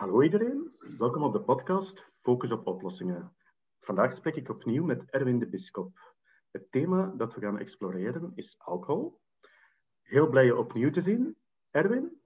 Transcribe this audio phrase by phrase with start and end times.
[0.00, 3.32] Hallo iedereen, welkom op de podcast Focus op oplossingen.
[3.80, 6.14] Vandaag spreek ik opnieuw met Erwin de Biskop.
[6.50, 9.20] Het thema dat we gaan exploreren is alcohol.
[10.02, 11.36] Heel blij je opnieuw te zien,
[11.70, 12.20] Erwin.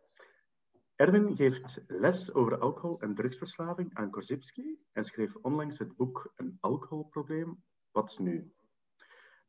[0.96, 6.56] Erwin geeft les over alcohol- en drugsverslaving aan Korzybski en schreef onlangs het boek Een
[6.60, 8.52] alcoholprobleem, wat nu?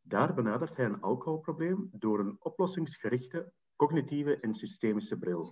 [0.01, 5.43] Daar benadert hij een alcoholprobleem door een oplossingsgerichte cognitieve en systemische bril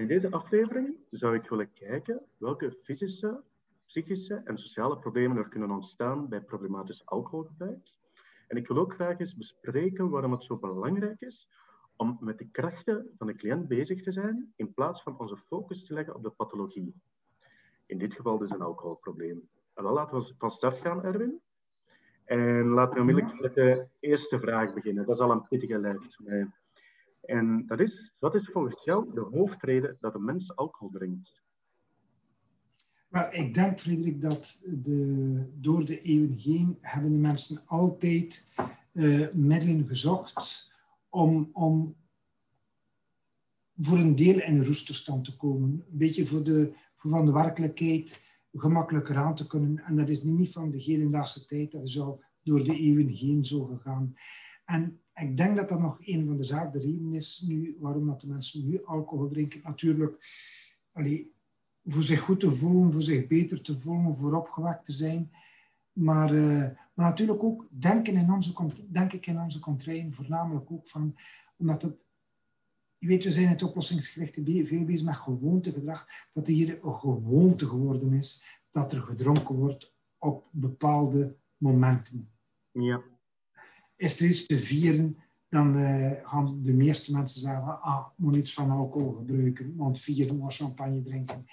[0.00, 3.42] in deze aflevering zou ik willen kijken welke fysische,
[3.86, 7.88] psychische en sociale problemen er kunnen ontstaan bij problematisch alcoholgebruik.
[8.48, 11.48] En ik wil ook graag eens bespreken waarom het zo belangrijk is
[11.96, 15.84] om met de krachten van de cliënt bezig te zijn, in plaats van onze focus
[15.84, 16.94] te leggen op de pathologie.
[17.86, 19.48] In dit geval dus een alcoholprobleem.
[19.74, 21.40] En dan laten we van start gaan, Erwin.
[22.24, 25.06] En laten we onmiddellijk met de eerste vraag beginnen.
[25.06, 26.18] Dat is al een pittige lijst.
[27.26, 31.44] En dat is, wat is volgens jou de hoofdreden dat een mens alcohol drinkt?
[33.08, 38.48] Maar ik denk, Frederik, dat de, door de eeuwen heen hebben de mensen altijd
[38.92, 40.72] uh, middelen gezocht
[41.08, 41.96] om, om
[43.76, 45.70] voor een deel in een roestoestand te komen.
[45.70, 48.20] Een beetje voor, de, voor van de werkelijkheid
[48.52, 49.78] gemakkelijker aan te kunnen.
[49.78, 53.44] En dat is niet van de hedendaagse tijd, dat is al door de eeuwen heen
[53.44, 54.14] zo gegaan.
[54.64, 58.26] En ik denk dat dat nog een van dezelfde redenen is nu, waarom dat de
[58.26, 59.60] mensen nu alcohol drinken.
[59.64, 60.18] Natuurlijk,
[60.92, 61.34] allee,
[61.84, 65.30] voor zich goed te voelen, voor zich beter te voelen, voor opgewekt te zijn.
[65.92, 68.52] Maar, uh, maar natuurlijk ook denken in onze,
[68.88, 71.16] denk ik in onze contrain, voornamelijk ook van,
[71.56, 72.04] omdat het,
[72.98, 77.68] je weet, we zijn het oplossingsgerichte veel bezig met gewoontegedrag, dat het hier een gewoonte
[77.68, 82.28] geworden is dat er gedronken wordt op bepaalde momenten.
[82.72, 83.02] Ja
[83.96, 85.16] is er iets te vieren,
[85.48, 90.36] dan uh, gaan de meeste mensen zeggen, ah, moet iets van alcohol gebruiken, want vieren,
[90.36, 91.46] moet champagne drinken.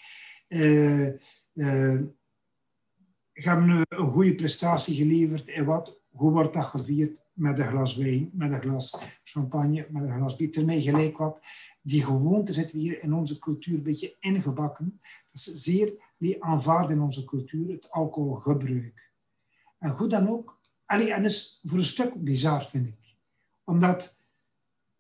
[0.47, 1.07] Uh,
[1.53, 2.01] uh,
[3.33, 7.21] hebben een goede prestatie geleverd en wat, hoe wordt dat gevierd?
[7.33, 10.65] Met een glas wijn, met een glas champagne, met een glas bier.
[10.65, 11.39] Mij gelijk wat.
[11.81, 14.89] Die gewoonte zit hier in onze cultuur een beetje ingebakken.
[14.91, 19.11] Dat is zeer die aanvaard in onze cultuur, het alcoholgebruik.
[19.79, 20.52] En goed dan ook,
[20.85, 23.15] Allee, en dat is voor een stuk bizar, vind ik.
[23.63, 24.19] Omdat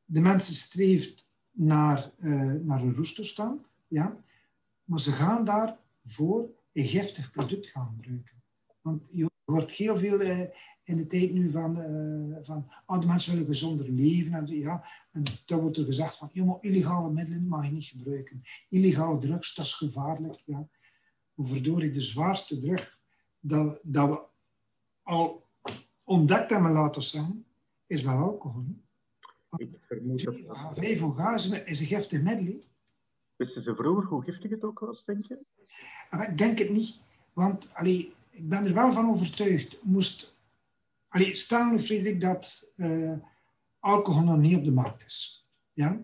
[0.05, 4.23] de mensen streeft naar, uh, naar een roestoestand, ja,
[4.83, 8.41] maar ze gaan daarvoor een giftig product gaan gebruiken.
[8.81, 10.39] Want je hoort heel veel uh,
[10.83, 14.33] in de tijd nu van, uh, van oh, de mensen willen gezonder leven.
[14.33, 18.43] En, ja, en dan wordt er gezegd van, jongen, illegale middelen mag je niet gebruiken.
[18.69, 20.41] Illegale drugs, dat is gevaarlijk.
[20.45, 20.67] Ja.
[21.33, 22.97] Waardoor ik de zwaarste drug
[23.39, 24.19] dat, dat we
[25.03, 25.42] al
[26.03, 27.45] ontdekt en me laten zijn,
[27.87, 28.65] is wel alcohol.
[29.55, 30.35] Ik vermoed dat...
[30.77, 32.61] HV is een giftig middel.
[33.35, 35.39] Wisten ze vroeger hoe giftig het ook was, denk je?
[36.09, 36.99] Ah, ik denk het niet.
[37.33, 39.83] Want allee, ik ben er wel van overtuigd.
[39.83, 40.33] Moest,
[41.07, 43.13] allee, staan, Frederik, dat uh,
[43.79, 45.47] alcohol nog niet op de markt is.
[45.73, 46.01] Ja?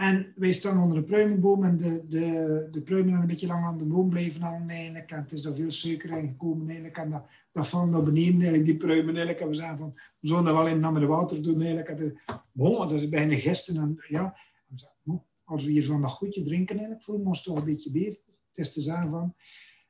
[0.00, 3.78] En wij staan onder een pruimenboom en de, de, de pruimen een beetje lang aan
[3.78, 5.10] de boom blijven hangen eigenlijk.
[5.10, 6.96] En het is er veel suiker in gekomen eigenlijk.
[6.96, 7.22] En dat,
[7.52, 9.40] dat valt naar beneden die pruimen eigenlijk.
[9.40, 11.88] En we zeggen van, we zullen dat wel in de water doen eigenlijk.
[11.88, 12.18] En de,
[12.52, 13.76] bon, dat is bijna gisten.
[13.76, 14.36] En, ja,
[15.44, 18.22] als we hier van dat goedje drinken eigenlijk, voelen we ons toch een beetje beter.
[18.26, 19.34] Het is te zeggen van,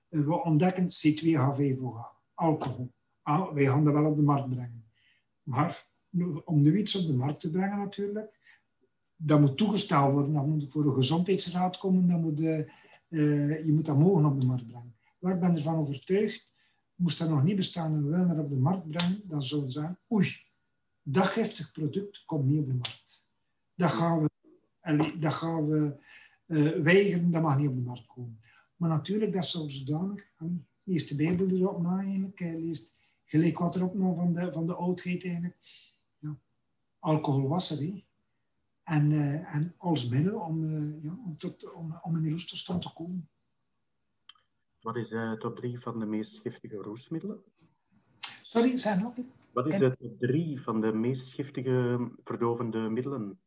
[0.08, 2.92] eh, we ontdekken C2H5OH, alcohol.
[3.22, 4.84] Ah, wij gaan dat wel op de markt brengen.
[5.42, 5.86] Maar
[6.44, 8.38] om nu iets op de markt te brengen natuurlijk,
[9.22, 10.32] dat moet toegestaan worden.
[10.32, 12.08] Dat moet voor een gezondheidsraad komen.
[12.08, 14.94] Dat moet, uh, je moet dat mogen op de markt brengen.
[15.18, 16.46] Maar ik ben ervan overtuigd,
[16.94, 19.68] moest dat nog niet bestaan en we willen dat op de markt brengen, dan zouden
[19.68, 20.36] we zeggen, oei,
[21.02, 23.24] dat giftig product komt niet op de markt.
[23.74, 25.96] Dat gaan we, dat gaan we
[26.46, 28.38] uh, weigeren, dat mag niet op de markt komen.
[28.76, 30.24] Maar natuurlijk, dat is zodanig.
[30.82, 32.40] Lees de Bijbel erop na eigenlijk.
[32.40, 32.90] Lees
[33.24, 35.56] gelijk wat erop na van de, van de oudheid eigenlijk.
[36.18, 36.36] Ja.
[36.98, 38.02] Alcohol was er, hè.
[38.90, 42.82] En, uh, en als middel om, uh, ja, om, tot, om, om in die roestoestand
[42.82, 43.28] te komen.
[44.80, 47.42] Wat is de top 3 van de meest giftige roestmiddelen?
[48.42, 49.14] Sorry, zijn nog
[49.52, 53.40] Wat is de top 3 van de meest giftige verdovende middelen?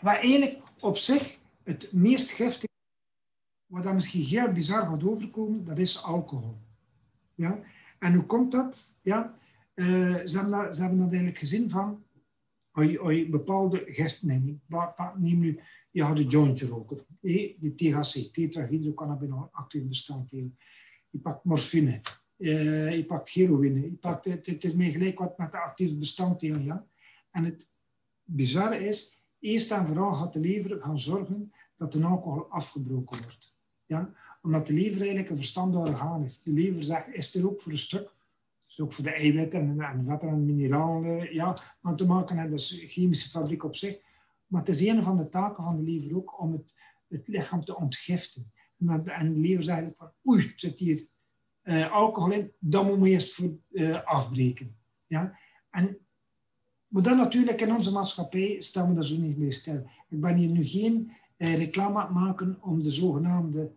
[0.00, 2.72] Waar eigenlijk op zich het meest giftige,
[3.66, 6.56] wat dan misschien heel bizar gaat overkomen, dat is alcohol.
[7.34, 7.58] Ja?
[7.98, 8.94] En hoe komt dat?
[9.02, 9.34] Ja,
[9.74, 9.86] uh,
[10.24, 12.04] ze, hebben dat, ze hebben dat eigenlijk gezien van
[12.74, 14.60] als je, bepaalde gisten neemt,
[15.18, 15.60] neem nu,
[15.90, 20.50] je gaat een jointje roken, de THC, tetrahydrocannabinol, actief bestanddeel.
[21.10, 22.00] Je pakt morfine,
[22.36, 25.96] eh, je pakt heroïne, je pakt, het, het is meer gelijk wat met de actieve
[25.96, 26.64] bestanddelen.
[26.64, 26.86] Ja?
[27.30, 27.68] En het
[28.22, 33.54] bizarre is, eerst en vooral gaat de lever gaan zorgen dat de alcohol afgebroken wordt.
[33.86, 34.12] Ja?
[34.42, 36.42] Omdat de lever eigenlijk een verstandig orgaan is.
[36.42, 38.10] De lever zegt, is er ook voor een stuk.
[38.76, 42.38] Ook voor de eiwitten en, en vetten en mineralen ja, aan te maken.
[42.38, 43.96] En dat is chemische fabriek op zich.
[44.46, 46.74] Maar het is een van de taken van de lever ook om het,
[47.08, 48.52] het lichaam te ontgiften.
[48.78, 51.06] En, en de lever zegt van, oei, zit hier
[51.64, 54.76] uh, alcohol in, dat moet je eerst uh, afbreken.
[55.06, 55.38] Ja?
[55.70, 55.98] En,
[56.86, 59.86] maar dan natuurlijk in onze maatschappij staan we daar zo niet mee stil.
[60.08, 63.72] Ik ben hier nu geen reclame aan het maken om de zogenaamde,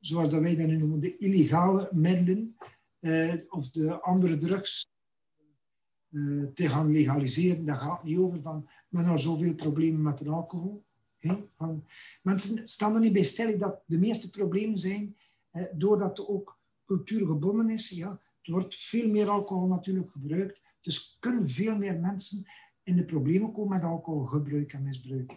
[0.00, 2.56] zoals dat wij dat nu noemen, de illegale middelen
[3.48, 4.86] of de andere drugs
[6.54, 7.64] te gaan legaliseren.
[7.64, 10.84] Daar gaat niet over van, men al zoveel problemen met de alcohol.
[11.56, 11.84] Van,
[12.22, 15.16] mensen staan er niet bij stil dat de meeste problemen zijn
[15.72, 17.88] doordat er ook cultuur gebonden is.
[17.88, 20.62] Ja, er wordt veel meer alcohol natuurlijk gebruikt.
[20.80, 22.44] Dus kunnen veel meer mensen
[22.82, 25.32] in de problemen komen met alcoholgebruik en misbruik.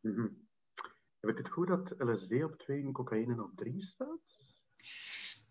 [0.00, 0.48] Mm -hmm.
[1.20, 4.18] Heb ik het goed dat LSD op 2 en cocaïne op 3 staat?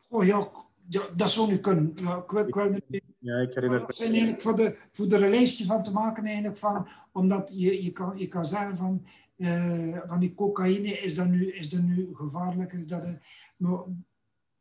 [0.08, 0.52] Oh ja,
[0.90, 1.92] ja dat zou nu kunnen.
[1.96, 3.94] Ja, ik, ik, ik, ja, ik herinner me.
[3.94, 7.92] zijn eigenlijk voor de, voor de lijstje van te maken, eigenlijk van, omdat je, je,
[7.92, 9.06] kan, je kan zeggen van,
[9.38, 12.74] uh, van die cocaïne, is dat nu, is dat nu gevaarlijk?
[12.74, 13.04] Is dat,
[13.58, 13.84] maar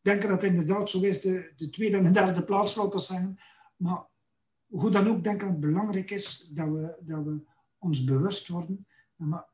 [0.00, 3.38] denken dat het inderdaad zo is, de, de tweede en de derde plaatsvlotters zijn.
[3.76, 4.06] Maar
[4.66, 7.40] hoe dan ook, denk ik dat het belangrijk is dat we, dat we
[7.78, 8.86] ons bewust worden.
[9.16, 9.46] Maar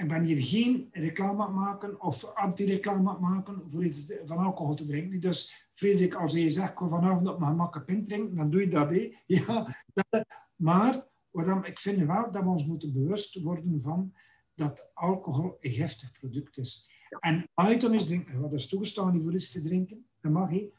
[0.00, 4.86] ik ben hier geen reclame maken of anti-reclame aan maken voor iets van alcohol te
[4.86, 5.20] drinken.
[5.20, 8.60] Dus Frederik, als je zegt, ik vanavond op mijn gemak een pint drinken, dan doe
[8.60, 8.90] je dat.
[9.26, 10.24] Ja, dat,
[10.56, 14.14] maar wat ik vind wel dat we ons moeten bewust worden van
[14.54, 16.90] dat alcohol een giftig product is.
[17.20, 20.72] En item is drinken, wat is toegestaan voor is te drinken, dat mag je.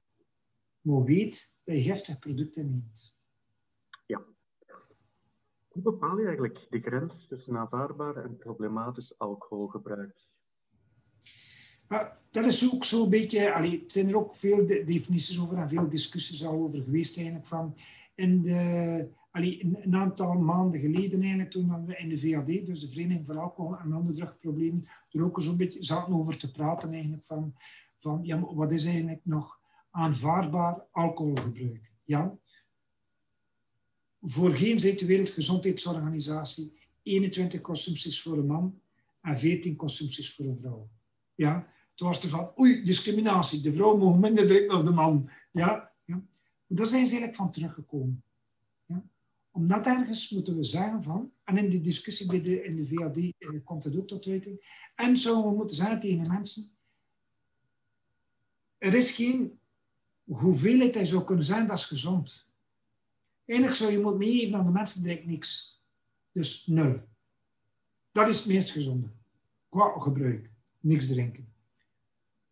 [0.82, 3.20] Maar weet dat je giftige producten neemt.
[5.82, 10.16] Hoe bepaal je eigenlijk de grens tussen aanvaardbaar en problematisch alcoholgebruik?
[12.32, 16.46] Dat is ook zo'n beetje, allee, zijn er ook veel definities over en veel discussies
[16.46, 17.76] al over geweest eigenlijk van.
[18.16, 22.88] In de, allee, een, aantal maanden geleden eigenlijk, toen we in de VAD, dus de
[22.88, 27.24] Vereniging voor Alcohol en Andere Drugproblemen, er ook zo'n beetje zaten over te praten eigenlijk
[27.24, 27.54] van,
[28.00, 29.60] van ja, wat is eigenlijk nog
[29.92, 31.92] aanvaardbaar alcoholgebruik?
[32.04, 32.40] Ja?
[34.22, 36.74] Voor geen de Wereldgezondheidsorganisatie
[37.04, 38.82] 21 consumpties voor een man
[39.22, 40.90] en 14 consumpties voor een vrouw.
[41.36, 41.74] Ja?
[41.96, 45.30] Toen was er van, oei, discriminatie, de vrouw mag minder drinken dan de man.
[45.52, 45.92] Ja?
[46.06, 46.24] ja?
[46.68, 48.24] Daar zijn ze eigenlijk van teruggekomen
[49.52, 53.18] omdat ergens moeten we zeggen van, en in die discussie bij de, in de VAD
[53.18, 56.64] eh, komt het ook tot uiting, en zouden we moeten zeggen tegen mensen,
[58.78, 59.60] er is geen
[60.24, 62.46] hoeveelheid die zou kunnen zijn, dat is gezond.
[63.46, 65.82] Eigenlijk zou je moeten meegeven aan de mensen, drink niks.
[66.32, 67.00] Dus nul.
[68.12, 69.08] Dat is het meest gezonde.
[69.70, 70.50] Qua gebruik.
[70.80, 71.54] Niks drinken.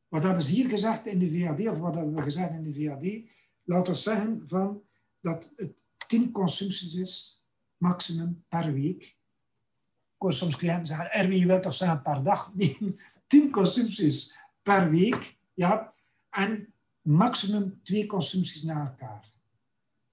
[0.08, 2.74] Wat hebben ze hier gezegd in de VAD, of wat hebben we gezegd in de
[2.74, 3.32] VAD?
[3.64, 4.82] Laten we zeggen van
[5.22, 5.74] dat het
[6.08, 7.44] 10 consumpties is,
[7.78, 9.02] maximum per week.
[9.02, 12.52] Ik hoor soms cliënten zeggen, Erwin, je wilt toch zeggen per dag?
[12.56, 12.96] Nee,
[13.28, 15.38] 10 consumpties per week.
[15.54, 15.94] Ja,
[16.30, 19.29] en maximum twee consumpties na elkaar.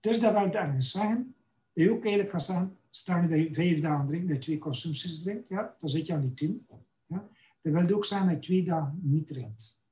[0.06, 1.34] Dus dat wil ergens zeggen,
[1.72, 2.44] dat je ook eigenlijk gaat
[2.90, 6.06] zeggen, je dat je vijf dagen drinkt, dat je twee consumpties drinkt, ja, dan zit
[6.06, 6.66] je aan die tien.
[7.06, 7.28] Ja.
[7.62, 9.84] Dat wil ook zeggen dat je twee dagen niet drinkt.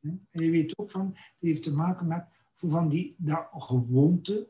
[0.00, 4.48] En je weet ook van, dat heeft te maken met voor van die dat gewoonte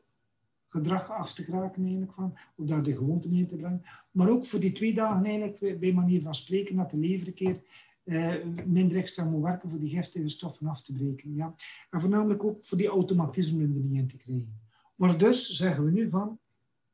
[0.68, 3.82] gedrag af te geraken eigenlijk van, of daar de gewoonte in te brengen.
[4.10, 7.34] Maar ook voor die twee dagen eigenlijk, bij manier van spreken, dat de lever een
[7.34, 7.62] keer
[8.04, 8.34] eh,
[8.66, 11.34] minder extra moet werken voor die giftige stoffen af te breken.
[11.34, 11.54] Ja.
[11.90, 14.59] En voornamelijk ook voor die automatismen er niet in te krijgen.
[15.00, 16.38] Maar dus zeggen we nu van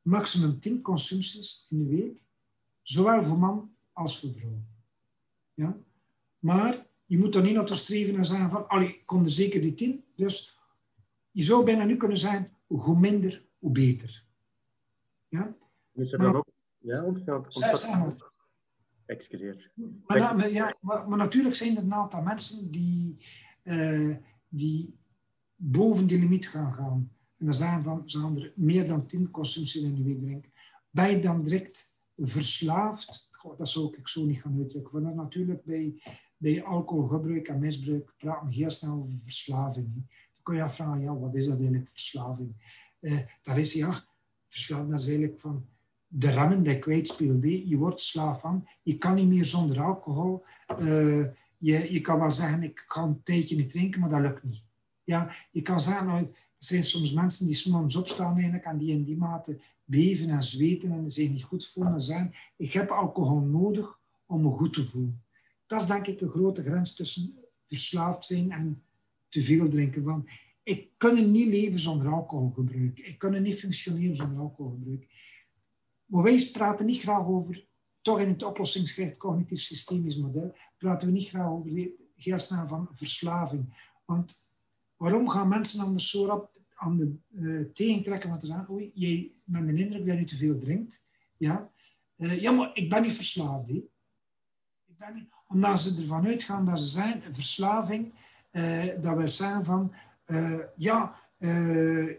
[0.01, 2.21] maximum 10 consumpties in de week,
[2.81, 4.61] zowel voor man als voor vrouw.
[5.53, 5.77] Ja.
[6.39, 9.61] Maar je moet er niet naar streven en zeggen van, allee, ik kom er zeker
[9.61, 10.03] die 10.
[10.15, 10.57] Dus
[11.31, 14.23] je zou bijna nu kunnen zijn, hoe minder, hoe beter.
[15.27, 15.55] Ja?
[15.93, 16.47] Is er dan ook...
[16.77, 17.53] Ja, ontstaat...
[19.05, 19.71] Excuseer.
[20.05, 23.25] Maar, ja, maar, maar, natuurlijk zijn er een aantal mensen die,
[23.63, 24.15] uh,
[24.49, 24.97] die
[25.55, 27.16] boven die limiet gaan gaan.
[27.37, 30.51] En dan zijn van, ze er meer dan 10 consumpties in de week drinken.
[30.89, 33.29] Ben dan direct verslaafd?
[33.57, 35.01] Dat zou ik zo niet gaan uitdrukken.
[35.01, 36.01] Want natuurlijk bij,
[36.37, 39.93] bij alcoholgebruik en misbruik praten we heel snel over verslaving.
[39.93, 42.55] Dan kun je afvragen, ja, wat is dat eigenlijk, verslaving?
[42.99, 44.03] eh, dat is ja,
[44.47, 45.65] verslaafd dat is eigenlijk van
[46.07, 47.43] de remmen die kwijtspeelt.
[47.43, 48.67] Je wordt slaaf van.
[48.83, 50.43] Je kan niet meer zonder alcohol.
[50.79, 51.25] Uh,
[51.57, 54.63] je, je kan wel zeggen, ik ga een tijdje niet drinken, maar dat lukt niet.
[55.03, 58.91] Ja, je kan zeggen, nou, er zijn soms mensen die soms opstaan eigenlijk en die
[58.91, 62.89] in die mate beven en zweten en zich niet goed voelen en zeggen, ik heb
[62.89, 65.21] alcohol nodig om me goed te voelen.
[65.65, 67.35] Dat is denk ik een grote grens tussen
[67.65, 68.83] verslaafd zijn en
[69.29, 70.03] te veel drinken.
[70.03, 70.27] Want
[70.63, 72.99] ik kan niet leven zonder alcoholgebruik.
[72.99, 75.07] Ik kan niet functioneren zonder alcoholgebruik.
[76.05, 77.65] Maar wij praten niet graag over,
[78.01, 83.93] toch in het oplossingsgericht cognitief-systemisch model, praten we niet graag over heel snel van verslaving.
[84.05, 84.46] Want
[84.97, 89.31] waarom gaan mensen anders zo rap aan de uh, tegentrekken wat te zeggen, oei, jij
[89.43, 91.05] met de indruk dat je te veel drinkt.
[91.37, 91.71] Ja,
[92.17, 93.69] uh, ja maar ik ben niet verslaafd.
[93.69, 98.13] Ik ben niet, omdat ze ervan uitgaan dat ze zijn, verslaving,
[98.51, 99.93] uh, dat we zeggen van,
[100.77, 101.15] ja,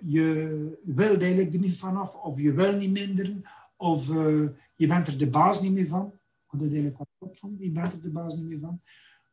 [0.01, 3.43] je wil eigenlijk er niet vanaf, of je wil niet minderen,
[3.77, 4.07] of
[4.77, 6.13] je bent er de baas niet meer van.
[6.51, 8.81] Want dat eigenlijk wat van, je bent er de baas niet meer van.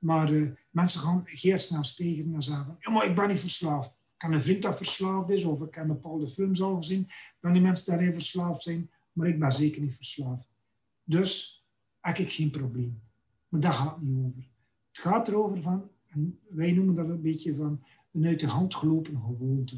[0.06, 3.90] Maar mensen gaan heel snel stegen en zeggen ja, maar ik ben niet verslaafd.
[3.90, 7.10] Ik heb een vriend dat verslaafd is, of ik heb bepaalde films al gezien,
[7.40, 10.48] dan die mensen daarin verslaafd zijn, maar ik ben zeker niet verslaafd.
[11.04, 11.64] Dus
[12.00, 13.02] heb ik geen probleem.
[13.48, 14.44] Maar dat gaat niet over.
[14.92, 18.76] Het gaat erover van, en wij noemen dat een beetje van een uit de hand
[18.76, 19.78] gelopen gewoonte.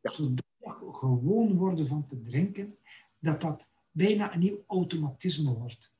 [0.00, 0.10] Ja.
[0.10, 0.44] Zodat
[0.92, 2.76] gewoon worden van te drinken,
[3.18, 5.92] dat dat bijna een nieuw automatisme wordt.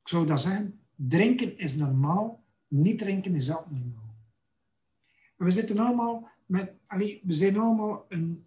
[0.00, 4.04] Ik zou dat zeggen, drinken is normaal, niet drinken is abnormaal
[5.44, 6.72] we zitten allemaal met,
[7.22, 8.44] we zijn allemaal een,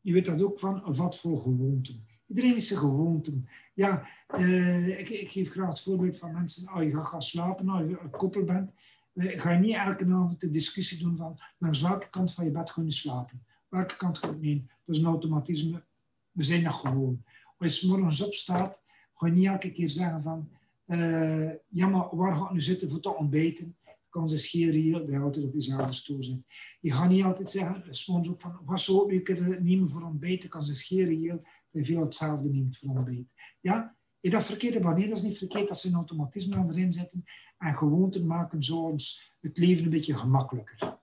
[0.00, 2.00] je weet dat ook van, een vat vol gewoonten.
[2.26, 3.48] Iedereen is zijn gewoonten.
[3.74, 4.06] Ja,
[4.38, 7.88] uh, ik, ik, geef graag het voorbeeld van mensen, als je gaat gaan slapen, als
[7.88, 8.70] je een koppel bent,
[9.14, 12.50] uh, ga je niet elke avond de discussie doen van langs welke kant van je
[12.50, 13.42] bed ga je slapen.
[13.68, 14.66] Welke kant gaat nee?
[14.84, 15.82] Dat is een automatisme.
[16.32, 17.22] We zijn dat gewoon.
[17.58, 18.82] Als je morgens opstaat,
[19.14, 20.50] ga je niet elke keer zeggen van
[20.92, 23.76] uh, ja, maar waar ga je nu zitten voor te ontbijten?
[24.12, 26.44] kan ze scheren die altijd op jezelf stoel zijn.
[26.80, 30.48] Je gaat niet altijd zeggen, soms ook van, wat zou je kunnen nemen voor ontbijt?
[30.48, 33.26] kan ze scheren heel, veel hetzelfde neemt voor ontbijt.
[33.60, 34.82] Ja, is dat verkeerd?
[34.82, 35.68] Maar nee, dat is niet verkeerd.
[35.68, 37.24] Dat ze een automatisme erin zetten
[37.58, 40.98] en gewoonten maken zo ons het leven een beetje gemakkelijker.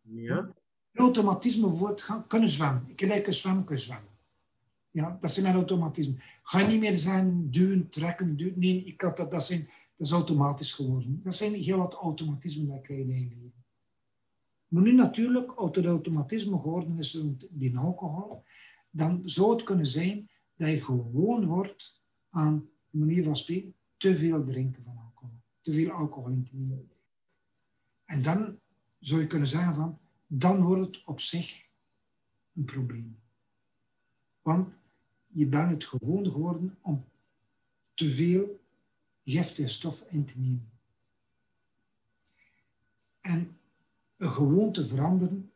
[0.00, 0.54] Ja.
[0.92, 2.84] Automatisme wordt gaan, kunnen zwemmen.
[2.88, 4.08] Ik lijk een zwemmen, kunnen zwemmen.
[4.90, 6.14] Ja, dat zijn mijn automatisme.
[6.42, 8.58] Ga niet meer zijn duwen, trekken, duwen.
[8.58, 9.70] Nee, ik had dat, dat zijn
[10.00, 11.20] dat is automatisch geworden.
[11.22, 13.52] Dat zijn heel wat automatismen dat ik in je leven.
[14.68, 18.44] Maar nu natuurlijk, als het automatisme geworden is rond die alcohol,
[18.90, 24.16] dan zou het kunnen zijn dat je gewoon wordt aan de manier van spreken te
[24.16, 25.36] veel drinken van alcohol.
[25.60, 26.90] Te veel alcohol in te nemen.
[28.04, 28.58] En dan
[28.98, 31.66] zou je kunnen zeggen van, dan wordt het op zich
[32.54, 33.18] een probleem.
[34.42, 34.68] Want
[35.32, 37.04] je bent het gewoon geworden om
[37.94, 38.60] te veel
[39.24, 40.70] giftige stof in te nemen.
[43.20, 43.56] En
[44.16, 45.50] een gewoonte veranderen,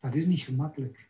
[0.00, 1.08] dat is niet gemakkelijk.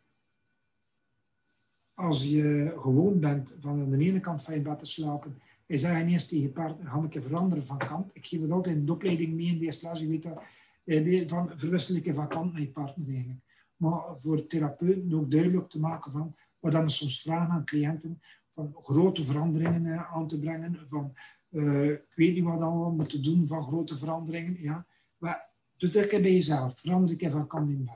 [1.95, 5.79] Als je gewoon bent van aan de ene kant van je bed te slapen, en
[5.79, 8.11] zeg ineens tegen je partner, ga ik veranderen van kant.
[8.15, 10.43] Ik geef het altijd in de opleiding mee in deze les, je weet dat,
[10.85, 13.41] eh, van verwisselijke van kant naar je partner eigenlijk.
[13.77, 18.77] Maar voor therapeuten ook duidelijk te maken van, wat dan soms vragen aan cliënten, van
[18.83, 21.13] grote veranderingen eh, aan te brengen, van
[21.51, 24.63] uh, ik weet niet wat allemaal moeten doen van grote veranderingen.
[24.63, 24.87] Ja.
[25.19, 26.81] Maar doe het bij jezelf.
[26.81, 27.91] Verander ik even kan in.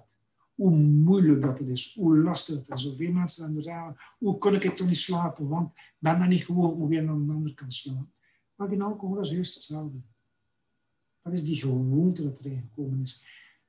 [0.54, 2.82] Hoe moeilijk dat het is, hoe lastig het is.
[2.82, 5.48] Zoveel mensen dan zeggen, hoe kan ik toch niet slapen?
[5.48, 8.12] Want ik ben dan niet gewoon om weer aan de andere kant slapen.
[8.54, 10.00] Maar die alcohol is juist hetzelfde.
[11.22, 13.26] Dat is die gewoonte dat erin gekomen is.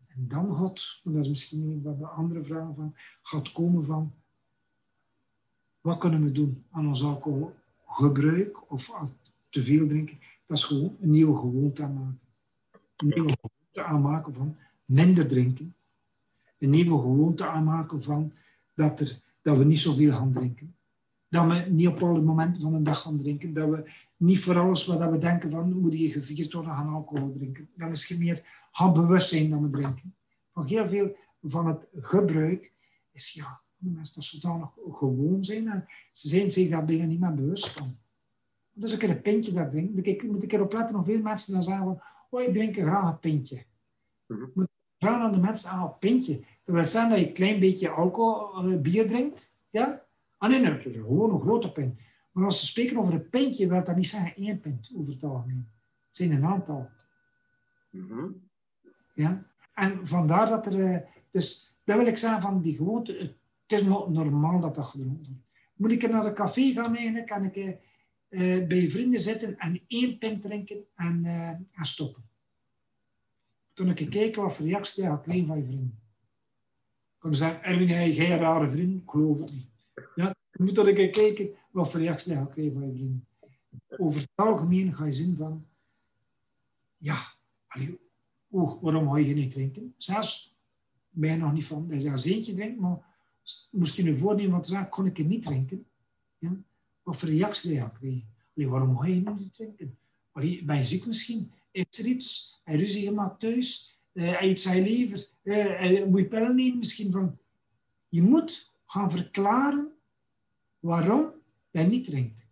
[0.08, 4.14] En dan gaat, dat is misschien wat de andere vraag van, gaat komen van,
[5.82, 8.92] wat kunnen we doen aan ons alcoholgebruik of
[9.50, 10.20] te veel drinken.
[10.46, 12.20] Dat is gewoon een nieuwe gewoonte aanmaken.
[12.96, 15.76] Een nieuwe gewoonte aanmaken van minder drinken.
[16.60, 18.32] Een nieuwe gewoonte aanmaken van
[18.76, 20.76] dat, er, dat we niet zoveel gaan drinken.
[21.28, 23.54] Dat we niet op alle momenten van de dag gaan drinken.
[23.54, 27.34] Dat we niet voor alles wat we denken van moet je gevierd worden gaan alcohol
[27.38, 27.70] drinken.
[27.76, 30.16] Dan is je meer gaan bewust zijn dan we drinken.
[30.54, 32.72] Van heel veel van het gebruik
[33.12, 35.68] is ja, mensen dat zodanig gewoon zijn.
[35.68, 37.88] En ze zijn zich daar bijna niet meer bewust van.
[38.74, 39.74] Dus ik een pintje dat.
[39.74, 43.20] Ik moet ik erop letten of veel mensen dan zeggen oh, ik drink graag een
[43.20, 43.64] pintje.
[44.28, 44.68] Mm Moet
[45.00, 46.40] vragen aan de mensen aan een pintje.
[46.64, 49.52] Dat wil zeggen dat je een klein beetje alcohol, uh, bier drinkt.
[49.70, 50.04] Ja?
[50.38, 52.00] Ah nee, nee, is gewoon een grote pint.
[52.32, 55.24] Maar als ze spreken over een pintje, wil dat niet zeggen één pint over het
[55.24, 55.68] algemeen.
[56.08, 56.90] Het zijn een aantal.
[57.90, 58.50] Mm
[59.14, 59.44] Ja?
[59.74, 60.76] En vandaar dat er...
[60.76, 60.98] Uh,
[61.32, 63.34] dus dat wil ik zeggen van die gewoonte.
[63.72, 65.42] Het is normaal dat dat gedronken wordt.
[65.76, 67.78] Moet ik naar een café gaan eigenlijk, kan ik...
[68.30, 72.24] Uh, bij vrienden zitten en één pint drinken en, uh, en stoppen.
[73.74, 76.00] Toen ik kijken wat voor reactie je kreeg van je vrienden.
[77.14, 79.02] Ik kon zeggen, Erwin, jij geen rare vriend?
[79.02, 79.68] Ik geloof het niet.
[80.16, 83.26] Ja, je moet dan een kijken wat voor reactie je kreeg van je vrienden.
[83.98, 85.66] Over het algemeen ga je zien van,
[86.98, 87.18] ja,
[88.52, 89.94] oeh, waarom ga je niet drinken?
[89.98, 90.56] Zelfs,
[91.10, 93.11] mij nog niet van, dat je zelfs eentje drinkt, maar
[93.72, 95.86] moest je nu voornemen wat zeggen, kon ik niet drinken?
[96.38, 96.56] Ja?
[97.04, 98.30] Wat voor reactie je krijgen?
[98.54, 99.98] waarom ga je niet drinken?
[100.32, 101.52] Allee, ben je ziek misschien?
[101.72, 102.60] Is er iets?
[102.64, 104.00] Hij ruzie gemaakt thuis?
[104.14, 105.30] Uh, hij eet zijn lever?
[105.44, 107.12] Uh, moet je pillen nemen misschien?
[107.12, 107.38] Van,
[108.08, 109.92] je moet gaan verklaren
[110.80, 111.32] waarom
[111.72, 112.48] hij niet drinkt.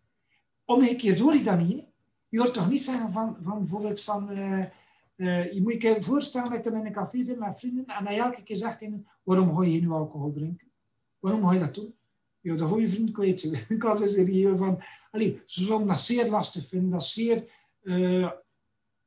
[0.66, 1.86] Omgekeerd hoor ik dat niet.
[2.30, 4.32] Je hoort toch niet zeggen van, van bijvoorbeeld van...
[4.32, 4.66] Uh,
[5.54, 8.44] je moet je voorstellen dat je in een café zit met vrienden en hij elke
[8.44, 10.69] keer zegt in, waarom ga je nu alcohol drinken?
[11.20, 11.94] Waarom ga je dat doen?
[12.42, 13.64] Ja, de goede vriend kwijt zijn.
[13.78, 14.82] Ik was eens hier van...
[15.12, 16.90] Allee, ze zullen dat zeer lastig vinden.
[16.90, 18.32] Dat is zeer uh,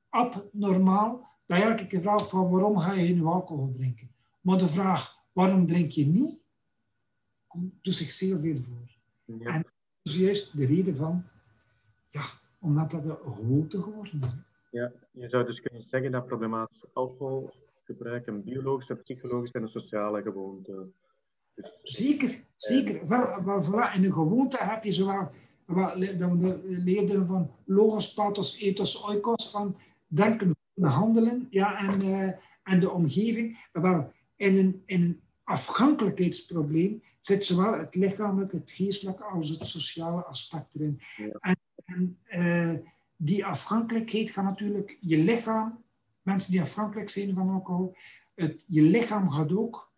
[0.08, 1.30] abnormaal.
[1.46, 4.10] Dat je elke keer vraagt van waarom ga je nu alcohol drinken?
[4.40, 6.38] Maar de vraag waarom drink je niet,
[7.82, 8.90] doet zich zeer veel voor.
[9.38, 9.54] Ja.
[9.54, 11.24] En dat is juist de reden van...
[12.10, 12.22] Ja,
[12.58, 14.28] omdat dat een gewoonte geworden is.
[14.70, 20.22] Ja, je zou dus kunnen zeggen dat problematisch alcoholgebruik een biologische, psychologische en een sociale
[20.22, 20.90] gewoonte
[21.82, 23.08] zeker, zeker.
[23.08, 23.94] Wel, wel, voilà.
[23.94, 25.30] In een gewoonte heb je zowel,
[26.18, 32.30] dan we leerden van logos, pathos, ethos, oikos, van denken, handelen ja, en, uh,
[32.62, 33.68] en de omgeving.
[33.72, 40.24] Wel, in een, in een afhankelijkheidsprobleem zit zowel het lichamelijke, het geestelijke als het sociale
[40.24, 41.00] aspect erin.
[41.40, 42.78] En, en uh,
[43.16, 45.84] die afhankelijkheid gaat natuurlijk je lichaam,
[46.22, 47.96] mensen die afhankelijk zijn van alcohol,
[48.34, 49.91] het, je lichaam gaat ook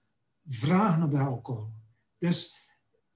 [0.47, 1.69] vragen naar de alcohol.
[2.19, 2.69] Dus,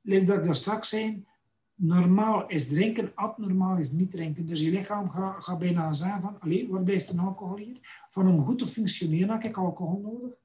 [0.03, 1.27] dat ik daar straks zei,
[1.75, 4.47] normaal is drinken, abnormaal is niet drinken.
[4.47, 7.79] Dus je lichaam gaat, gaat bijna zeggen van, alleen, waar blijft een alcohol hier?
[8.09, 10.37] Van om goed te functioneren heb ik alcohol nodig.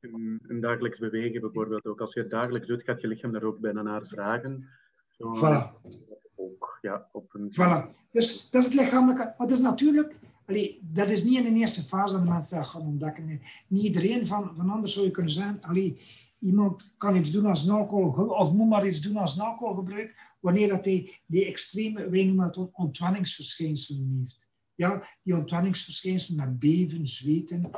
[0.00, 2.00] Een, een, dagelijks bewegen bijvoorbeeld ook.
[2.00, 4.68] Als je het dagelijks doet, gaat je lichaam daar ook bijna naar vragen.
[5.10, 5.90] Zo, voilà.
[6.34, 7.52] Ook, ja, op een...
[7.52, 8.10] Voilà.
[8.10, 9.34] Dus dat is het lichamelijke.
[9.38, 10.14] Maar dat is natuurlijk...
[10.48, 13.40] Allee, dat is niet in de eerste fase dat de mensen dat gaan ontdekken.
[13.68, 15.60] Niet iedereen van, van anders zou je kunnen zeggen...
[15.60, 16.00] Allee,
[16.38, 18.28] iemand kan iets doen als alcohol...
[18.28, 20.36] Of moet maar iets doen als alcoholgebruik...
[20.40, 22.08] Wanneer dat hij die extreme...
[22.08, 24.38] Wij noemen het ontwenningsverschijnselen heeft.
[24.74, 27.70] Ja, die ontwenningsverschijnselen met beven, zweten...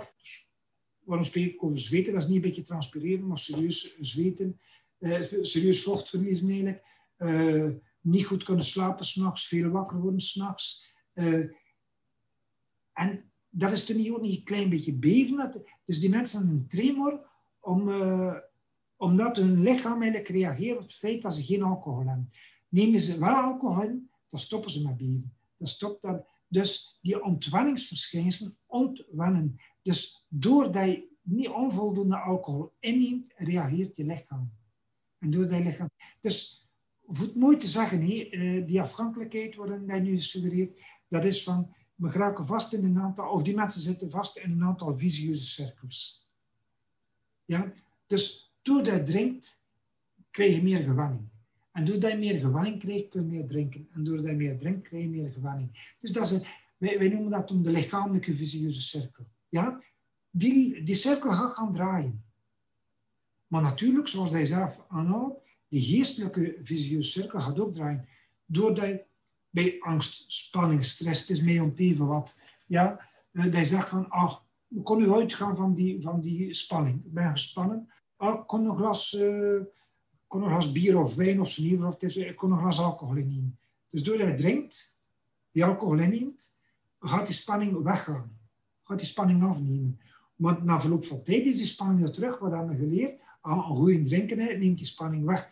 [1.05, 2.13] waarom spreek ik over zweten?
[2.13, 4.61] Dat is niet een beetje transpireren, maar serieus zweten.
[4.99, 6.83] Uh, serieus vochtverlies eigenlijk.
[7.19, 7.69] Uh,
[8.01, 10.95] niet goed kunnen slapen s'nachts, veel wakker worden s'nachts.
[11.15, 11.45] Uh,
[12.93, 15.65] en dat is toen ook niet een klein beetje beven.
[15.85, 17.29] Dus die mensen een tremor
[17.61, 18.37] om, uh,
[18.97, 22.31] omdat hun lichaam eigenlijk reageert op het feit dat ze geen alcohol hebben.
[22.69, 25.35] Nemen ze wel alcohol in, dan stoppen ze met beven.
[25.57, 26.27] Dan stopt dat.
[26.49, 29.57] Dus die ontwenningsverschijnselen ontwennen.
[29.83, 34.53] Dus doordat je niet onvoldoende alcohol inneemt, reageert je lichaam.
[35.19, 35.91] En doordat je lichaam...
[36.21, 36.65] Dus
[37.07, 42.11] voet mooi te zeggen, eh, die afhankelijkheid waarin hij nu suggereert, dat is van, we
[42.11, 46.29] geraken vast in een aantal, of die mensen zitten vast in een aantal visieuze cirkels.
[47.45, 47.73] Ja?
[48.07, 49.63] Dus doordat je drinkt,
[50.31, 51.29] krijg je meer gewanning.
[51.73, 53.89] En doordat je meer gewanning krijgt, kun je meer drinken.
[53.93, 55.95] En doordat je meer drinkt, krijg je meer gewanning.
[56.01, 56.43] Dus dat is
[56.77, 59.25] wij, wij noemen dat om de lichamelijke visieuze cirkel.
[59.49, 59.83] Ja?
[60.31, 62.25] Die, die cirkel gaat gaan draaien.
[63.47, 68.09] Maar natuurlijk, zoals hij zelf aanhoudt, die geestelijke visieuze cirkel gaat ook draaien.
[68.47, 69.05] Doordat je
[69.51, 72.41] bij angst, spanning, stress, het is mee even wat.
[72.67, 77.05] Ja, dat je zegt van, ach, ik kon nu uitgaan van die, van die spanning.
[77.05, 77.91] Ik ben gespannen.
[78.17, 79.63] Ah, ik kon nog glas, uh,
[80.27, 83.17] kon nog glas bier of wijn of zo of het ik kon nog glas alcohol
[83.17, 83.59] innemen.
[83.91, 85.05] Dus doordat je drinkt,
[85.51, 86.55] die alcohol inneemt,
[87.01, 88.39] gaat die spanning weggaan.
[88.83, 90.01] Gaat die spanning afnemen.
[90.37, 92.39] Want na verloop van tijd is die spanning weer terug.
[92.39, 93.21] Wat hebben we geleerd?
[93.41, 95.51] Ah, een goede drinken neemt die spanning weg.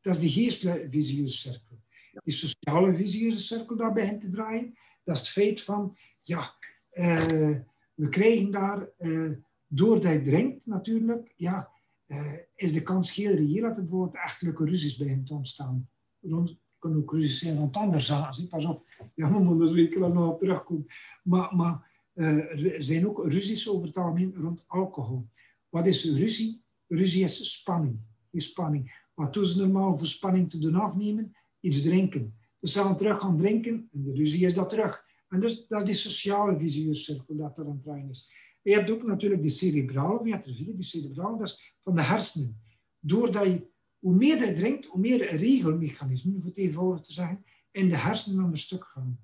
[0.00, 1.78] Dat is de geestelijke visieuze cirkel.
[2.22, 4.74] Die sociale visieuze cirkel daar begint te draaien.
[5.04, 6.54] Dat is het feit van, ja,
[6.92, 7.56] uh,
[7.94, 9.30] we krijgen daar, uh,
[9.66, 11.70] doordat je drinkt natuurlijk, ja,
[12.06, 15.88] uh, is de kans heel reëel dat er bijvoorbeeld echtelijke ruzies begint te ontstaan.
[16.20, 18.48] Rond, kunnen ook ruzies zijn rond andere zaken.
[18.48, 20.86] Pas op, ja, we moeten er zeker nog terugkomen.
[21.22, 25.28] Maar, maar er zijn ook ruzies over het algemeen rond alcohol.
[25.68, 26.62] Wat is ruzie?
[26.88, 27.98] Ruzie is spanning.
[28.30, 29.02] Is spanning.
[29.14, 31.36] Wat doen ze normaal voor spanning te doen afnemen?
[31.64, 32.34] Iets drinken.
[32.60, 35.04] Dus ze terug gaan drinken en de ruzie is dat terug.
[35.28, 38.32] En dus, dat is die sociale visueurcirkel dat er aan het is.
[38.62, 40.74] je hebt ook natuurlijk die cerebrale viatrevie.
[40.74, 42.56] Die cerebrale, dat is van de hersenen.
[42.98, 43.66] Doordat je,
[43.98, 48.44] hoe meer je drinkt, hoe meer regelmechanismen, om het eenvoudig te zeggen, in de hersenen
[48.44, 49.20] aan stuk gaan.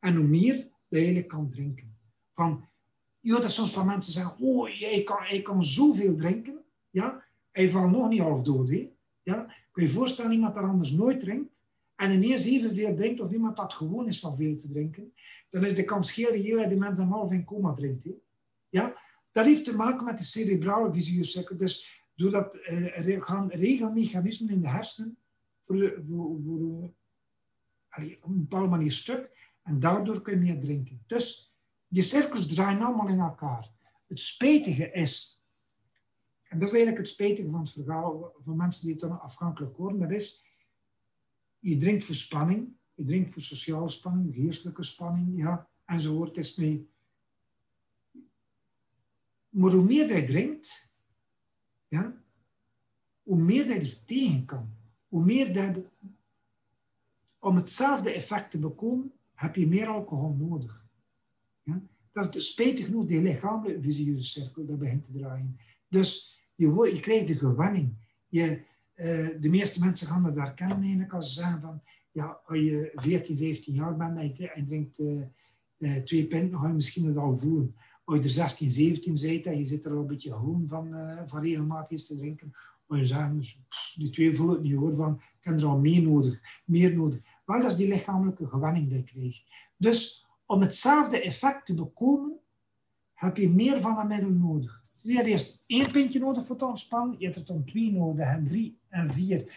[0.00, 0.54] En hoe meer
[0.88, 1.96] je eigenlijk kan drinken.
[2.34, 2.68] Van,
[3.20, 6.64] ja, dat soms van mensen zeggen, oh, ik kan, ik kan zoveel drinken.
[6.90, 8.68] Ja, hij valt nog niet half dood.
[8.68, 8.90] Hè?
[9.22, 9.44] Ja?
[9.70, 11.52] Kun je je voorstellen, iemand dat anders nooit drinkt,
[11.98, 15.12] en ineens evenveel drinkt, of iemand dat gewoon is van veel te drinken,
[15.48, 18.06] dan is de kans heel reëel dat die mensen een half in coma drinkt.
[18.68, 18.96] Ja?
[19.32, 24.68] Dat heeft te maken met de cerebrale visueuze Dus doordat er gaan regelmechanismen in de
[24.68, 25.18] hersenen
[25.62, 26.90] voor, voor, voor
[27.88, 29.30] allee, op een bepaalde manier stuk.
[29.62, 31.02] En daardoor kun je meer drinken.
[31.06, 31.54] Dus
[31.88, 33.70] die cirkels draaien allemaal in elkaar.
[34.06, 35.42] Het spijtige is,
[36.42, 39.76] en dat is eigenlijk het spijtige van het verhaal van mensen die het dan afhankelijk
[39.76, 40.47] worden, dat is,
[41.58, 46.36] je drinkt voor spanning, je drinkt voor sociale spanning, geestelijke spanning, ja, enzovoort.
[46.36, 46.90] Is mee.
[49.48, 50.92] Maar hoe meer je drinkt,
[51.88, 52.22] ja,
[53.22, 54.76] hoe meer je er tegen kan.
[55.08, 55.90] Hoe meer dat,
[57.38, 60.86] om hetzelfde effect te bekomen, heb je meer alcohol nodig.
[61.62, 61.82] Ja?
[62.12, 65.58] Dat is spijtig genoeg die lichamelijke visieuze cirkel dat begint te draaien.
[65.88, 67.94] Dus je, je krijgt de gewenning.
[68.28, 68.62] Je,
[69.40, 73.36] de meeste mensen gaan dat herkennen eigenlijk als ze zeggen van ja, als je 14,
[73.36, 75.22] 15 jaar bent en je, drinkt uh,
[75.78, 77.74] uh, twee pinten, dan ga je misschien het al voelen.
[78.04, 80.94] Als je er 16, 17 bent en je zit er al een beetje gewoon van,
[81.26, 82.52] van regelmatig te drinken,
[82.86, 83.58] maar je zegt, dus,
[83.94, 87.20] die twee voelen het niet hoor, van ik heb er al meer nodig, meer nodig.
[87.44, 89.42] Wel, dat is die lichamelijke gewenning die je krijgt.
[89.76, 92.38] Dus om hetzelfde effect te bekomen,
[93.14, 94.84] heb je meer van een middel nodig.
[95.00, 98.26] je hebt eerst één pintje nodig voor te ontspannen, je hebt er dan twee nodig,
[98.26, 99.52] en drie en vier.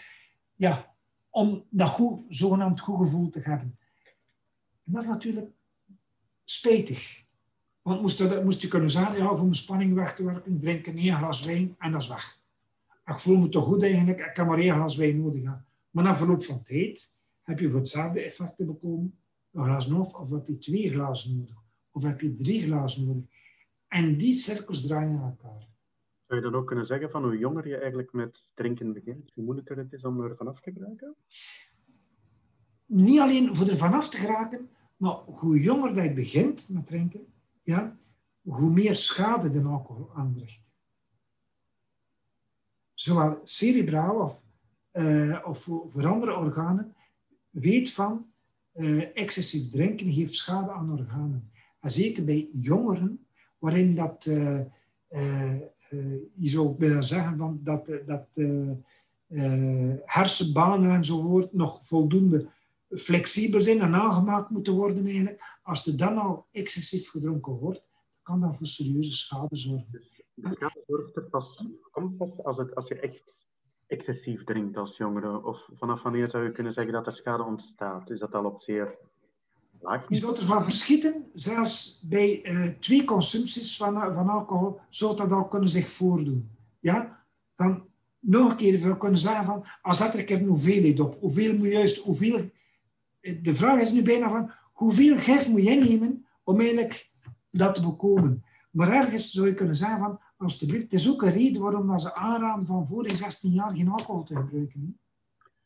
[0.56, 0.96] Ja,
[1.30, 3.78] om dat goed, zogenaamd goed gevoel te hebben.
[4.86, 5.52] En dat is natuurlijk
[6.44, 7.24] spijtig.
[7.82, 11.18] Want moest, moest je kunnen zeggen, ja, voor mijn spanning weg te werken, drinken één
[11.18, 12.40] glas wijn en dat is weg.
[13.06, 15.66] Ik voel me toch goed eigenlijk, ik kan maar één glas wijn nodig hebben.
[15.90, 19.20] Maar na verloop van tijd heb je voor hetzelfde effect te bekomen
[19.52, 23.24] een glas nog, of heb je twee glazen nodig, of heb je drie glazen nodig.
[23.88, 25.68] En die cirkels draaien in elkaar.
[26.32, 29.44] Zou je dan ook kunnen zeggen van hoe jonger je eigenlijk met drinken begint, hoe
[29.44, 31.16] moeilijker het is om er vanaf te geraken?
[32.86, 37.26] Niet alleen voor er vanaf te geraken, maar hoe jonger dat je begint met drinken,
[37.64, 37.96] ja,
[38.42, 40.62] hoe meer schade de alcohol aanricht.
[42.94, 44.42] Zowel cerebraal of,
[44.94, 46.96] uh, of voor andere organen,
[47.50, 48.32] weet van
[48.74, 51.52] uh, excessief drinken heeft schade aan organen.
[51.80, 53.26] En zeker bij jongeren,
[53.58, 54.62] waarin dat, uh,
[56.36, 58.28] je zou willen zeggen van dat, dat
[60.06, 62.50] hersenbanen enzovoort nog voldoende
[62.90, 65.60] flexibel zijn en aangemaakt moeten worden eigenlijk.
[65.64, 67.84] Als er dan al excessief gedronken wordt,
[68.22, 70.02] kan dat voor serieuze schade zorgen.
[70.34, 73.46] De schade zorgt er pas, komt pas als, het, als je echt
[73.88, 75.46] excessief drinkt als jongere?
[75.46, 78.10] Of vanaf wanneer zou je kunnen zeggen dat er schade ontstaat?
[78.10, 78.98] Is dat al op zeer
[80.08, 85.48] Je zult ervan verschieten, zelfs bij uh, twee consumpties van, van alcohol, zou dat al
[85.48, 86.50] kunnen zich voordoen.
[86.80, 87.26] Ja?
[87.56, 87.84] Dan
[88.20, 91.18] nog een keer we kunnen zeggen van, als zet er een keer een hoeveelheid op.
[91.20, 92.50] Hoeveel moet juist, hoeveel...
[93.20, 97.10] Eh, de vraag is nu bijna van, hoeveel gif moet je nemen om eigenlijk
[97.50, 98.44] dat te bekomen?
[98.72, 100.84] Maar ergens zou je kunnen zeggen van, alsjeblieft.
[100.84, 104.24] Het is ook een reden waarom ze aanraden van voor je 16 jaar geen alcohol
[104.24, 105.00] te gebruiken.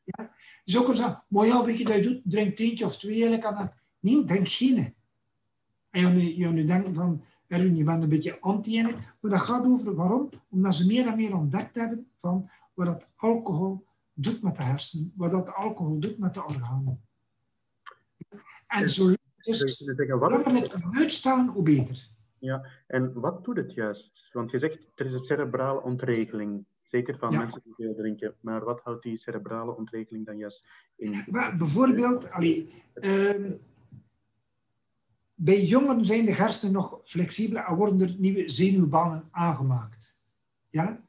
[0.04, 0.32] Ja?
[0.64, 3.46] Dus ook zeggen, maar ja, weet je dat je doet, drink eentje of twee eigenlijk
[3.46, 3.74] aan dat.
[4.06, 4.94] Nee, drink geen.
[5.90, 9.32] En je, nu, je nu denkt van, Erwin, je bent een beetje anti in Maar
[9.32, 10.30] dat gaat over waarom?
[10.50, 15.14] Omdat ze meer en meer ontdekt hebben van wat dat alcohol doet met de hersenen,
[15.16, 17.02] wat dat alcohol doet met de organen.
[18.68, 22.08] En zo dus, het uitstellen, hoe beter.
[22.40, 24.30] Ja, en wat doet het juist?
[24.34, 26.66] Want je zegt, er is een cerebrale ontregeling.
[26.82, 28.36] Zeker van mensen die veel drinken.
[28.40, 30.66] Maar wat houdt die cerebrale ontregeling dan juist
[30.96, 31.26] in?
[31.58, 33.52] bijvoorbeeld, allee, uh,
[35.36, 40.18] bij jongeren zijn de hersenen nog flexibeler en worden er nieuwe zenuwbanen aangemaakt.
[40.70, 41.04] Ja?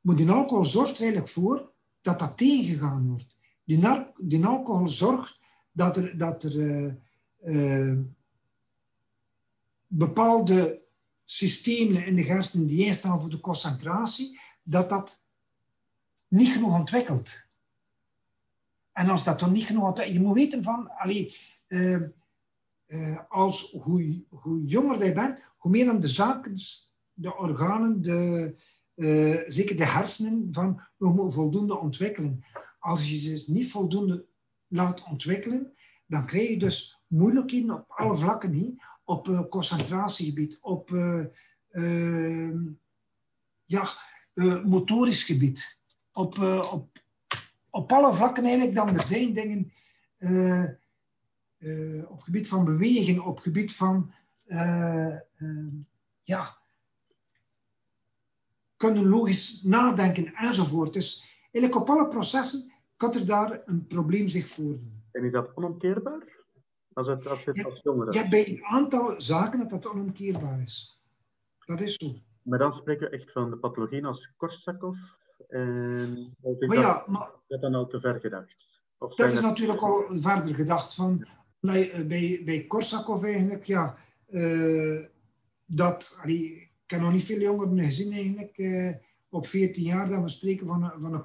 [0.00, 3.36] Maar die alcohol zorgt er eigenlijk voor dat dat tegengegaan wordt.
[3.64, 3.80] Die,
[4.18, 5.40] die alcohol zorgt
[5.72, 6.92] dat er, dat er uh,
[7.44, 7.98] uh,
[9.86, 10.82] bepaalde
[11.24, 15.20] systemen in de hersenen die instaan voor de concentratie, dat dat
[16.28, 17.44] niet genoeg ontwikkelt.
[18.92, 21.36] En als dat dan niet genoeg ontwikkelt, je moet weten van, allee,
[21.68, 22.02] uh,
[22.86, 26.56] uh, als, hoe, hoe jonger je bent, hoe meer dan de zaken,
[27.12, 28.54] de organen, de,
[28.94, 32.44] uh, zeker de hersenen, van we voldoende ontwikkelen.
[32.78, 34.24] Als je ze niet voldoende
[34.66, 35.72] laat ontwikkelen,
[36.06, 41.24] dan krijg je dus moeilijkheden op alle vlakken op uh, concentratiegebied, op uh,
[43.62, 43.88] ja,
[44.64, 46.38] motorisch gebied, op,
[46.70, 46.88] op,
[47.70, 49.72] op alle vlakken eigenlijk dan er zijn dingen
[52.06, 54.12] op gebied van bewegen, op gebied van
[56.22, 56.58] ja,
[58.76, 60.92] kunnen logisch nadenken enzovoort.
[60.92, 65.02] Dus eigenlijk op alle processen kan er daar een probleem zich voordoen.
[65.12, 66.44] En is dat onomkeerbaar?
[66.92, 68.12] Als het, als het als jongere.
[68.12, 71.00] Ja, bij een aantal zaken dat dat onomkeerbaar is.
[71.64, 72.14] Dat is zo.
[72.42, 74.98] Maar dan spreken we echt van de pathologieën als Korsakoff.
[75.48, 78.54] En is Maar ja, maar dat dan al te ver gedacht?
[78.98, 80.94] Of dat is natuurlijk al verder gedacht.
[80.94, 81.26] Van,
[81.66, 84.98] bij, bij, bij Korsakoff eigenlijk, ja, eh,
[85.66, 88.94] dat, ik heb nog niet veel jongeren gezien eigenlijk, eh,
[89.28, 91.22] op 14 jaar, dat we spreken van, van een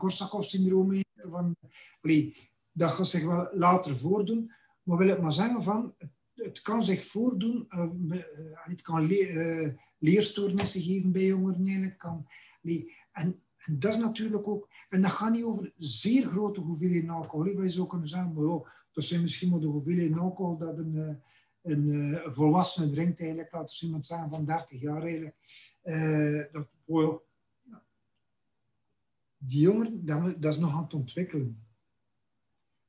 [2.01, 2.35] allee,
[2.71, 4.51] dat gaat zich wel later voordoen.
[4.83, 5.93] Maar wil ik maar zeggen van,
[6.35, 8.23] het, kan zich voordoen, eh, eh,
[8.53, 11.97] het kan le- eh, leerstoornissen geven bij jongeren eigenlijk.
[11.97, 12.27] Kan,
[13.11, 17.55] en, en dat is natuurlijk ook, en dat gaat niet over zeer grote hoeveelheden alcohol.
[17.55, 21.15] Wij zou kunnen zeggen, maar dat zijn misschien maar de hoeveelheden alcohol dat een, eh,
[21.61, 23.51] een, eh, een volwassene drinkt eigenlijk.
[23.51, 25.35] Laten we iemand zeggen van 30 jaar eigenlijk.
[25.81, 27.19] Eh, dat, oh
[29.43, 31.61] die jongen, dat, moet- dat is nog aan het ontwikkelen.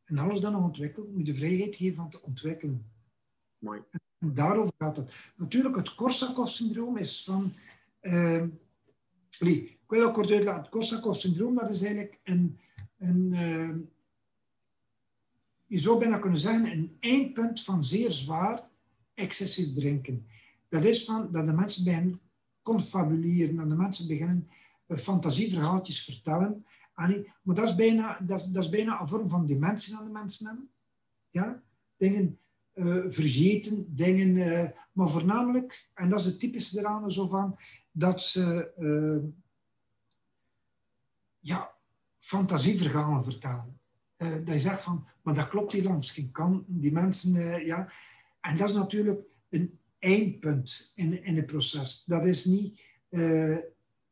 [0.05, 2.87] En alles dat nog ontwikkelt, moet je de vrijheid geven om te ontwikkelen.
[3.59, 3.81] Mooi.
[4.19, 5.33] En daarover gaat het.
[5.37, 7.53] Natuurlijk, het Korsakoff-syndroom is van...
[8.01, 8.45] eh,
[9.39, 10.63] allee, ik wil ook kort uitleggen.
[10.63, 12.59] Het Korsakoff-syndroom, dat is eigenlijk een...
[12.99, 13.71] een eh,
[15.73, 18.69] je zou bijna kunnen zeggen, een eindpunt van zeer zwaar
[19.15, 20.27] excessief drinken.
[20.69, 22.21] Dat is van dat de mensen beginnen
[22.63, 24.49] confabuleren, dat de mensen beginnen
[24.87, 26.67] eh, fantasieverhaaltjes vertellen.
[26.95, 30.11] Maar dat is, bijna, dat, is, dat is bijna een vorm van dementie aan de
[30.11, 30.71] mensen hebben.
[31.31, 31.63] Ja?
[31.97, 32.39] Dingen
[32.73, 37.59] eh, vergeten, dingen, eh, maar voornamelijk, en dat is het typische eraan, zo van,
[37.93, 38.71] dat ze
[41.39, 41.75] ja,
[42.19, 43.81] fantasieverhalen vertellen.
[44.23, 47.93] Eh, dat je zegt van, maar dat klopt niet, misschien kan die mensen, eh, ja.
[48.41, 52.05] En dat is natuurlijk een eindpunt in, in het proces.
[52.05, 53.57] Dat is niet, eh,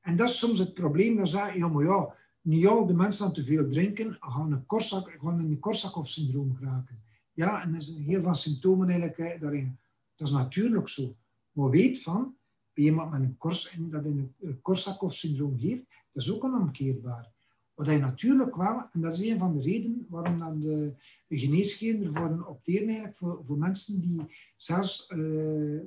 [0.01, 2.95] en dat is soms het probleem, dan zeg je, ja, maar ja, niet al de
[2.95, 7.03] mensen aan te veel drinken, gaan een, Korsak, gaan een Korsakoff-syndroom geraken.
[7.33, 9.79] Ja, en er zijn heel veel symptomen eigenlijk daarin.
[10.17, 11.15] Dat is natuurlijk zo.
[11.53, 12.35] Maar weet van,
[12.73, 17.33] bij iemand met een Kors, dat een Korsakoff-syndroom heeft, dat is ook onomkeerbaar.
[17.81, 20.95] Wat hij natuurlijk wel, en dat is een van de redenen waarom dan de,
[21.29, 24.21] geneeskunde ervoor opteren voor, voor mensen die,
[24.57, 25.19] zelfs eh,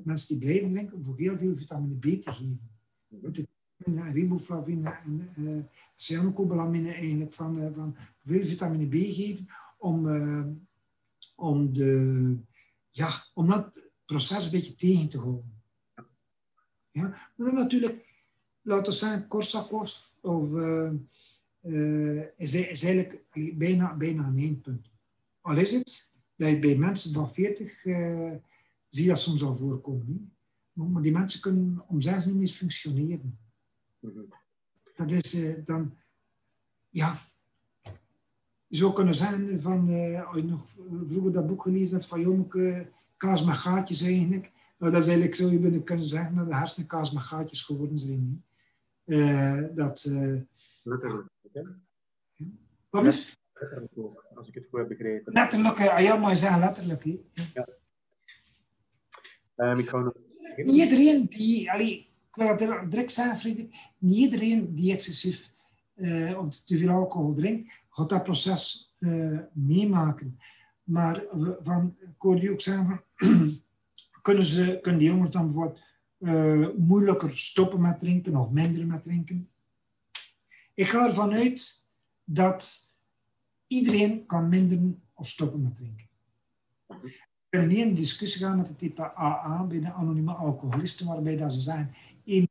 [0.04, 2.70] mensen die blijven drinken, voor heel veel vitamine B te geven.
[3.78, 5.64] Vitamine, riboflavine en uh,
[5.96, 10.46] cyanocobalamine eigenlijk van, uh, van veel vitamine B geven om, uh,
[11.36, 12.38] om, de,
[12.90, 15.62] ja, om dat proces een beetje tegen te houden.
[16.92, 17.32] Ja?
[17.36, 18.26] Maar dan natuurlijk,
[18.62, 20.50] laten we zeggen, Korsakoff of,
[21.64, 23.24] uh, uh, is, is eigenlijk
[23.58, 24.90] bijna, bijna een eindpunt.
[25.42, 28.32] Al is het dat je bij mensen van 40 uh,
[28.88, 30.34] zie je dat soms al voorkomen.
[30.74, 30.84] Hè?
[30.84, 33.38] Maar die mensen kunnen om zes niet meer functioneren.
[34.00, 34.20] Mhm.
[34.96, 35.98] Dat is uh, dan,
[36.90, 37.20] ja,
[38.68, 39.80] je zou kunnen zeggen van,
[40.26, 40.68] als je nog
[41.08, 44.52] vroeger dat boek gelezen hebt van Jommeke, kaas met gaatjes eigenlijk.
[44.78, 47.64] Nou, dat is eigenlijk zo, je bent kunnen zeggen dat de hersenen kaas met gaatjes
[47.64, 48.44] geworden zijn.
[49.76, 50.10] Dat,
[50.84, 51.33] Letterlijk.
[52.90, 53.38] Wat is?
[53.54, 55.34] Letterlijk ook, als ik het goed heb begrepen.
[55.34, 57.04] Letterlijk, ah, ja, maar je zegt letterlijk.
[57.04, 57.20] Hè.
[57.54, 57.68] Ja.
[59.56, 60.14] Um, ik ga nog...
[60.56, 65.52] Niet iedereen die, allee, ik wil het direct zeggen, Frederik, niet iedereen die excessief
[65.96, 70.40] uh, of te veel alcohol drinkt, gaat dat proces uh, meemaken.
[70.84, 71.24] Maar
[71.64, 73.02] van, ik hoorde je ook zeggen,
[74.22, 75.80] kunnen, ze, kunnen die jongens dan bijvoorbeeld
[76.20, 79.50] uh, moeilijker stoppen met drinken of minder met drinken?
[80.74, 81.88] Ik ga ervan uit
[82.24, 82.92] dat
[83.68, 86.08] iedereen kan minderen of stoppen met drinken.
[87.50, 91.38] Ik wil niet in discussie gaan met het type AA bij de anonieme alcoholisten, waarbij
[91.38, 91.94] dat ze zeggen,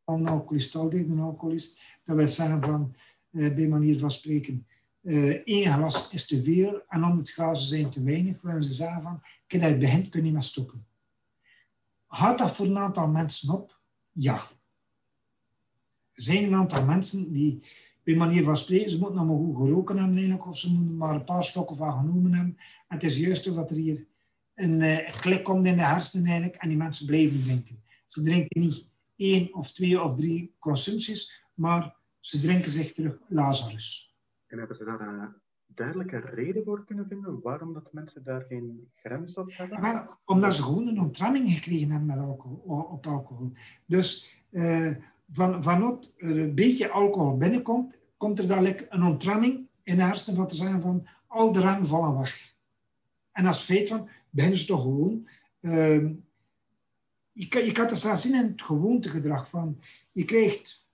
[0.04, 1.82] van een alcoholist, altijd een alcoholist.
[2.04, 2.94] Dat wil zeggen van,
[3.30, 4.66] uh, bij manier van spreken,
[5.00, 8.40] uh, één glas is te veel en 100 glazen zijn te weinig.
[8.40, 10.86] Willen ze zeggen van, kijk, dat je begint, kun je niet meer stoppen.
[12.06, 13.80] Houdt dat voor een aantal mensen op?
[14.12, 14.34] Ja.
[16.12, 17.62] Er zijn een aantal mensen die
[18.04, 20.96] bij manier van spreken, ze moeten nog maar goed geroken hebben eigenlijk, of ze moeten
[20.96, 22.56] maar een paar stokken van genomen hebben.
[22.88, 24.06] En het is juist of dat er hier
[24.54, 27.82] een, uh, een klik komt in de hersenen eigenlijk, en die mensen blijven drinken.
[28.06, 28.86] Ze drinken niet
[29.16, 34.16] één of twee of drie consumpties, maar ze drinken zich terug Lazarus.
[34.46, 35.34] En hebben ze daar een
[35.66, 39.80] duidelijke reden voor kunnen vinden waarom dat mensen daar geen grens op hebben?
[39.80, 43.52] Wel, omdat ze gewoon een ontramming gekregen hebben met alcohol, op alcohol.
[43.86, 44.96] Dus uh,
[45.32, 50.46] van, vanop een beetje alcohol binnenkomt, komt er dadelijk een ontramming in de hersenen van
[50.46, 52.54] te zeggen van al de remmen vallen weg.
[53.32, 55.28] En als feit van, beginnen ze toch gewoon...
[55.60, 56.10] Uh,
[57.32, 59.80] je, kan, je kan het zelfs zien in het gewoontegedrag van,
[60.12, 60.86] je krijgt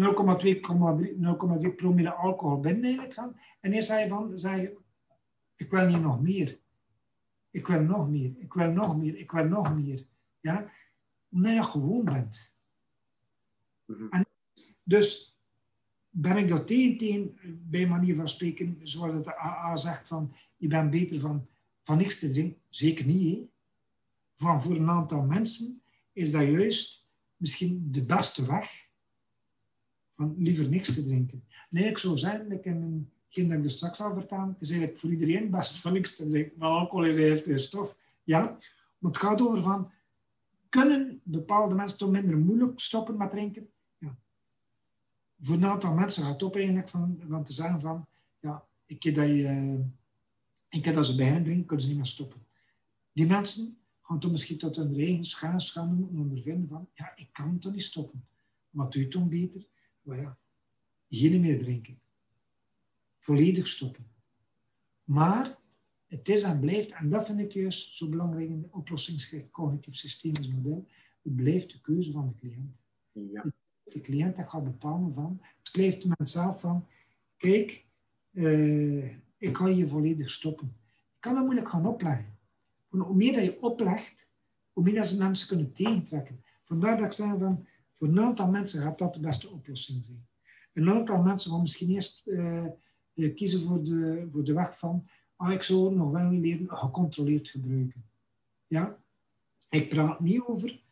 [0.00, 4.78] 0,2 promille alcohol binnen eigenlijk en eerst zei je van, zei
[5.56, 6.58] ik wil niet nog meer.
[7.50, 10.06] Ik wil nog meer, ik wil nog meer, ik wil nog meer.
[10.40, 10.70] Ja?
[11.30, 12.53] Omdat je gewoon bent.
[13.86, 14.22] Mhm.
[14.82, 15.38] Dus
[16.10, 20.68] ben ik dat tegen, tegen, bij manier van spreken, zoals het AA zegt, van je
[20.68, 21.46] bent beter van,
[21.82, 22.60] van niks te drinken.
[22.68, 23.36] Zeker niet.
[23.36, 23.48] Hè?
[24.34, 28.88] Van voor een aantal mensen is dat juist misschien de beste weg
[30.16, 31.44] van liever niks te drinken.
[31.70, 34.70] Nee, ik zou zeggen, ik een, geen dat ik er straks al vertellen, het is
[34.70, 36.58] eigenlijk voor iedereen best van niks te drinken.
[36.58, 37.98] Maar alcohol is heftige stof.
[38.24, 38.40] Ja,
[38.98, 39.90] maar het gaat over van,
[40.68, 43.68] kunnen bepaalde mensen toch minder moeilijk stoppen met drinken?
[45.40, 48.06] Voor een aantal mensen gaat het op eigenlijk van, van te zeggen van,
[48.40, 49.84] ja, ik heb dat, je,
[50.68, 52.46] ik heb dat ze bijna drinken, kunnen ze niet meer stoppen.
[53.12, 57.58] Die mensen gaan toch misschien tot hun eigen schaars gaan ondervinden van, ja, ik kan
[57.58, 58.26] toch niet stoppen.
[58.70, 59.66] Wat doe je dan beter?
[60.02, 60.38] Maar ja,
[61.08, 61.98] geen meer drinken.
[63.18, 64.06] Volledig stoppen.
[65.04, 65.58] Maar
[66.06, 69.94] het is en blijft, en dat vind ik juist zo belangrijk in de oplossingsgericht cognitief
[69.94, 70.88] systemisch model,
[71.22, 72.76] het blijft de keuze van de cliënt.
[73.32, 73.44] Ja.
[73.84, 76.86] De cliënt dat gaat bepalen van, het blijft de mens zelf van,
[77.36, 77.84] kijk,
[78.32, 79.04] uh,
[79.38, 80.66] ik ga je volledig stoppen.
[81.14, 82.38] Ik kan dat moeilijk gaan opleggen.
[82.88, 84.30] hoe meer dat je oplegt,
[84.72, 86.44] hoe meer dat ze mensen kunnen tegentrekken.
[86.64, 90.26] Vandaar dat ik zeg van, voor een aantal mensen gaat dat de beste oplossing zijn.
[90.72, 95.52] Een aantal mensen gaan misschien eerst uh, kiezen voor de, voor de weg van ah,
[95.52, 98.04] ik zou nog wel leren gecontroleerd gebruiken.
[98.66, 98.98] Ja?
[99.70, 100.82] Ik praat niet over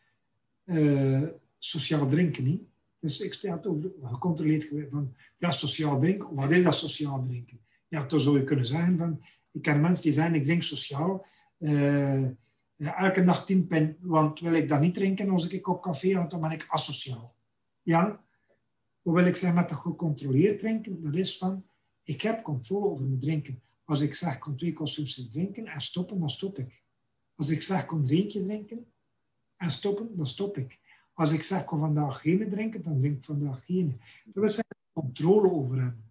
[1.59, 2.45] sociaal drinken.
[2.45, 2.63] Niet?
[3.03, 3.35] Dus ik
[3.67, 4.69] over gecontroleerd.
[4.91, 6.35] Van, ja, sociaal drinken.
[6.35, 7.61] Wat is dat sociaal drinken?
[7.89, 9.25] Ja, dan zou je kunnen zeggen van...
[9.53, 11.27] Ik ken mensen die zeggen, ik drink sociaal.
[11.59, 12.25] Uh,
[12.77, 16.31] elke dag tien pen, want wil ik dat niet drinken als ik op café, want
[16.31, 17.35] dan ben ik asociaal.
[17.83, 18.25] Ja?
[19.03, 21.03] Wat wil ik zeggen met dat gecontroleerd drinken?
[21.03, 21.65] Dat is van,
[22.03, 23.63] ik heb controle over mijn drinken.
[23.85, 26.83] Als ik zeg, kom twee consumpties drinken en stoppen, dan stop ik.
[27.35, 28.87] Als ik zeg, kom drie keer drinken
[29.57, 30.79] en stoppen, dan stop ik.
[31.15, 34.01] Als ik zeg, kom vandaag geen drinken, dan drink ik vandaag geen.
[34.25, 36.05] Dat wil zeggen, controle over hebben.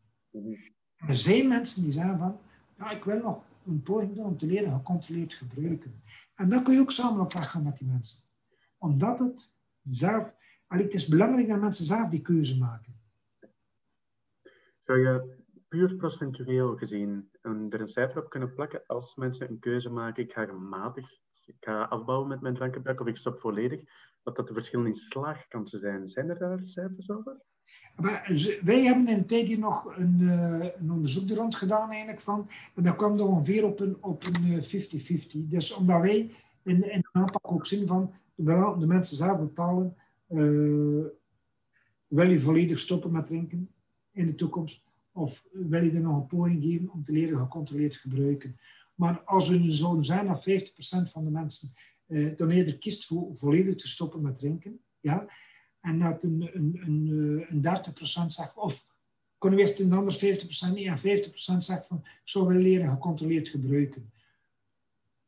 [0.96, 2.38] Er zijn mensen die zeggen van,
[2.78, 6.02] ja, ik wil nog een poging doen om te leren gecontroleerd gebruiken.
[6.36, 8.22] En dan kun je ook samen op weg gaan met die mensen.
[8.78, 10.34] Omdat het zelf...
[10.68, 13.00] Het is belangrijk dat mensen zelf die keuze maken.
[14.84, 19.90] Zou je puur procentueel gezien er een cijfer op kunnen plakken als mensen een keuze
[19.90, 21.12] maken, ik ga matig,
[21.46, 23.82] ik ga afbouwen met mijn drankgebruik of ik stop volledig,
[24.24, 26.10] wat dat de verschillende slaagkansen zijn.
[26.10, 27.38] Zijn er daar cijfers over?
[27.96, 28.32] Maar
[28.64, 32.22] wij hebben in een tijd hier nog een, uh, een onderzoek er rond gedaan eigenlijk
[32.22, 33.98] van, en dat kwam dan ongeveer op een 50-50.
[34.02, 36.32] Op een, uh, dus omdat wij
[36.64, 39.96] in, in de aanpak ook zien van, de, mensen zelf bepalen,
[40.30, 41.06] uh,
[42.08, 43.70] wil je volledig stoppen met drinken
[44.12, 47.96] in de toekomst, of wil je er nog een poging geven om te leren gecontroleerd
[47.96, 48.60] gebruiken.
[48.96, 49.72] Maar als we nu
[50.04, 51.70] zijn dat 50% van de mensen
[52.12, 55.30] uh, dan eerder kiest voor volledig te stoppen met drinken, ja,
[55.80, 57.84] en dat een, een, een, een
[58.24, 58.86] 30% zegt, of
[59.38, 63.50] kunnen we eerst een ander 50% niet, en 50% zegt van, zou willen leren gecontroleerd
[63.50, 64.12] gebruiken.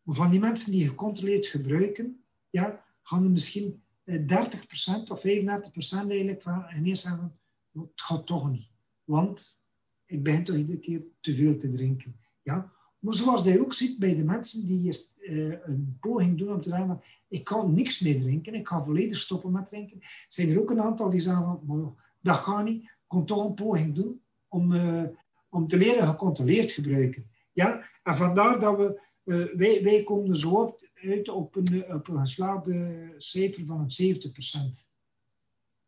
[0.02, 5.24] Maar van die mensen die gecontroleerd gebruiken, ja, gaan er misschien 30% eh, of 35%
[6.08, 7.40] eigenlijk van ineens zeggen,
[7.72, 8.68] het gaat toch niet.
[9.04, 9.62] Want
[10.06, 12.20] ik begin toch iedere keer te veel te drinken.
[12.42, 12.72] Ja?
[13.04, 16.62] Maar zoals je ook ziet bij de mensen die eerst, uh, een poging doen om
[16.62, 20.60] te zeggen, ik kan niks meer drinken, ik ga volledig stoppen met drinken, zijn er
[20.62, 24.72] ook een aantal die zeggen, van, dat gaat niet, ik toch een poging doen om,
[24.72, 25.04] uh,
[25.50, 27.30] om te leren gecontroleerd gebruiken.
[27.54, 27.84] Ja?
[28.04, 33.08] En vandaar dat we, uh, wij, wij komen zo uit op een, op een geslaagde
[33.18, 34.88] cijfer van een 70%.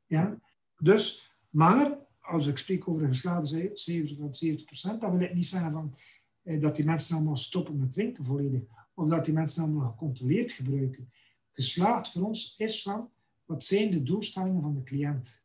[0.06, 0.40] Ja?
[0.78, 5.46] Dus, maar als ik spreek over een geslaagde 70 van 70% dan wil ik niet
[5.46, 6.15] zeggen van, eh,
[6.46, 8.62] dat die mensen allemaal stoppen met drinken volledig.
[8.94, 11.10] Of dat die mensen allemaal gecontroleerd gebruiken.
[11.52, 13.10] Geslaagd voor ons is van,
[13.46, 15.42] wat zijn de doelstellingen van de cliënt?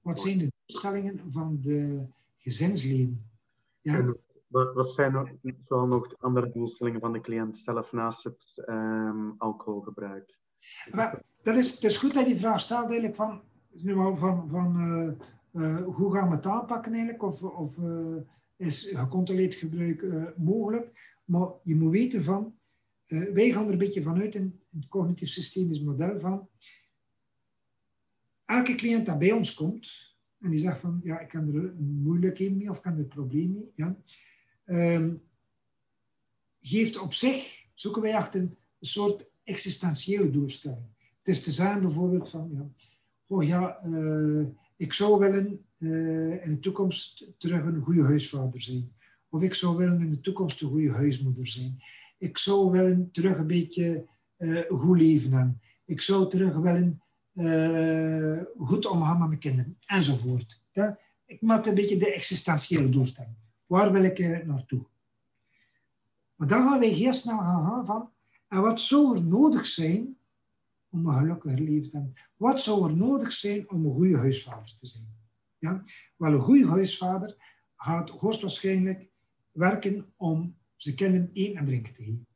[0.00, 3.30] Wat zijn de doelstellingen van de gezinsleden?
[3.80, 4.14] Ja?
[4.48, 5.30] Wat, zijn nog,
[5.66, 10.38] zoal nog andere doelstellingen van de cliënt zelf naast het um, alcoholgebruik?
[10.92, 13.40] Maar, dat is, het is goed dat je die vraag stelt eigenlijk van,
[14.18, 17.22] van, van uh, uh, hoe gaan we het aanpakken eigenlijk?
[17.22, 18.16] Of, of uh,
[18.58, 21.16] is gecontroleerd gebruik uh, mogelijk?
[21.24, 22.58] Maar je moet weten van,
[23.06, 26.48] wij gaan er een beetje vanuit in, in het cognitief systemisch model van,
[28.44, 32.00] elke cliënt dat bij ons komt, en die zegt van, ja, ik kan er een
[32.02, 33.96] moeilijkheid mee of ik kan er een probleem mee, ja,
[34.64, 35.22] um,
[36.60, 40.86] geeft op zich, zoeken wij achter een soort existentiële doelstelling.
[41.22, 42.70] Het is te zijn bijvoorbeeld van, ja,
[43.26, 44.46] oh ja, uh,
[44.78, 48.88] ik zou willen uh, in de toekomst terug een goede huisvader zijn.
[49.28, 51.82] Of ik zou willen in de toekomst een goede huismoeder zijn.
[52.18, 54.06] Ik zou willen terug een beetje
[54.38, 55.60] uh, goed leven.
[55.84, 57.02] Ik zou terug willen
[57.34, 60.60] uh, goed omgaan met mijn kinderen, enzovoort.
[61.26, 63.34] Ik maak een beetje de existentiële doelstelling.
[63.66, 64.86] Waar wil ik naartoe?
[66.34, 68.10] Maar dan gaan wij heel snel gaan van,
[68.48, 70.17] en wat zou er nodig zijn
[70.98, 72.14] om een gelukkiger leven te hebben?
[72.36, 75.08] Wat zou er nodig zijn om een goede huisvader te zijn?
[75.58, 75.84] Ja?
[76.16, 77.36] Wel, een goede huisvader
[77.76, 79.08] gaat hoogstwaarschijnlijk
[79.52, 82.26] werken om zijn kinderen eten en drinken te geven.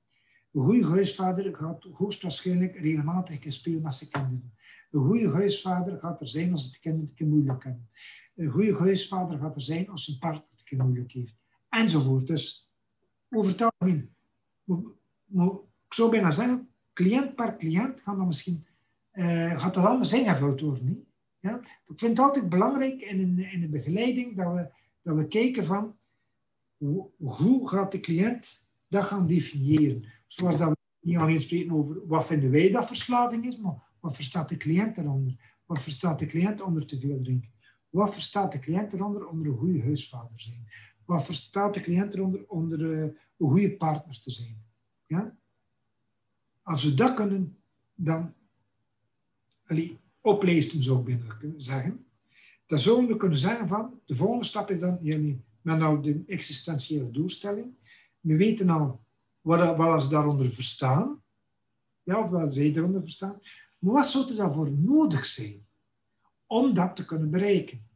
[0.52, 4.54] Een goede huisvader gaat hoogstwaarschijnlijk regelmatig spelen met zijn kinderen.
[4.90, 7.88] Een goede huisvader gaat er zijn als het kinderen het moeilijk hebben.
[8.34, 11.34] Een goede huisvader gaat er zijn als zijn partner het moeilijk heeft.
[11.68, 12.26] Enzovoort.
[12.26, 12.70] Dus
[13.30, 13.72] over het
[15.86, 18.64] ik zou bijna zeggen, cliënt per cliënt gaat dat misschien
[19.12, 20.84] uh, gaat dat allemaal ingevuld worden.
[20.84, 21.04] Niet?
[21.38, 21.60] Ja?
[21.86, 24.72] Ik vind het altijd belangrijk in een, in de begeleiding dat we,
[25.02, 25.96] dat we kijken van
[26.76, 30.04] hoe, hoe gaat de cliënt dat gaan definiëren.
[30.26, 34.14] Zoals dat we niet alleen spreken over wat vinden wij dat verslaving is, maar wat
[34.14, 35.36] verstaat de cliënt eronder?
[35.66, 37.50] Wat verstaat de cliënt onder te veel drinken?
[37.90, 40.68] Wat verstaat de cliënt eronder onder een goede huisvader zijn?
[41.04, 44.64] Wat verstaat de cliënt eronder onder uh, een goede partner te zijn?
[45.06, 45.36] Ja?
[46.62, 47.56] Als we dat kunnen,
[47.94, 48.34] dan
[49.66, 52.06] allee, oplezen zou ik binnen kunnen zeggen.
[52.66, 56.22] Dan zouden we kunnen zeggen van, de volgende stap is dan, jullie, met nou de
[56.26, 57.74] existentiële doelstelling.
[58.20, 59.04] We weten al
[59.40, 61.22] wat, wat ze daaronder verstaan.
[62.02, 63.40] Ja, of wat zij eronder verstaan.
[63.78, 65.66] Maar wat zou er daarvoor nodig zijn
[66.46, 67.86] om dat te kunnen bereiken?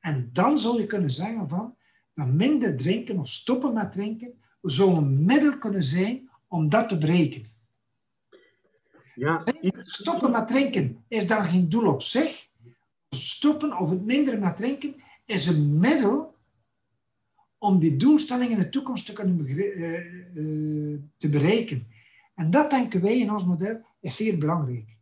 [0.00, 1.76] En dan zou je kunnen zeggen van,
[2.14, 6.98] dat minder drinken of stoppen met drinken zou een middel kunnen zijn om dat te
[6.98, 7.49] bereiken.
[9.14, 9.42] Ja.
[9.82, 12.46] Stoppen met drinken is dan geen doel op zich.
[13.08, 14.94] Stoppen of het minder met drinken
[15.24, 16.34] is een middel
[17.58, 19.56] om die doelstelling in de toekomst te kunnen uh,
[20.34, 21.86] uh, te bereiken.
[22.34, 24.96] En dat denken wij in ons model is zeer belangrijk.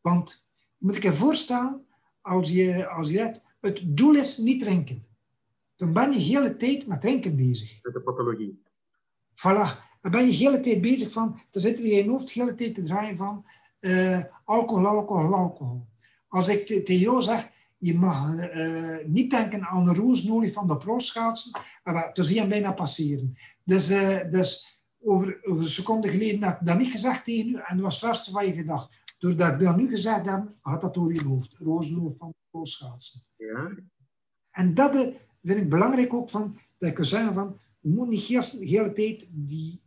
[0.00, 1.86] Want moet ik je voorstellen,
[2.20, 5.06] als je, als je hebt, het doel is niet drinken.
[5.76, 7.78] Dan ben je de hele tijd met drinken bezig.
[7.82, 8.62] Met de pathologie.
[9.32, 9.85] Voilà.
[10.06, 12.40] Dan ben je de hele tijd bezig van, dan zit er in je hoofd de
[12.40, 13.44] hele tijd te draaien van
[13.80, 15.86] uh, alcohol, alcohol, alcohol.
[16.28, 20.76] Als ik tegen jou zeg, je mag uh, niet denken aan een roosnolie van de
[20.76, 21.60] pro-schaatsen,
[22.12, 23.36] dan zie je hem bijna passeren.
[23.64, 27.60] Dus, uh, dus over, over een seconde geleden heb ik dat niet gezegd tegen u
[27.64, 28.90] en dat was het wat je gedacht.
[29.18, 31.56] Doordat ik dat nu gezegd heb, had dat door je hoofd.
[31.58, 33.22] Roosnolie van de pro-schaatsen.
[33.36, 33.70] Ja.
[34.50, 34.92] En dat
[35.42, 38.92] vind ik belangrijk ook, van, dat ik kan zeggen van, we moeten niet de hele
[38.92, 39.84] tijd die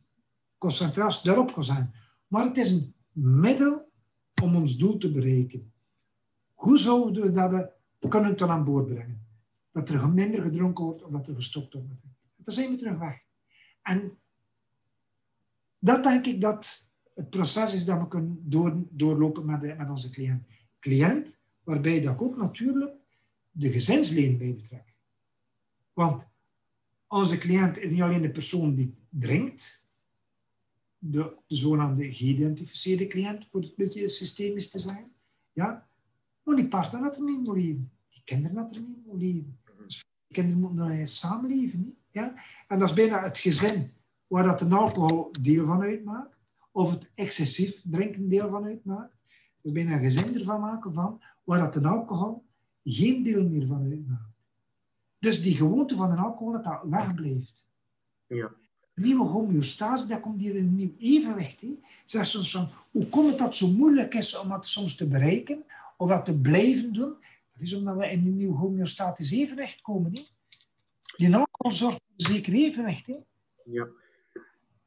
[0.60, 1.94] concentratie daarop gaan zijn.
[2.28, 3.92] Maar het is een middel
[4.44, 5.72] om ons doel te bereiken.
[6.54, 7.72] Hoe zouden we dat
[8.10, 9.28] kunnen dan aan boord brengen?
[9.72, 11.90] Dat er minder gedronken wordt of dat er gestopt wordt.
[12.36, 13.24] Dan zijn we terug weg.
[13.82, 14.18] En
[15.80, 19.90] dat denk ik dat het proces is dat we kunnen door, doorlopen met, de, met
[19.90, 20.48] onze cliënt.
[20.80, 22.94] Cliënt, waarbij dat ook natuurlijk
[23.52, 24.94] de gezinsleden bij betrekt.
[25.94, 26.24] Want
[27.08, 29.79] onze cliënt is niet alleen de persoon die drinkt,
[31.00, 35.12] de, de zogenaamde geïdentificeerde cliënt, voor het beetje systemisch te zijn.
[35.52, 35.88] Ja?
[36.44, 37.92] Maar die partner had er niet leven.
[38.10, 39.60] Die kinderen had er niet leven.
[39.88, 41.98] Dus die kinderen moeten dan samenleven.
[42.08, 42.34] Ja?
[42.68, 43.92] En dat is bijna het gezin
[44.28, 46.38] waar dat een alcohol deel van uitmaakt,
[46.72, 49.14] of het excessief drinken deel van uitmaakt.
[49.62, 52.46] Dus bijna een gezin ervan maken van waar dat een alcohol
[52.84, 54.38] geen deel meer van uitmaakt.
[55.20, 57.66] Dus die gewoonte van een alcohol dat dat wegblijft.
[58.28, 58.52] Ja
[59.00, 61.64] nieuwe homeostase, dat komt hier in een nieuw evenwicht.
[62.06, 65.64] Zeg soms van, hoe komt het dat zo moeilijk is om dat soms te bereiken
[65.98, 67.16] of dat te blijven doen?
[67.54, 70.16] Dat is omdat we in een nieuw homeostatisch evenwicht komen.
[70.16, 70.22] Hè.
[71.16, 73.08] Die alcohol zorgt voor een zeker evenwicht.
[73.08, 73.16] Hè.
[73.64, 73.88] Ja.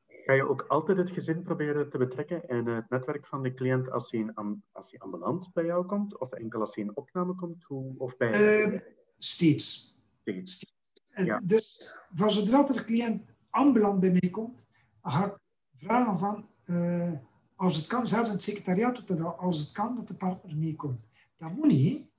[0.09, 3.91] Ga je ook altijd het gezin proberen te betrekken en het netwerk van de cliënt
[3.91, 6.19] als hij, in, als hij ambulant bij jou komt?
[6.19, 7.65] Of enkel als hij in opname komt?
[7.65, 8.65] Hoe, of bij...
[8.65, 8.81] Uh,
[9.19, 9.99] steeds.
[10.21, 10.75] steeds.
[11.15, 11.41] Ja.
[11.45, 14.67] Dus van zodra de cliënt ambulant bij mij komt,
[15.03, 15.39] ga ik
[15.77, 17.13] vragen van, uh,
[17.57, 21.01] als het kan, zelfs het secretariaat, dat als het kan, dat de partner meekomt.
[21.37, 22.11] Dat moet niet,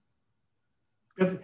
[1.14, 1.36] hè?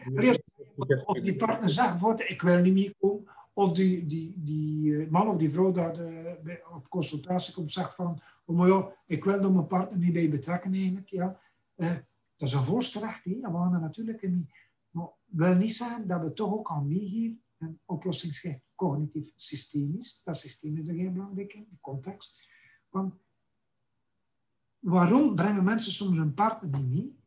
[1.06, 5.38] of die partner zegt ik wil niet meekomen, of die, die, die eh, man of
[5.38, 9.52] die vrouw dat uh, op consultatie komt zegt van, oh, maar ja, ik wil er
[9.52, 11.10] mijn partner niet bij betrekken eigenlijk.
[11.10, 11.40] Ja.
[11.76, 11.96] Uh,
[12.38, 13.38] dat is een voorstrecht, hè?
[13.42, 14.50] gaan er natuurlijk niet.
[14.90, 20.22] Maar wil niet zeggen dat we toch ook aan meegeven en oplossingsgericht cognitief systemisch.
[20.24, 22.48] Dat systeem is er heel belangrijk in, de context.
[22.90, 23.14] Want
[24.80, 27.18] waarom brengen mensen soms hun partner niet mee?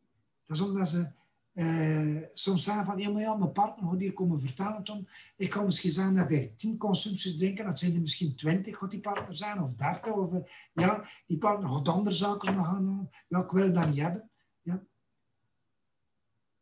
[0.45, 1.11] Dat is omdat ze
[1.53, 5.07] eh, soms zeggen van, ja, maar ja, mijn partner moet hier komen vertellen, Tom.
[5.37, 8.91] Ik kan misschien zeggen dat hij tien consumpties drinken, dat zijn er misschien twintig, gaat
[8.91, 10.41] die partner zijn, of dertig, of eh,
[10.73, 13.09] ja, die partner gaat andere zaken nog gaan doen.
[13.27, 14.29] Ja, wil dat niet hebben.
[14.61, 14.83] Ja.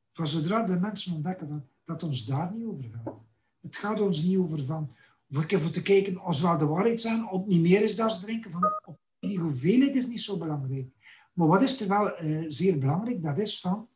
[0.08, 3.31] van zodra de mensen ontdekken van, dat ons daar niet over gaat.
[3.62, 4.90] Het gaat ons niet over van,
[5.28, 8.52] ik even te kijken als wel de waarheid zijn, of niet meer is dat drinken.
[8.52, 10.88] Van, op die hoeveelheid is niet zo belangrijk.
[11.34, 13.24] Maar wat is er wel uh, zeer belangrijk?
[13.24, 13.88] Dat is van,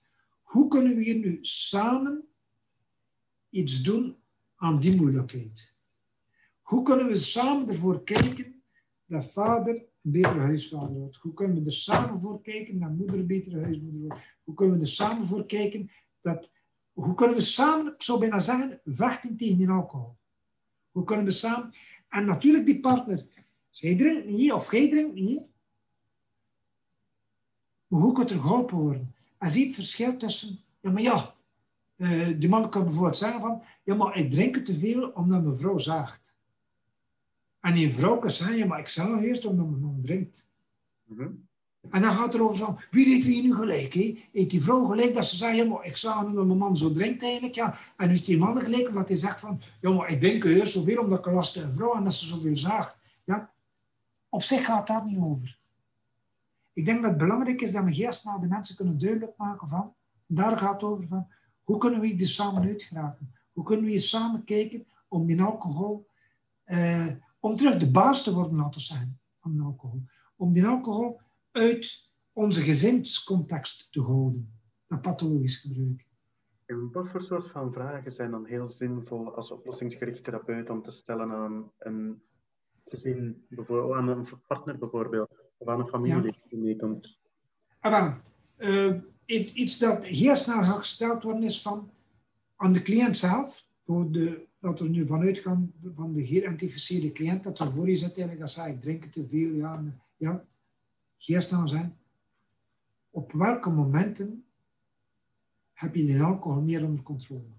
[0.42, 2.24] hoe kunnen we hier nu samen
[3.50, 4.16] iets doen
[4.56, 5.78] aan die moeilijkheid?
[6.62, 8.64] Hoe kunnen we samen ervoor kijken
[9.06, 11.16] dat vader een betere huisvader wordt?
[11.16, 14.38] Hoe kunnen we er samen voor kijken dat moeder een betere huismoeder wordt?
[14.44, 15.92] Hoe kunnen we er samen voor kijken
[16.22, 16.52] dat...
[16.96, 20.16] Hoe kunnen we samen, ik zou bijna zeggen, vechten tegen die alcohol?
[20.92, 21.74] Hoe kunnen we samen...
[22.10, 23.26] En natuurlijk die partner.
[23.70, 25.42] Zij drinkt niet, of jij drinkt niet.
[27.88, 29.16] Hoe kan er geholpen worden?
[29.38, 30.58] En zie het verschil tussen...
[30.80, 31.34] Ja, maar ja,
[31.96, 33.64] uh, die man kan bijvoorbeeld zeggen van...
[33.84, 36.34] Ja, maar ik drink te veel omdat mijn vrouw zaagt.
[37.60, 40.52] En die vrouw kan zeggen, ja, maar ik zal eerst omdat mijn man drinkt.
[41.04, 41.45] Mm
[41.92, 43.94] En dan gaat het erover van, wie deed hier nu gelijk?
[43.94, 44.24] He?
[44.32, 46.94] Heeft die vrouw gelijk dat ze zegt, ja, ik zag nu dat mijn man zo
[46.94, 47.56] drinkt eigenlijk.
[47.56, 47.76] Ja.
[47.98, 50.74] En nu is die man gelijk omdat hij zegt van, ja, maar ik drink eerst
[50.74, 52.98] zoveel omdat ik een vrouw en dat ze zoveel zaagt.
[53.24, 53.54] Ja.
[54.30, 55.58] Op zich gaat daar niet over.
[56.74, 59.70] Ik denk dat het belangrijk is dat we eerst naar de mensen kunnen duidelijk maken
[59.70, 59.94] van,
[60.26, 61.28] daar gaat het over van,
[61.64, 63.34] hoe kunnen we er samen uitgeraken?
[63.54, 66.08] Hoe kunnen we hier samen kijken om die alcohol,
[66.64, 67.08] eh,
[67.40, 70.02] om terug de baas te worden, laten zijn van alcohol.
[70.36, 71.20] Om die alcohol
[71.56, 74.54] uit onze gezinscontext te houden,
[74.88, 76.06] dat pathologisch gebruik.
[76.66, 80.92] En wat voor soort van vragen zijn dan heel zinvol als oplossingsgericht therapeut om te
[80.92, 82.22] stellen aan een
[82.80, 87.18] gezin, aan een partner bijvoorbeeld, of aan een familie die meekomt?
[87.80, 88.16] Ah,
[88.58, 88.94] uh,
[89.26, 91.90] iets dat heel snel gesteld worden is van
[92.56, 97.44] aan de cliënt zelf, voor de, dat we nu vanuit gaan van de geïdentificeerde cliënt,
[97.44, 99.84] dat er voor je zit eigenlijk, dat zei ik drink te veel, ja,
[100.18, 100.44] ja,
[101.26, 101.98] heel snel zijn.
[103.10, 104.46] Op welke momenten
[105.74, 107.54] heb je de alcohol meer onder controle?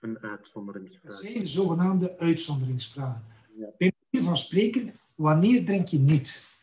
[0.00, 1.12] Een uitzonderingsvraag.
[1.12, 3.24] Dat zijn de zogenaamde uitzonderingsvragen.
[3.56, 3.68] Ja.
[3.78, 6.58] Bij manier van spreken, wanneer drink je niet?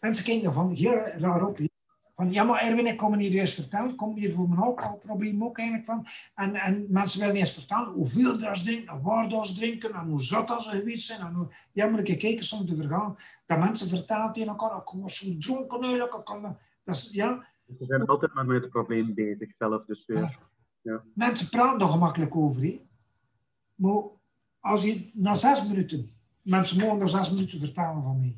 [0.00, 1.58] Mensen kijken van heel raar op.
[2.20, 3.90] Van, ja, maar Erwin, ik kom hier eerst vertellen.
[3.90, 6.06] Ik kom hier voor mijn alcoholprobleem ook eigenlijk van.
[6.34, 10.06] En, en mensen willen eerst vertellen hoeveel dat ze drinken, en waar ze drinken, en
[10.06, 11.20] hoe zat dat ze geweest zijn.
[11.20, 13.16] En hoe, ja, maar ik kijken soms te vergaan.
[13.46, 16.14] Dat mensen vertellen tegen elkaar, ik was zo dronken eigenlijk.
[16.14, 16.42] Ik kan,
[16.84, 17.46] dat is, ja.
[17.78, 19.84] Ze zijn altijd maar met het probleem bezig zelf.
[19.84, 20.38] Dus weer,
[20.80, 21.02] ja.
[21.14, 22.62] Mensen praten er gemakkelijk over.
[22.62, 22.80] Hè.
[23.74, 24.02] Maar
[24.60, 26.10] als je na zes minuten,
[26.42, 28.36] mensen mogen na zes minuten vertellen van mij.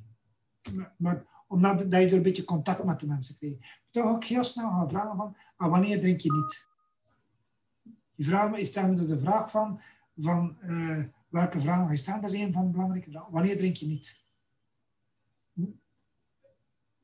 [0.96, 3.80] Maar, omdat dat je er een beetje contact met de mensen krijgt.
[3.90, 6.66] Toch ook heel snel gaan vragen van, ah, wanneer drink je niet?
[8.14, 9.80] Die vraag is dan de vraag van,
[10.16, 12.20] van uh, welke vragen je staan.
[12.20, 13.32] Dat is een van de belangrijke vragen.
[13.32, 14.24] Wanneer drink je niet?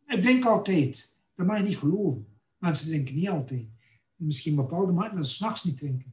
[0.07, 1.21] Ik drink altijd.
[1.35, 2.27] Dat mag je niet geloven.
[2.59, 3.67] Mensen drinken niet altijd.
[4.17, 6.13] Misschien bepaalde mensen dat ze s'nachts niet drinken.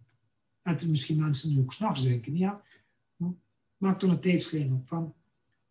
[0.61, 2.37] En er misschien mensen die ook s'nachts drinken.
[2.37, 2.61] Ja,
[3.17, 3.31] hm?
[3.77, 4.87] maak dan een tijdslijn op.
[4.87, 5.13] Van,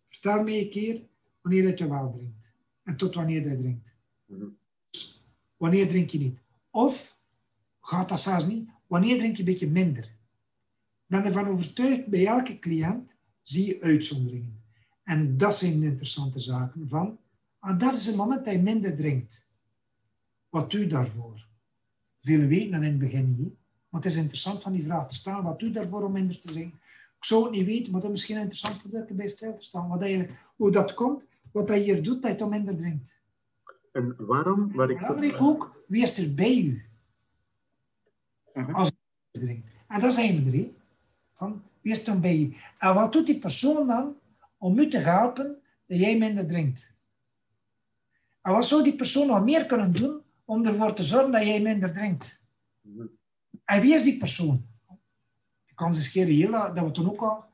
[0.09, 1.03] vertel me een keer
[1.41, 2.44] wanneer dat je wel drinkt.
[2.85, 3.89] En tot wanneer je drinkt.
[4.27, 4.45] Mhm.
[5.57, 6.39] Wanneer drink je niet?
[6.71, 7.19] Of,
[7.81, 10.05] gaat dat zelfs niet, wanneer drink je een beetje minder?
[10.05, 13.11] Ik ben ervan overtuigd, bij elke cliënt
[13.43, 14.63] zie je uitzonderingen.
[15.03, 16.89] En dat zijn de interessante zaken.
[16.89, 17.19] Van,
[17.59, 19.47] ah, dat is het moment dat je minder drinkt.
[20.49, 21.47] Wat doe je daarvoor?
[22.21, 23.55] Veel weten dan in het begin niet.
[23.89, 25.43] Maar het is interessant van die vraag te stellen.
[25.43, 26.79] Wat doe je daarvoor om minder te drinken?
[27.17, 29.63] Ik zou het niet weten, maar dat is misschien interessant voor dat bij stil te
[29.65, 29.89] staan.
[29.89, 31.23] Wat eigenlijk, hoe dat komt,
[31.55, 33.13] wat hij hier doet, dat je toch minder drinkt.
[33.93, 34.73] En waarom?
[34.73, 36.83] Waar ik Belangrijk ook, wie is er bij u?
[38.55, 38.93] Uh Als
[39.31, 39.67] je drinkt.
[39.89, 40.69] En dat zijn we er,
[41.35, 42.55] van wie is dan bij u?
[42.79, 44.17] En wat doet die persoon dan
[44.59, 46.95] om u te helpen dat jij minder drinkt?
[48.41, 51.61] En wat zou die persoon nog meer kunnen doen om ervoor te zorgen dat jij
[51.61, 52.47] minder drinkt?
[52.81, 53.07] Mhm.
[53.65, 54.65] En wie is die persoon?
[55.67, 57.45] De kans is reëel dat we toen ook al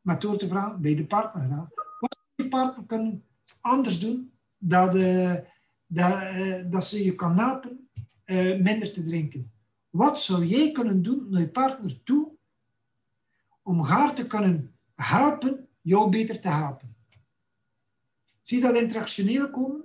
[0.00, 1.68] met door te vragen bij de partner gaan.
[2.00, 3.24] Wat zou die partner kunnen
[3.60, 5.34] anders doen dat, uh,
[5.86, 7.88] dat, uh, dat ze je kan helpen
[8.26, 9.52] uh, minder te drinken?
[9.90, 12.28] Wat zou jij kunnen doen naar je partner toe
[13.62, 16.94] om haar te kunnen helpen jou beter te helpen?
[18.42, 19.84] Zie dat interactioneel komen?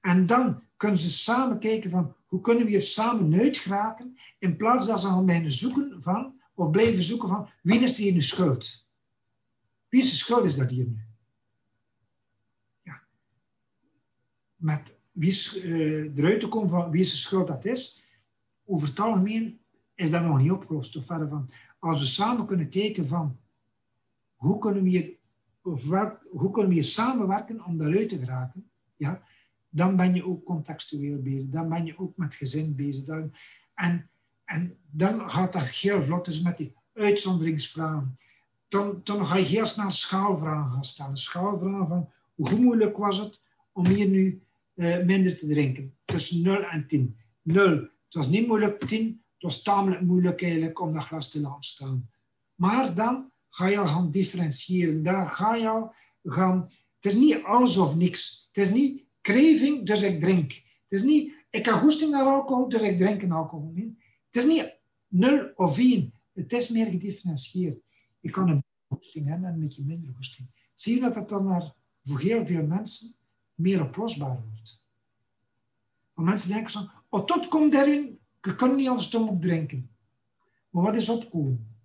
[0.00, 4.86] En dan kunnen ze samen kijken van hoe kunnen we hier samen uitgeraken in plaats
[4.86, 8.84] dat ze beginnen zoeken van of blijven zoeken van wie is hier nu schuld?
[9.88, 11.00] Wie is de schuld is dat hier nu?
[12.82, 13.02] Ja.
[14.56, 18.04] Met wie uh, eruit te komen van wie de schuld dat is,
[18.64, 19.60] over het algemeen
[19.94, 20.96] is dat nog niet opgelost.
[20.96, 23.38] Of verder van, als we samen kunnen kijken van
[24.34, 25.10] hoe kunnen we hier,
[25.62, 25.88] of
[26.30, 29.22] hoe kunnen we samenwerken om daaruit te geraken, ja,
[29.68, 31.48] dan ben je ook contextueel bezig.
[31.48, 33.04] Dan ben je ook met gezin bezig.
[33.04, 33.32] Dan,
[33.74, 34.08] en,
[34.44, 38.16] en dan gaat dat heel vlot, dus met die uitzonderingsvragen.
[38.68, 41.16] Dan, dan ga je heel snel schaalvragen gaan stellen.
[41.16, 43.40] Schaalvragen van hoe moeilijk was het
[43.72, 44.42] om hier nu
[44.76, 45.96] uh, minder te drinken?
[46.04, 47.16] Tussen 0 en 10.
[47.42, 48.84] 0, het was niet moeilijk.
[48.84, 52.10] 10, het was tamelijk moeilijk eigenlijk om dat glas te laten staan.
[52.54, 55.02] Maar dan ga je al gaan differentiëren.
[55.02, 56.70] Dan ga je al gaan...
[57.00, 58.48] Het is niet alles of niks.
[58.52, 60.52] Het is niet craving, dus ik drink.
[60.52, 63.70] Het is niet, ik heb goesting naar alcohol, dus ik drink een alcohol.
[63.74, 63.96] Nee.
[64.30, 66.12] Het is niet 0 of 1.
[66.32, 67.78] Het is meer gedifferentieerd.
[68.20, 70.48] Je kan een goesting hebben en een beetje minder goesting.
[70.74, 73.08] Zie je dat het dan naar, voor heel veel mensen
[73.56, 74.80] meer oplosbaar wordt.
[76.14, 79.90] Want mensen denken zo, oh, tot komt erin, je kan niet anders dan op drinken.
[80.70, 81.76] Maar wat is opkomen?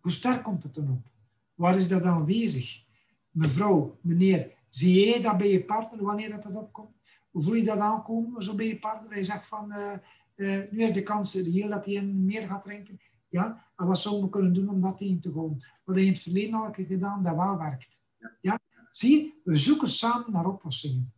[0.00, 1.06] Hoe sterk komt het dan op?
[1.54, 2.82] Waar is dat aanwezig?
[3.30, 6.96] Mevrouw, meneer, zie jij dat bij je partner wanneer dat, dat opkomt?
[7.30, 9.12] Hoe voel je dat aankomen zo bij je partner?
[9.12, 9.92] Hij zegt van, uh,
[10.36, 13.00] uh, nu is de kans reëel dat hij meer gaat drinken.
[13.28, 15.62] Ja, en wat zouden we kunnen doen om dat tegen te gaan?
[15.84, 17.98] Wat heb je in het verleden al een keer gedaan dat wel werkt.
[18.40, 18.58] Ja?
[18.98, 21.12] Zie je, we zoeken samen naar oplossingen.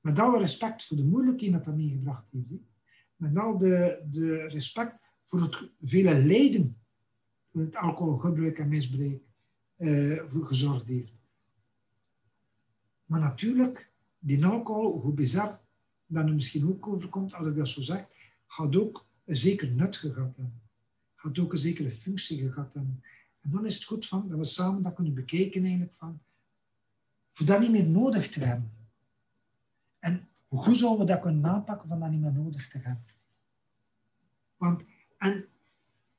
[0.00, 2.62] Met alle respect voor de moeilijkheden dat dat meegebracht heeft.
[3.16, 6.76] Met al de, de respect voor het vele lijden
[7.50, 9.22] dat het alcoholgebruik en misbruik
[9.76, 11.16] uh, voor gezorgd heeft.
[13.04, 15.60] Maar natuurlijk, die alcohol, hoe bizar
[16.06, 18.06] dat er misschien ook overkomt, als ik dat zo zeg,
[18.46, 20.60] gaat ook een zeker nut gehad hebben.
[21.14, 22.74] Gaat ook een zekere functie gehad.
[22.74, 23.02] En
[23.40, 26.20] dan is het goed van, dat we samen dat kunnen bekijken eigenlijk van,
[27.32, 28.72] voor dat niet meer nodig te hebben.
[29.98, 33.04] En hoe zouden we dat kunnen aanpakken van dat niet meer nodig te hebben?
[34.56, 34.84] Want,
[35.18, 35.36] en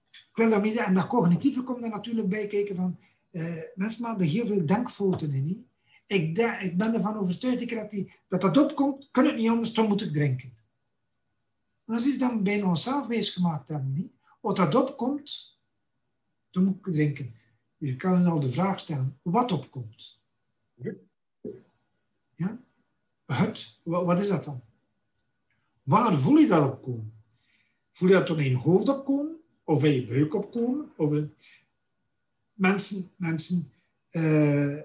[0.09, 2.97] ik wil daarmee, en dat cognitieve komt er natuurlijk bij kijken van,
[3.31, 5.67] uh, mensen maken heel veel denkfouten in.
[6.07, 9.87] Ik, ik ben ervan overtuigd dat, die, dat dat opkomt, kan het niet anders, dan
[9.87, 10.53] moet ik drinken.
[11.85, 13.93] dat is dan bijna onszelf bezig gemaakt hebben.
[13.93, 14.11] Niet?
[14.41, 15.57] Als dat opkomt,
[16.51, 17.35] dan moet ik drinken.
[17.77, 20.12] Je kan dan al de vraag stellen, wat opkomt?
[22.43, 22.57] Ja?
[23.83, 24.61] Wat is dat dan?
[25.83, 27.13] Waar voel je dat opkomen?
[27.91, 29.37] Voel je dat dan in je hoofd opkomen?
[29.63, 30.91] Of in je buik opkomen?
[30.97, 31.09] Of
[32.53, 33.71] Mensen, mensen
[34.11, 34.81] uh,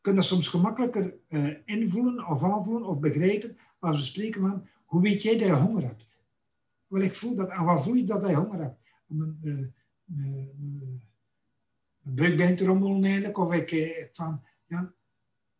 [0.00, 5.02] kunnen dat soms gemakkelijker uh, invoelen of aanvoelen of begrijpen als we spreken van hoe
[5.02, 6.24] weet jij dat je honger hebt?
[6.86, 8.80] Wel, ik voel dat, en wat voel je dat je honger hebt?
[9.06, 9.66] Mijn, uh,
[12.02, 14.92] mijn begint te rommelen of ik, van, ja,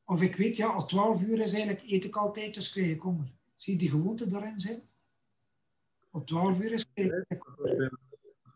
[0.08, 3.00] of ik weet, ja, al 12 uur is eigenlijk, eet ik altijd, dus krijg ik
[3.00, 3.32] honger.
[3.54, 4.80] Zie je die gewoonte daarin zijn?
[6.10, 7.44] Op 12 uur is ik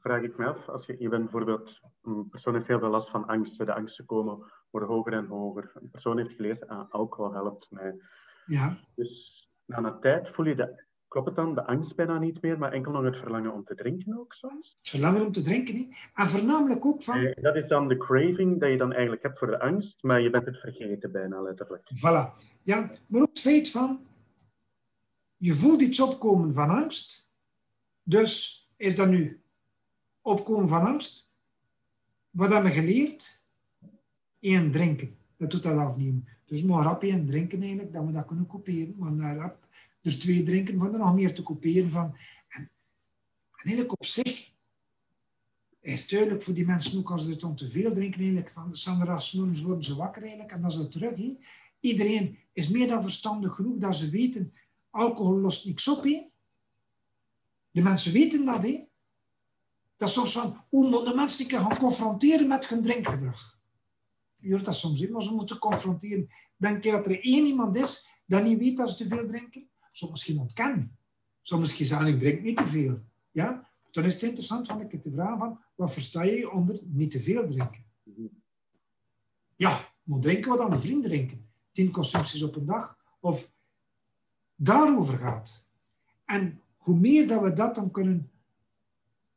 [0.00, 3.10] Vraag ik me af, als je, je bent bijvoorbeeld, een persoon heeft heel veel last
[3.10, 5.72] van angsten, de angsten komen worden hoger en hoger.
[5.74, 8.00] Een persoon heeft geleerd, ah, alcohol helpt mij.
[8.46, 8.78] Ja.
[8.94, 12.58] Dus na een tijd voel je de, klopt het dan, de angst bijna niet meer,
[12.58, 14.76] maar enkel nog het verlangen om te drinken ook soms?
[14.78, 15.96] Het verlangen om te drinken, niet?
[16.14, 17.18] En voornamelijk ook van...
[17.18, 20.20] Eh, dat is dan de craving dat je dan eigenlijk hebt voor de angst, maar
[20.20, 21.82] je bent het vergeten bijna letterlijk.
[21.96, 22.44] Voilà.
[22.62, 24.06] Ja, maar ook het feit van,
[25.36, 27.30] je voelt iets opkomen van angst,
[28.02, 29.42] dus is dat nu
[30.20, 31.30] opkomen van angst?
[32.30, 33.40] Wat hebben we geleerd?
[34.40, 35.16] één drinken.
[35.36, 36.28] Dat doet dat afnemen.
[36.44, 38.94] Dus maar rap één drinken eigenlijk, dat we dat kunnen kopiëren.
[38.98, 39.66] Maar naar rap
[40.02, 42.16] er twee drinken, van er nog meer te kopiëren van.
[42.48, 42.70] En,
[43.52, 44.50] en eigenlijk op zich
[45.80, 49.18] is duidelijk voor die mensen ook als ze om te veel drinken eigenlijk, van Sandra
[49.18, 51.16] Smoens worden ze wakker eigenlijk en dan is het terug.
[51.16, 51.36] He.
[51.80, 54.52] Iedereen is meer dan verstandig genoeg dat ze weten,
[54.90, 56.02] alcohol lost niks op.
[56.04, 56.26] He.
[57.70, 58.62] De mensen weten dat.
[58.62, 58.84] He.
[59.96, 63.60] Dat is soms van hoe moet de mensen gaan confronteren met hun drinkgedrag
[64.42, 66.28] je hoort dat soms in, maar ze moeten confronteren.
[66.56, 69.68] Denk je dat er één iemand is dat niet weet dat ze te veel drinken?
[69.92, 70.96] Zo misschien ontkennen.
[71.40, 73.00] Zo misschien zeggen, ik drink niet te veel.
[73.30, 73.68] Ja?
[73.90, 77.20] Dan is het interessant van ik te vragen van, wat versta je onder niet te
[77.20, 77.84] veel drinken?
[79.56, 81.46] Ja, moet drinken wat aan een vriend drinken.
[81.72, 82.96] Tien consumpties op een dag.
[83.20, 83.52] Of
[84.54, 85.64] daarover gaat.
[86.24, 88.30] En hoe meer dat we dat dan kunnen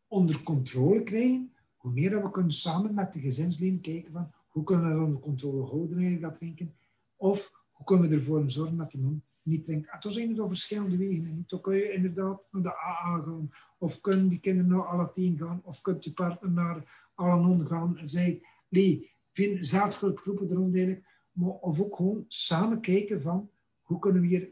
[0.08, 4.64] onder controle krijgen, hoe meer dat we kunnen samen met de gezinsleden kijken van hoe
[4.64, 6.76] kunnen we dat onder controle houden, dat drinken?
[7.16, 9.90] Of hoe kunnen we ervoor zorgen dat iemand niet drinkt?
[9.90, 11.26] En toen zijn er door verschillende wegen.
[11.26, 13.52] En dan kun je inderdaad naar de AA gaan.
[13.78, 15.62] Of kunnen die kinderen naar alle tien gaan.
[15.64, 17.98] Of kunt je partner naar alle gaan.
[17.98, 21.06] En zei, nee, vind zelfhulpgroepen er eigenlijk.
[21.32, 23.50] Maar of ook gewoon samen kijken van,
[23.82, 24.52] hoe kunnen we hier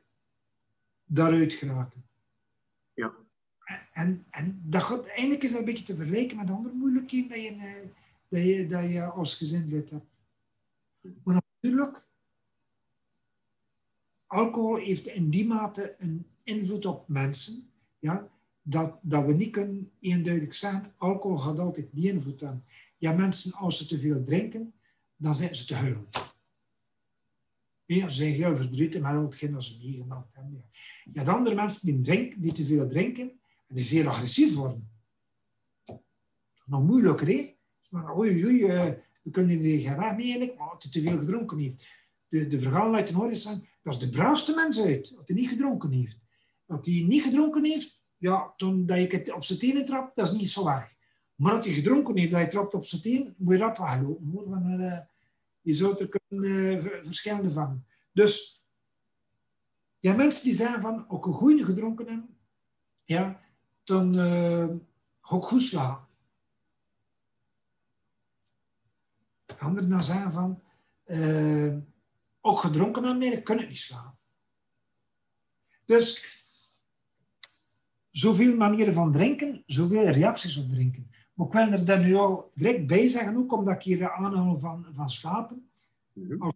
[1.05, 2.03] daaruit geraken?
[2.93, 3.13] Ja.
[3.93, 7.41] En, en dat gaat, eigenlijk is dat een beetje te vergelijken met andere moeilijkheden dat
[7.41, 7.91] je
[8.33, 10.21] dat je, dat je als gezin lid hebt.
[11.23, 12.05] Maar natuurlijk,
[14.33, 17.63] alcohol heeft in die mate een invloed op mensen,
[17.99, 18.29] ja,
[18.61, 22.63] dat, dat we niet kunnen eenduidig zeggen, alcohol gaat altijd die invloed aan.
[22.97, 24.73] Ja, mensen, als ze te veel drinken,
[25.15, 26.07] dan zijn ze te huilen.
[27.85, 30.65] Ja, ze zijn heel verdrietig met al hetgeen dat ze meegemaakt hebben.
[31.13, 33.31] Ja, de andere mensen die, drinken, die te veel drinken,
[33.67, 34.89] en die zeer agressief worden.
[36.65, 37.55] Nog moeilijker, hè?
[37.89, 38.91] Maar oei, oei, uh,
[39.23, 41.87] we kunnen er geen weg maar als te veel gedronken heeft.
[42.27, 45.49] De, de verhalen uit de horizon, dat is de braafste mens uit, dat hij niet
[45.49, 46.17] gedronken heeft.
[46.65, 50.27] Dat hij niet gedronken heeft, ja, toen dat je het op zijn tenen trapt, dat
[50.27, 50.93] is niet zo erg.
[51.35, 54.29] Maar als hij gedronken heeft, dat je trapt op zijn tenen, moet je rap weglopen.
[54.31, 54.49] Hoor.
[54.49, 54.99] Want, uh,
[55.61, 57.85] je zou er kunnen verschillende van.
[58.11, 58.63] Dus,
[59.99, 62.37] ja, mensen die zeggen van, ook een goede gedronken hebben,
[63.03, 63.41] ja,
[63.83, 64.69] dan uh,
[65.21, 66.07] ook goed slaan.
[69.57, 70.61] Anderen dan zeggen van,
[71.05, 71.75] uh,
[72.45, 74.17] ook gedronken nee, kunnen niet slaan.
[75.85, 76.07] Dus,
[78.11, 81.11] zoveel manieren van drinken, zoveel reacties op drinken.
[81.33, 84.59] Maar ik wil er dan nu al direct bij zeggen, ook omdat ik hier aanhaal
[84.59, 85.69] van, van slapen.
[86.13, 86.49] Mhm.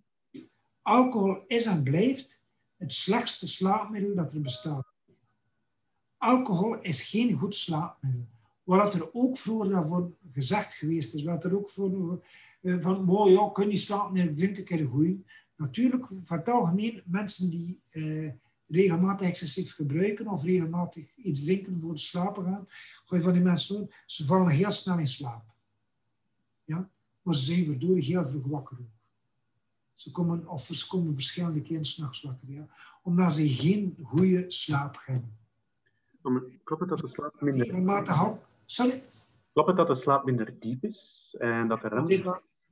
[0.81, 2.39] Alcohol is en blijft
[2.77, 4.85] het slechtste slaapmiddel dat er bestaat.
[6.17, 8.27] Alcohol is geen goed slaapmiddel.
[8.63, 12.21] Wat er ook voor daarvoor gezegd geweest is, wat er ook voor
[12.61, 15.17] eh, van, wow, ja, kun je slapen, drink een keer goed.
[15.57, 18.31] Natuurlijk, van het algemeen, mensen die eh,
[18.67, 22.67] regelmatig excessief gebruiken of regelmatig iets drinken voor het slapen gaan,
[23.05, 25.43] gooi van die mensen doen, ze vallen heel snel in slaap.
[26.63, 26.89] Ja?
[27.21, 28.77] Maar ze zijn verdorie heel vroeg wakker
[29.95, 32.51] Ze komen, of ze komen verschillende keren s'nachts wakker.
[32.51, 32.67] Ja?
[33.01, 35.37] Omdat ze geen goede slaap hebben.
[36.63, 37.65] Klopt het dat de slaap minder...
[37.65, 39.03] Regelmatig Sorry?
[39.53, 41.35] Klopt het dat de slaap minder diep is?
[41.39, 42.05] En dat de rem...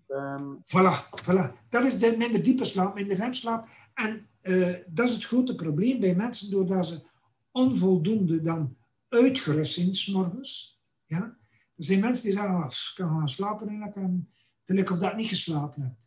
[0.07, 0.59] Um...
[0.63, 1.51] Voilà, voilà.
[1.69, 3.67] Dat is de minder diepe slaap, minder remslaap.
[3.93, 7.07] En uh, dat is het grote probleem bij mensen, doordat ze
[7.51, 8.77] onvoldoende dan
[9.09, 10.81] uitgerust zijn s'morgens.
[11.05, 11.37] Ja?
[11.75, 14.27] Er zijn mensen die zeggen, oh, ik kan gaan slapen en dan kan
[14.65, 15.99] het of dat niet geslapen hebt.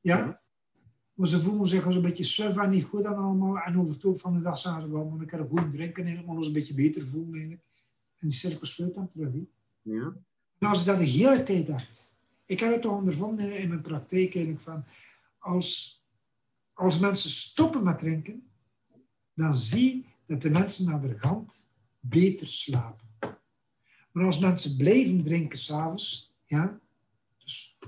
[0.00, 0.40] Ja?
[1.14, 3.58] Maar ze voelen zich een beetje suf en niet goed en allemaal.
[3.58, 6.24] En over het loop van de dag zeggen ze, wel, ik kan goed drinken en
[6.24, 7.62] maar ons een beetje beter voelen eigenlijk.
[8.18, 9.34] En die cirkel sluit dan terug.
[9.82, 10.12] Ja.
[10.58, 12.14] En als je dat de hele tijd hebt.
[12.46, 14.84] Ik heb het toch ondervonden in mijn praktijk eigenlijk van,
[15.38, 16.02] als,
[16.72, 18.50] als mensen stoppen met drinken,
[19.34, 21.70] dan zie je dat de mensen naar de rand
[22.00, 23.08] beter slapen.
[24.12, 26.80] Maar als mensen blijven drinken s'avonds, ja,
[27.44, 27.78] dus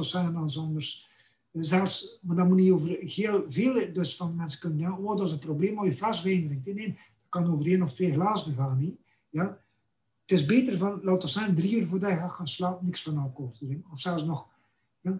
[0.00, 1.08] zeggen dan anders,
[1.52, 5.26] zelfs, maar dat moet niet over heel veel dus van mensen kunnen, ja, oh, dat
[5.26, 6.74] is een probleem als je wijn drinkt.
[6.74, 6.96] Nee, dat
[7.28, 9.00] kan over één of twee glazen gaan, niet?
[9.30, 9.63] Ja.
[10.26, 13.02] Het is beter van, laten we zeggen, drie uur voordat je gaat gaan slapen, niks
[13.02, 13.90] van alcohol te drinken.
[13.90, 14.48] Of zelfs nog,
[15.00, 15.18] ja,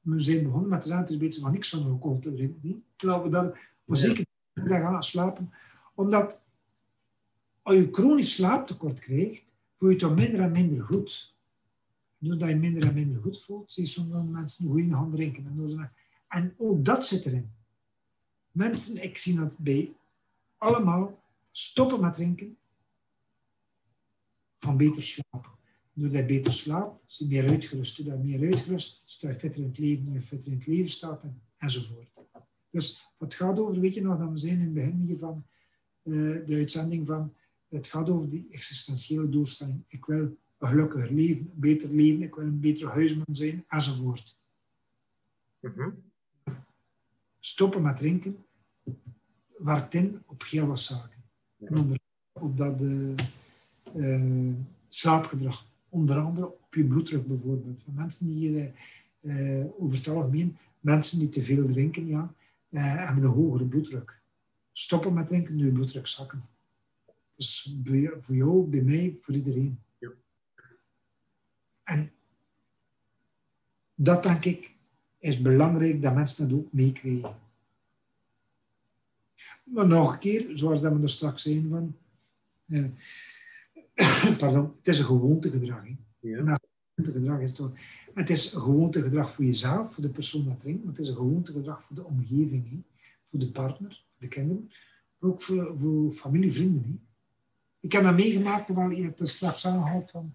[0.00, 2.60] we zijn begonnen met te zeggen, het is beter van niks van alcohol te drinken.
[2.62, 2.82] Niet?
[2.96, 3.54] Terwijl we dan,
[3.84, 5.50] maar zeker voordat je gaat slapen,
[5.94, 6.42] omdat
[7.62, 11.34] als je chronisch slaaptekort krijgt, voel je je toch minder en minder goed.
[12.18, 15.46] Doordat je minder en minder goed voelt, zie je sommige mensen goede gaan drinken.
[15.46, 15.90] En,
[16.28, 17.50] en ook dat zit erin.
[18.50, 19.92] Mensen, ik zie dat bij
[20.58, 22.56] allemaal, stoppen met drinken,
[24.64, 25.52] van beter slapen.
[25.92, 27.96] Doordat je beter slaapt, je meer uitgerust.
[27.96, 30.90] Doordat je meer uitgerust, sta je fitter in het leven, je fitter in het leven
[30.90, 32.08] staat en, enzovoort.
[32.70, 35.46] Dus wat gaat over, weet je nog, dat we zijn in het begin hier van
[36.02, 37.34] uh, de uitzending van
[37.68, 39.84] het gaat over die existentiële doelstelling.
[39.88, 44.36] Ik wil een gelukkiger leven, een beter leven, ik wil een betere huisman zijn, enzovoort.
[45.60, 46.12] Mm
[47.40, 48.36] Stoppen met drinken
[49.58, 51.24] werkt in op heel wat zaken.
[51.58, 51.98] onder
[52.32, 53.16] op dat uh,
[53.94, 54.54] uh,
[54.88, 55.66] slaapgedrag.
[55.88, 57.80] Onder andere op je bloeddruk bijvoorbeeld.
[57.84, 58.72] Van mensen die
[59.20, 62.34] uh, over het algemeen, mensen die te veel drinken, ja,
[62.68, 64.18] hebben een hogere bloeddruk.
[64.72, 66.42] Stoppen met drinken, nu je bloeddruk zakken.
[67.36, 67.76] Dus
[68.20, 69.78] voor jou, bij mij, voor iedereen.
[69.98, 70.10] Ja.
[71.84, 72.10] En
[73.94, 74.74] dat denk ik
[75.24, 77.36] is belangrijk dat mensen dat ook meekrijgen.
[79.64, 81.96] Maar nog een keer, zoals dat we er straks zijn van,
[82.68, 82.90] eh,
[84.38, 85.82] pardon, het is een gewoontegedrag.
[85.84, 85.94] Hè.
[86.28, 86.60] Ja.
[86.94, 87.72] Gewoontegedrag is toch,
[88.14, 91.16] het is een gewoontegedrag voor jezelf, voor de persoon dat drinkt, maar het is een
[91.16, 92.76] gewoontegedrag voor de omgeving, hè.
[93.24, 94.70] voor de partner, voor de kinderen,
[95.18, 96.82] maar ook voor, voor familie, vrienden.
[96.82, 97.12] Hè.
[97.80, 100.34] Ik heb dat meegemaakt, terwijl je het straks aangehaald van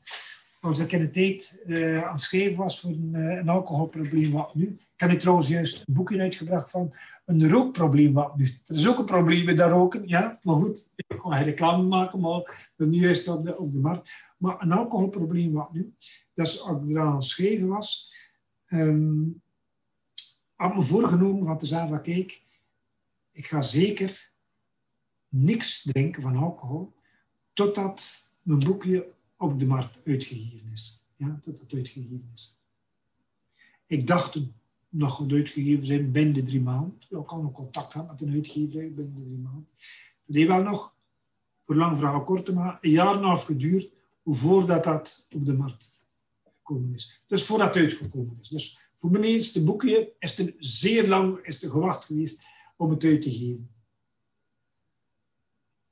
[0.59, 4.31] als ik in de tijd uh, aan het schrijven was voor een, uh, een, alcoholprobleem
[4.31, 4.65] wat nu.
[4.65, 6.93] Ik heb nu trouwens juist een boekje uitgebracht van
[7.29, 8.45] een rookprobleem wat nu.
[8.65, 10.39] Er is ook een probleem met dat roken, ja.
[10.43, 13.79] Maar goed, ik kan geen reclame maken, maar dat nu juist op de, op de
[13.79, 14.11] markt.
[14.37, 15.93] Maar een alcoholprobleem wat nu.
[16.33, 18.15] Dus als ik eraan schrijven was,
[18.67, 19.41] um,
[20.55, 22.41] had me voorgenomen van te zeggen van kijk,
[23.31, 24.31] ik ga zeker
[25.27, 26.93] niks drinken van alcohol
[27.53, 31.03] totdat mijn boekje op de markt uitgegeven is.
[31.15, 32.57] Ja, tot het uitgegeven is.
[33.87, 34.35] Ik dacht
[34.89, 36.97] nog goed uitgegeven zijn binnen drie maanden.
[37.09, 39.67] Ik al nog contact had met een uitgever binnen drie maanden.
[40.25, 40.95] Het heeft wel nog,
[41.63, 43.89] voor lang verhaal kort maar, een jaar en een half geduurd
[44.25, 46.01] voordat dat op de markt
[46.43, 47.23] gekomen is.
[47.27, 48.47] Dus voordat het uitgekomen is.
[48.47, 52.43] Dus voor mijn eerste boekje is het zeer lang is het gewacht geweest
[52.75, 53.69] om het uit te geven.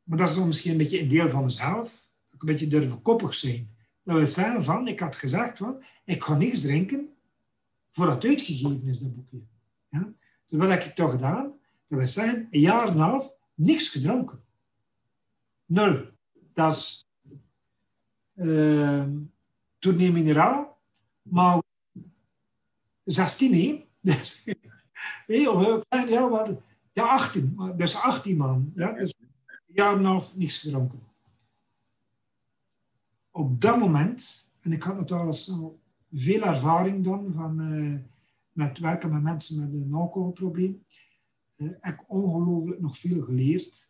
[0.03, 2.05] Maar dat is misschien een beetje een deel van mezelf.
[2.31, 3.75] Een beetje durven koppig zijn.
[4.03, 7.16] Dat wil zeggen van, ik had gezegd van, ik ga niks drinken
[7.97, 9.41] voordat het uitgegeven is, dat boekje.
[9.89, 10.13] Ja?
[10.47, 11.43] Dus wat heb ik toch gedaan?
[11.87, 14.39] Dat wil zeggen, een jaar en een half, niks gedronken.
[15.65, 16.05] Nul.
[16.53, 17.05] Dat is
[18.35, 19.05] uh,
[19.79, 20.77] tournee mineraal,
[21.21, 21.61] maar
[23.03, 23.85] 16 hè?
[23.99, 24.43] Dus,
[25.53, 26.51] of, ja, wat,
[26.93, 27.73] ja, 18.
[27.77, 28.71] Dus 18 man.
[28.75, 28.91] Ja?
[28.91, 30.99] Dus een jaar en een half niks gedronken.
[33.31, 35.79] Op dat moment, en ik had natuurlijk al
[36.13, 37.99] veel ervaring dan van, uh,
[38.51, 40.83] met werken met mensen met een alcoholprobleem,
[41.55, 43.85] heb ik ongelooflijk nog veel geleerd.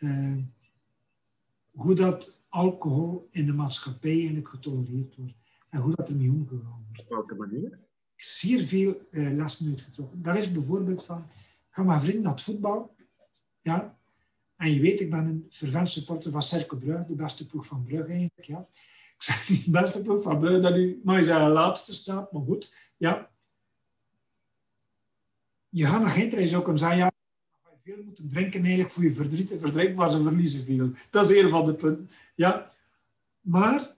[0.00, 0.36] Uh,
[1.70, 5.34] hoe dat alcohol in de maatschappij eigenlijk getolereerd wordt
[5.68, 7.00] en hoe dat ermee omgegaan wordt.
[7.02, 7.78] Op welke manier?
[8.16, 10.22] Zeer veel lessen uitgetrokken.
[10.22, 11.22] Daar is bijvoorbeeld van,
[11.70, 12.94] ga mijn vriend naar het voetbal,
[13.60, 13.98] ja,
[14.58, 17.84] en je weet, ik ben een fervent supporter van Cercle Brugge, de beste ploeg van
[17.84, 18.66] Brugge eigenlijk, ja.
[19.18, 23.30] Ik zeg beste ploeg van Brugge, dat nu maar zijn laatste staat, maar goed, ja.
[25.68, 27.12] Je gaat naar Ginter en je zou zeggen, ja,
[27.84, 30.90] veel moeten drinken eigenlijk voor je verdriet te verdrinken, maar ze verliezen veel.
[31.10, 32.08] Dat is een van de punten.
[32.34, 32.70] Ja.
[33.40, 33.94] Maar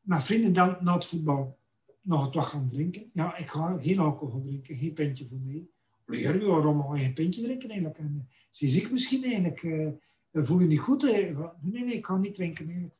[0.00, 1.58] mijn vrienden dan na het voetbal
[2.00, 3.10] nog het wat gaan drinken.
[3.12, 5.66] Ja, ik ga geen alcohol drinken, geen pintje voor mij.
[6.06, 7.98] Heer, waarom ga je geen pintje drinken eigenlijk?
[7.98, 9.62] En, zie ziek misschien eigenlijk?
[9.62, 9.88] Uh,
[10.32, 11.02] voel je niet goed?
[11.02, 12.94] Nee, nee, ik ga niet drinken eigenlijk.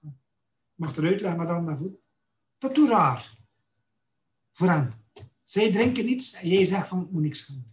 [0.75, 1.95] Mag eruit leggen, maar dan naar goed.
[2.59, 3.39] Dat doet raar.
[4.53, 4.93] Voor hen.
[5.43, 7.73] Zij drinken niets en jij zegt van, ik moet niks gaan doen.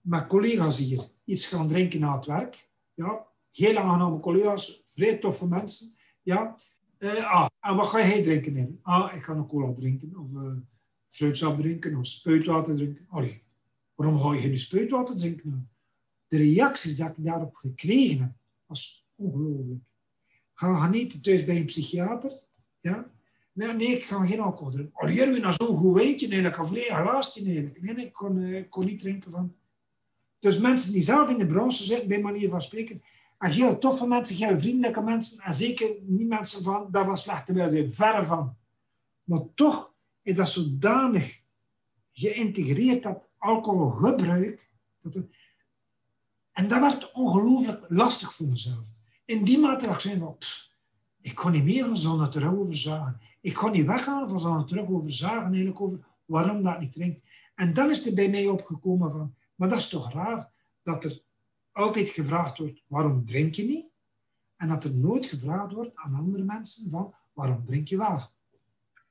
[0.00, 2.68] Maar collega's hier, iets gaan drinken na het werk.
[2.94, 5.96] Ja, heel aangename collega's, vrij toffe mensen.
[6.22, 6.56] Ja.
[6.98, 8.56] Uh, ah, en wat ga jij drinken?
[8.56, 8.78] In?
[8.82, 10.52] Ah, ik ga een cola drinken, of uh,
[11.06, 13.06] fruitsap drinken, of spuitwater drinken.
[13.08, 13.42] Allee,
[13.94, 15.70] waarom ga je geen spuitwater drinken?
[16.28, 18.32] De reacties die ik daarop gekregen heb,
[18.66, 19.82] was ongelooflijk.
[20.60, 22.40] Ga, niet thuis bij een psychiater.
[22.80, 23.10] Ja?
[23.52, 24.94] Nee, nee, ik ga geen alcohol drinken.
[24.94, 27.82] Allee, je nou zo'n goed weetje, nee, ik kan vlees glaasje eigenlijk.
[27.82, 29.54] Nee, nee, ik kon, uh, kon niet drinken van
[30.40, 33.02] dus mensen die zelf in de branche zitten, bij manier van spreken,
[33.38, 37.52] en heel toffe mensen, heel vriendelijke mensen, en zeker niet mensen van, dat van slechte
[37.52, 38.56] wil zijn, verre van.
[39.24, 39.92] Maar toch
[40.22, 41.40] is dat zodanig
[42.12, 44.70] geïntegreerd, dat alcoholgebruik,
[45.02, 45.22] dat
[46.52, 48.84] en dat werd ongelooflijk lastig voor mezelf.
[49.30, 50.36] In die mate zei, van,
[51.20, 53.20] ik kon niet meer van zo'n terug over zagen.
[53.40, 57.20] Ik kon niet weggaan van zo'n terug over zagen, eigenlijk over waarom dat niet drinkt.
[57.54, 60.50] En dan is er bij mij opgekomen van, maar dat is toch raar
[60.82, 61.22] dat er
[61.72, 63.94] altijd gevraagd wordt, waarom drink je niet?
[64.56, 68.30] En dat er nooit gevraagd wordt aan andere mensen van, waarom drink je wel?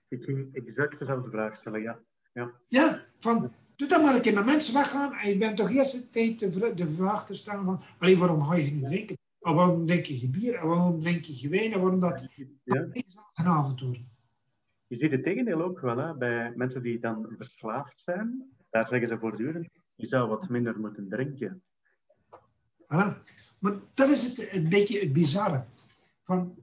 [0.08, 2.00] Ik wil exact dezelfde vraag stellen, ja.
[2.34, 5.70] Ja, ja van, doe dat maar een keer met mensen weggaan en je bent toch
[5.70, 9.18] eerst de tijd de, de vraag te stellen van, alleen waarom ga je niet drinken?
[9.56, 10.56] Waarom drink je bier?
[10.56, 11.74] En waarom drink je wijn?
[11.74, 12.30] En waarom dat...
[12.64, 12.88] Ja.
[13.34, 14.06] avond worden.
[14.88, 16.18] Je ziet het tegendeel ook wel, hè?
[16.18, 18.50] bij mensen die dan verslaafd zijn.
[18.70, 21.62] Daar zeggen ze voortdurend, je zou wat minder moeten drinken.
[22.84, 23.24] Voilà.
[23.60, 25.64] Maar dat is het, een beetje het bizarre.
[26.24, 26.56] Van,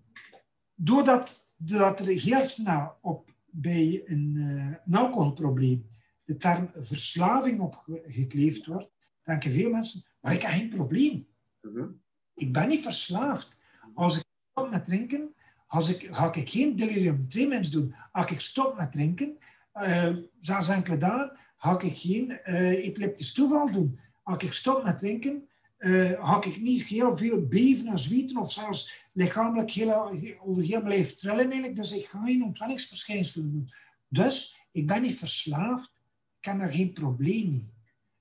[0.74, 5.86] doordat dat er heel snel op, bij een, uh, een alcoholprobleem
[6.24, 8.90] de term verslaving opgekleefd wordt,
[9.22, 11.26] denken veel mensen, maar ik heb geen probleem.
[11.60, 11.88] Mhm.
[12.36, 13.58] Ik ben niet verslaafd.
[13.94, 15.34] Als ik stop met drinken,
[15.66, 17.94] als ik, ga ik geen delirium tremens doen.
[18.12, 19.38] Als ik stop met drinken,
[19.74, 23.98] uh, zelfs enkele dagen, ga ik geen uh, epileptisch toeval doen.
[24.22, 28.52] Als ik stop met drinken, uh, ga ik niet heel veel beven en zwieten of
[28.52, 29.92] zelfs lichamelijk heel,
[30.40, 31.76] over heel mijn lijf trillen eigenlijk.
[31.76, 33.72] Dus ik ga geen ontwenningsverschijnselen doen.
[34.08, 35.92] Dus ik ben niet verslaafd,
[36.38, 37.74] ik heb daar geen probleem mee.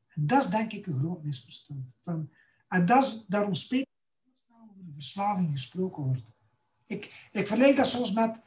[0.07, 1.85] En dat is denk ik een groot misverstand.
[2.67, 3.87] En dat is, daarom de
[4.95, 6.31] verslaving gesproken wordt.
[6.85, 8.39] Ik, ik vergelijk dat soms met,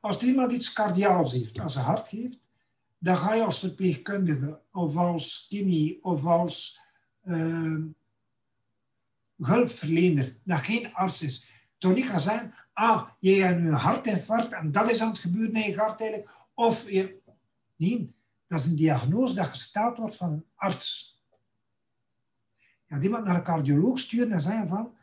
[0.00, 2.40] als er iemand iets cardiaals heeft, als een hart heeft,
[2.98, 6.80] dan ga je als verpleegkundige of als chemie of als
[7.24, 7.84] uh,
[9.36, 14.72] hulpverlener, dat geen arts is, toch niet gaan zeggen, ah, je hebt een hartinfarct en
[14.72, 16.30] dat is aan het gebeuren in je hart eigenlijk.
[16.54, 17.20] Of je...
[17.76, 18.14] Nee,
[18.46, 21.16] dat is een diagnose dat gesteld wordt van een arts.
[22.86, 24.96] Ja, die moet naar een cardioloog sturen en zeggen van,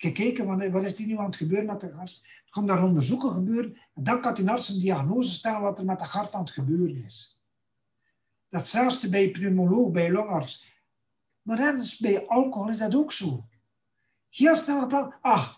[0.00, 2.10] gekeken, wat is er nu aan het gebeuren met de hart?
[2.10, 5.84] Het kan daar onderzoeken gebeuren en dan kan die arts een diagnose stellen wat er
[5.84, 7.42] met de hart aan het gebeuren is.
[8.48, 10.78] Datzelfde bij pneumoloog, bij longarts.
[11.42, 13.48] Maar dan bij alcohol is dat ook zo.
[14.28, 15.56] Heel snel gepraat, ach,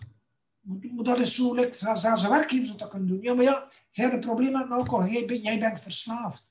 [1.03, 3.23] dat is zo leuk, zelfs een werkgever dat kunnen doen.
[3.23, 6.47] Ja, maar ja, jij hebt een probleem met alcohol, jij bent verslaafd.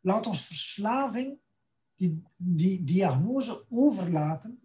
[0.00, 1.38] Laat ons verslaving,
[1.96, 4.60] die, die diagnose overlaten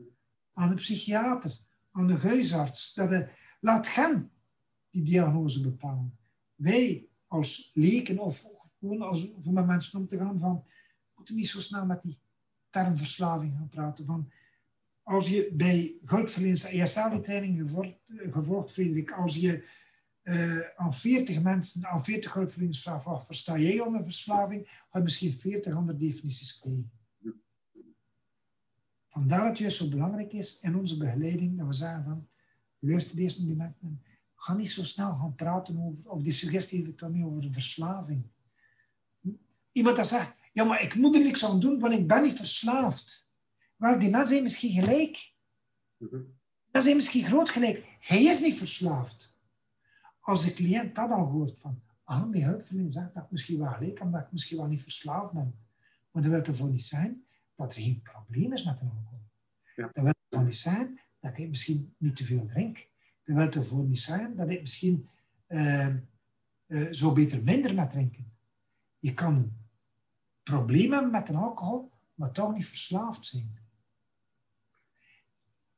[0.54, 1.60] aan de psychiater,
[1.92, 2.94] aan de huisarts.
[2.94, 3.30] Dat de,
[3.60, 4.32] laat hen
[4.90, 6.18] die diagnose bepalen.
[6.56, 8.46] Wij als leken of
[8.80, 10.64] gewoon als, voor met mensen om te gaan van,
[11.16, 12.20] moeten niet zo snel met die
[12.70, 14.06] term verslaving gaan praten.
[14.06, 14.32] Van,
[15.04, 17.72] als je bij hulpverleners ESL-training
[18.08, 19.68] gevolgd, Frederik, als je
[20.24, 25.34] uh, aan 40 mensen, aan 40 hulpverleners vraagt, wat versta jij onder verslaving, je misschien
[25.34, 26.92] 40 andere definities krijgen.
[29.20, 32.28] Vandaar dat het juist zo belangrijk is in onze begeleiding, dat we zeggen van,
[32.80, 34.02] luister eerst naar die mensen
[34.36, 38.24] ga niet zo snel gaan praten over, of die suggestie heeft dan niet over verslaving.
[39.72, 42.34] Iemand dat zegt, ja, maar ik moet er niks aan doen, want ik ben niet
[42.34, 43.30] verslaafd.
[43.76, 45.34] Wel, die mensen zijn misschien gelijk.
[45.98, 46.38] Mm
[46.72, 47.98] Dat zijn misschien groot gelijk.
[48.00, 49.34] Hij is niet verslaafd.
[50.20, 53.72] Als de cliënt dat al hoort van, ah, mijn hulpverlener zegt dat ik misschien wel
[53.72, 55.56] gelijk, omdat ik misschien wel niet verslaafd ben.
[56.12, 57.24] Maar dat wil ervoor niet zijn
[57.60, 59.22] dat er geen probleem is met een alcohol.
[59.76, 59.90] Ja.
[59.94, 62.88] Dat wil ervoor niet zijn dat ik misschien niet te veel drink.
[63.24, 65.10] Dat wil ervoor niet zijn dat ik misschien
[65.48, 65.96] uh,
[66.68, 68.34] uh, zo beter minder met drinken.
[69.00, 69.54] Je kan een
[70.44, 73.58] probleem hebben met een alcohol, maar toch niet verslaafd zijn.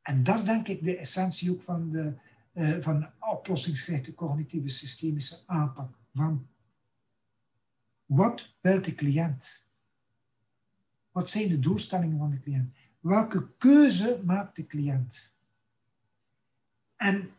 [0.01, 2.15] En dat is denk ik de essentie ook van de,
[2.53, 5.97] uh, van oplossingsgerichte cognitieve systemische aanpak.
[6.13, 6.47] Van
[8.05, 9.69] wat wil de cliënt?
[11.11, 12.75] Wat zijn de doelstellingen van de cliënt?
[12.99, 15.35] Welke keuze maakt de cliënt?
[16.95, 17.29] En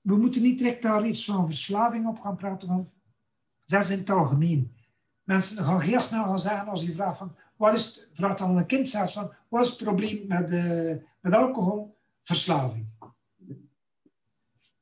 [0.00, 2.88] we moeten niet direct daar iets van verslaving op gaan praten, want
[3.64, 4.74] zelfs in het algemeen.
[5.22, 8.56] Mensen gaan heel snel gaan zeggen als je vraagt van, wat is het, vraagt dan
[8.56, 11.96] een kind zelfs van, wat is het probleem met, de, met alcohol?
[12.22, 12.86] Verslaving.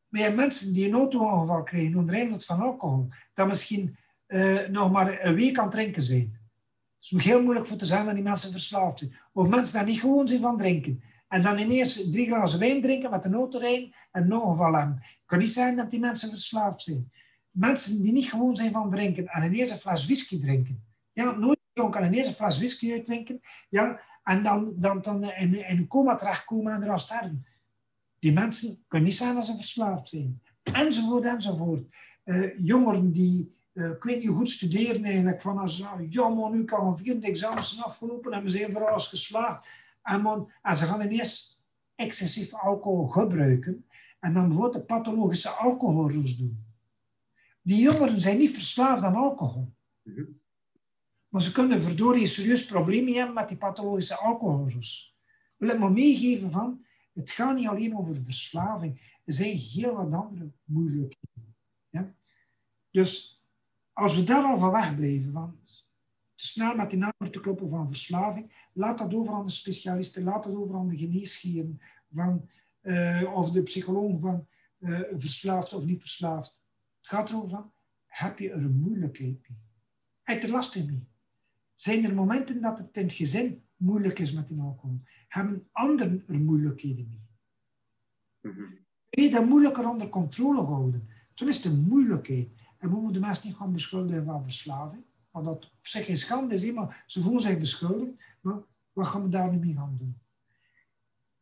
[0.09, 3.97] Maar je hebt mensen die een auto-ongeval krijgen onder invloed van alcohol, dat misschien
[4.27, 6.39] uh, nog maar een week aan het drinken zijn.
[7.11, 9.17] Is heel moeilijk voor te zeggen dat die mensen verslaafd zijn.
[9.33, 11.03] Of mensen die niet gewoon zijn van drinken.
[11.29, 14.99] En dan ineens drie glazen wijn drinken met een auto rijden en nog een hebben.
[15.01, 17.11] Het kan niet zijn dat die mensen verslaafd zijn.
[17.51, 20.85] Mensen die niet gewoon zijn van drinken en ineens een fles whisky drinken.
[21.13, 23.41] Ja, nooit dronken en ineens een fles whisky uitdrinken.
[23.69, 27.47] Ja, en dan, dan, dan in, een coma terechtkomen en eraan sterven.
[28.19, 30.43] Die mensen kunnen niet zijn dat ze verslaafd zijn.
[30.63, 31.83] Enzovoort, enzovoort.
[32.25, 36.53] Uh, jongeren die, uh, ik weet niet goed studeren eigenlijk, van als nou, ja man,
[36.53, 39.69] nu kan vierde examens afgelopen en we zijn voor alles geslaagd.
[40.03, 41.63] En, man, en ze gaan ineens
[41.95, 43.87] excessief alcohol gebruiken
[44.21, 46.65] en dan bijvoorbeeld de pathologische alcoholroes doen.
[47.63, 49.73] Die jongeren zijn niet verslaafd aan alcohol.
[51.29, 55.19] Maar ze kunnen verdorie een serieus probleem hebben met die pathologische alcoholroes.
[55.57, 59.21] Wil ik maar meegeven van, het gaat niet alleen over verslaving.
[59.25, 61.57] Er zijn heel wat andere moeilijkheden.
[61.89, 62.15] Ja?
[62.91, 63.44] Dus
[63.95, 65.59] als we daar al van wegblijven, van
[66.35, 70.23] te snel met die namen te kloppen van verslaving, laat dat over aan de specialisten,
[70.23, 71.81] laat dat over aan de geneesgieren,
[72.15, 72.49] van,
[72.83, 74.47] uh, of de psycholoog van
[74.79, 76.63] uh, verslaafd of niet verslaafd.
[77.01, 77.73] Het gaat erover van,
[78.07, 79.59] heb je er moeilijkheid mee?
[80.23, 81.09] Heb je er last mee?
[81.75, 85.01] Zijn er momenten dat het in het gezin moeilijk is met die alcohol?
[85.29, 88.53] Hebben anderen er moeilijkheden mee?
[88.53, 88.83] Mm
[89.23, 91.09] je dat moeilijker onder controle houden?
[91.35, 92.49] Toen is het een moeilijkheid.
[92.85, 95.05] En we moeten mensen niet gaan beschuldigen van verslaving.
[95.31, 98.13] Want dat op zich geen schande is, maar ze voelen zich beschuldigd.
[98.41, 98.59] Maar
[98.93, 100.19] wat gaan we daar nu mee gaan doen?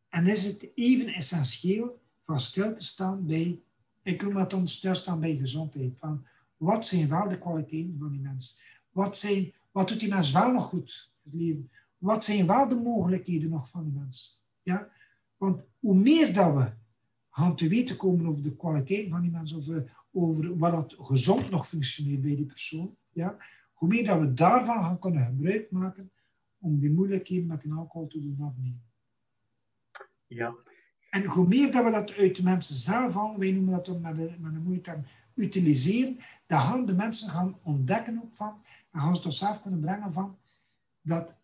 [0.09, 3.61] En is het even essentieel van stil te staan bij,
[4.01, 5.93] ik noem het dan stilstaan bij gezondheid.
[5.97, 6.25] Van
[6.57, 8.61] wat zijn wel de kwaliteiten van die mens?
[8.91, 11.69] Wat, zijn, wat doet die mens wel nog goed in het leven?
[11.97, 14.45] Wat zijn wel de mogelijkheden nog van die mens?
[14.61, 14.89] Ja?
[15.37, 16.71] Want hoe meer dat we
[17.29, 19.65] gaan te weten komen over de kwaliteit van die mens, of
[20.13, 23.37] over wat dat gezond nog functioneert bij die persoon, ja,
[23.73, 26.11] hoe meer dat we daarvan gaan kunnen gebruik maken
[26.59, 28.83] om die moeilijkheden met een alcohol te doen afnemen.
[30.27, 30.55] Ja.
[31.09, 34.01] En hoe meer dat we dat uit de mensen zelf halen, wij noemen dat dan
[34.01, 35.05] met een, met een mooie term,
[35.35, 38.57] utiliseren, dan gaan de mensen gaan ontdekken ook van,
[38.91, 40.37] en gaan ze tot zelf kunnen brengen van,
[41.01, 41.35] dat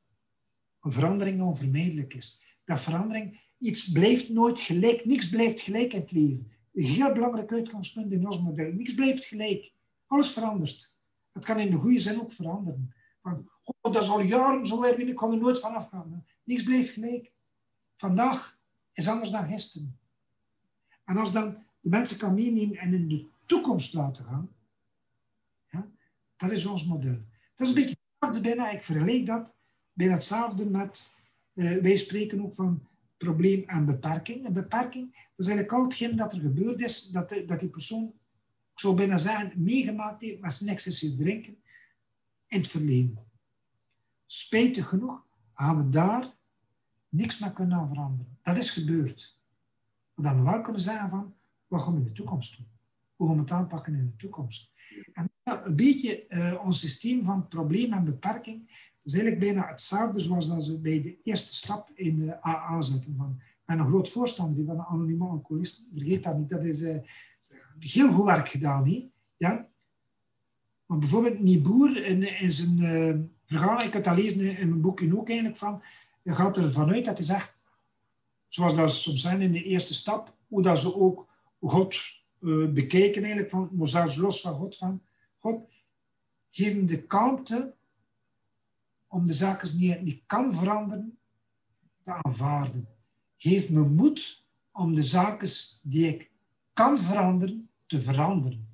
[0.82, 2.58] een verandering onvermijdelijk is.
[2.66, 6.52] Dat verandering, iets blijft nooit gelijk, niks blijft gelijk in het leven.
[6.80, 8.72] Een heel belangrijk uitgangspunt in ons model.
[8.72, 9.74] Niks blijft gelijk.
[10.08, 11.02] Alles verandert.
[11.32, 12.94] Het kan in de goede zin ook veranderen.
[13.22, 16.26] Van, oh, dat is al jaren zo, Erwin, ik kan er nooit vanaf gaan.
[16.44, 17.32] Niks blijft gelijk.
[17.98, 18.60] vandaag
[18.94, 20.00] is anders dan gisteren.
[21.04, 21.50] En als dan
[21.80, 24.50] de mensen kan meenemen en in de toekomst laten gaan,
[25.72, 25.88] ja,
[26.38, 27.22] dat is ons model.
[27.56, 29.54] Dat is een beetje hetzelfde bijna, ik vergelijk dat
[29.94, 31.18] bijna hetzelfde met,
[31.54, 32.89] uh, wij spreken ook van
[33.20, 34.46] probleem en beperking.
[34.46, 38.14] Een beperking, dat is eigenlijk al hetgeen dat er gebeurd is, dat, dat die persoon,
[38.74, 41.58] ik zou bijna zeggen, meegemaakt heeft met zijn excessief drinken
[42.48, 43.18] in het verleden.
[44.26, 46.34] Spijtig genoeg gaan we daar
[47.10, 48.38] niks meer kunnen veranderen.
[48.44, 49.38] Dat is gebeurd.
[50.14, 51.36] Maar dan we wel kunnen zeggen van,
[51.68, 52.68] wat gaan we in de toekomst doen?
[53.16, 54.72] Hoe gaan we het aanpakken in de toekomst?
[55.14, 60.48] En een beetje uh, ons systeem van probleem en beperking is eigenlijk bijna hetzelfde zoals
[60.48, 63.16] dat ze bij de eerste stap in de AA zetten.
[63.16, 65.84] Van, ben een groot voorstander van een anonieme alcoholist.
[65.92, 66.50] Vergeet dat niet.
[66.50, 66.98] Dat is uh,
[67.80, 69.12] heel goed werk gedaan.
[69.38, 69.68] Ja?
[70.86, 75.18] Maar bijvoorbeeld Nieboer in, in zijn uh, verhaal, ik heb dat lezen in mijn boekje
[75.18, 75.82] ook eigenlijk van,
[76.22, 77.56] je gaat ervan uit dat hij zegt,
[78.48, 81.28] zoals dat ze soms zijn in de eerste stap, hoe dat ze ook
[81.60, 81.96] God
[82.42, 85.02] uh, bekijken eigenlijk, van, maar zelfs los van God, van
[85.40, 85.70] God,
[86.50, 87.74] hem de kalmte
[89.10, 91.18] om de zaken die ik niet kan veranderen,
[92.04, 92.88] te aanvaarden.
[93.38, 95.50] Geef me moed om de zaken
[95.84, 96.32] die ik
[96.74, 98.68] kan veranderen, te veranderen.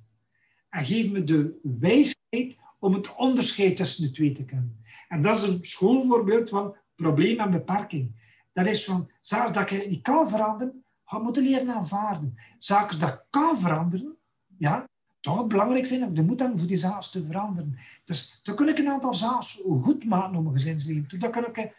[0.68, 4.80] En geef me de wijsheid om het onderscheid tussen de twee te kennen.
[5.08, 8.14] En dat is een schoolvoorbeeld van probleem en beperking.
[8.52, 12.34] Dat is van, zelfs dat ik niet kan veranderen, ga moeten leren aanvaarden.
[12.58, 14.16] Zaken dat kan veranderen,
[14.58, 14.88] ja,
[15.26, 17.78] toch belangrijk zijn de moed hebben voor die zaken te veranderen.
[18.04, 21.18] Dus dan kan ik een aantal zaken goed maken om mijn gezinsleven.
[21.18, 21.70] Dan kan ik eh,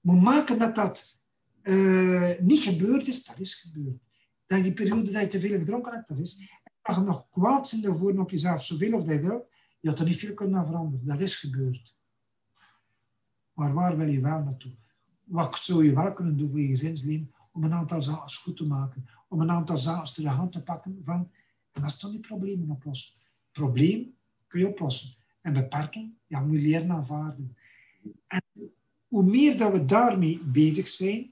[0.00, 1.18] moet maken dat dat
[1.62, 3.96] uh, niet gebeurd is, dat is gebeurd.
[4.46, 6.38] Dat die periode dat je te veel gedronken hebt, dat is.
[6.64, 9.48] En dat je nog kwaad zijn daarvoor op jezelf, zoveel of dat je wil,
[9.80, 11.06] je had er niet veel kunnen veranderen.
[11.06, 11.94] Dat is gebeurd.
[13.52, 14.72] Maar waar wil je wel naartoe?
[15.24, 18.66] Wat zou je wel kunnen doen voor je gezinsleven om een aantal zaken goed te
[18.66, 19.06] maken?
[19.28, 21.30] Om een aantal zaken terug aan te pakken van
[21.72, 23.14] en dat is toch niet problemen oplossen.
[23.52, 24.14] Probleem
[24.46, 25.14] kun je oplossen.
[25.40, 27.56] En beperking, ja, moet je leren aanvaarden.
[28.26, 28.42] En
[29.08, 31.30] hoe meer dat we daarmee bezig zijn,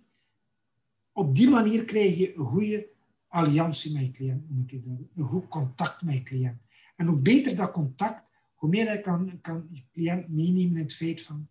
[1.12, 2.88] op die manier krijg je een goede
[3.28, 4.44] alliantie met je cliënt,
[5.14, 6.60] een goed contact met je cliënt.
[6.96, 10.94] En hoe beter dat contact, hoe meer je kan, kan je cliënt meenemen in het
[10.94, 11.48] feit van,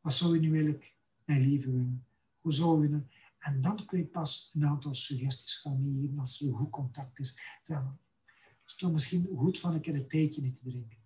[0.00, 2.06] wat zou je nu eigenlijk mijn leven willen?
[2.40, 3.02] Hoe zou je
[3.48, 7.18] en dan kun je pas een aantal suggesties gaan meegeven als er een goed contact
[7.18, 7.40] is.
[7.64, 7.76] Het
[8.66, 10.98] is toch misschien goed van een keer een tijdje niet te drinken.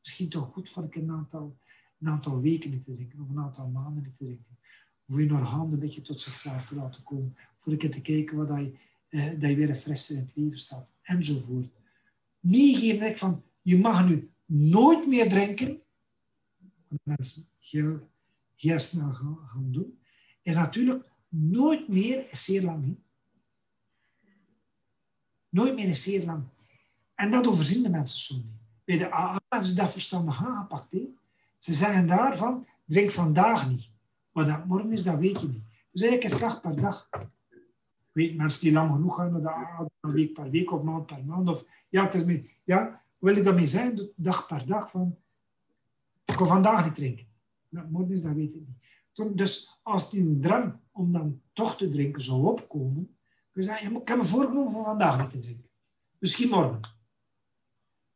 [0.00, 1.58] Misschien toch goed van een een aantal,
[1.98, 4.56] een aantal weken niet te drinken, of een aantal maanden niet te drinken.
[5.08, 7.36] Of je orgaan een beetje tot zichzelf te laten komen.
[7.56, 8.78] Voor een keer te kijken wat je,
[9.08, 10.88] eh, dat je weer frisser in het leven staat.
[11.02, 11.68] Enzovoort.
[12.40, 15.80] Meegeven van, je mag nu nooit meer drinken.
[16.88, 18.10] Wat mensen heel,
[18.54, 19.98] heel snel gaan, gaan doen.
[20.42, 22.96] En natuurlijk Nooit meer is zeer lang.
[25.48, 26.44] Nooit meer is zeer lang.
[27.14, 28.54] En dat overzien de mensen zo niet.
[28.84, 30.90] Bij de AA ze dat verstandig aangepakt.
[30.90, 31.14] He.
[31.58, 33.90] Ze zeggen daarvan, drink vandaag niet.
[34.32, 35.62] Maar dat morgen is, dat weet je niet.
[35.90, 37.08] Dus eigenlijk is dag per dag.
[38.12, 41.24] weet mensen die lang genoeg gaan naar de AA, week per week of maand per
[41.24, 41.48] maand.
[41.48, 44.00] Of, ja, het is mee, ja, wil ik daarmee zijn?
[44.16, 45.16] Dag per dag van,
[46.24, 47.26] ik kan vandaag niet drinken.
[47.68, 48.62] Dat morgen is, dat weet ik
[49.14, 49.36] niet.
[49.36, 53.16] Dus als die drang om dan toch te drinken zou opkomen,
[53.52, 55.70] kun je zeggen, ik heb me voorgenomen van vandaag niet te drinken.
[56.18, 56.80] Misschien morgen.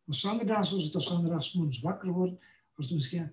[0.05, 2.43] Maar zondag, zoals het zondag morgens wakker wordt,
[2.74, 3.32] als het misschien,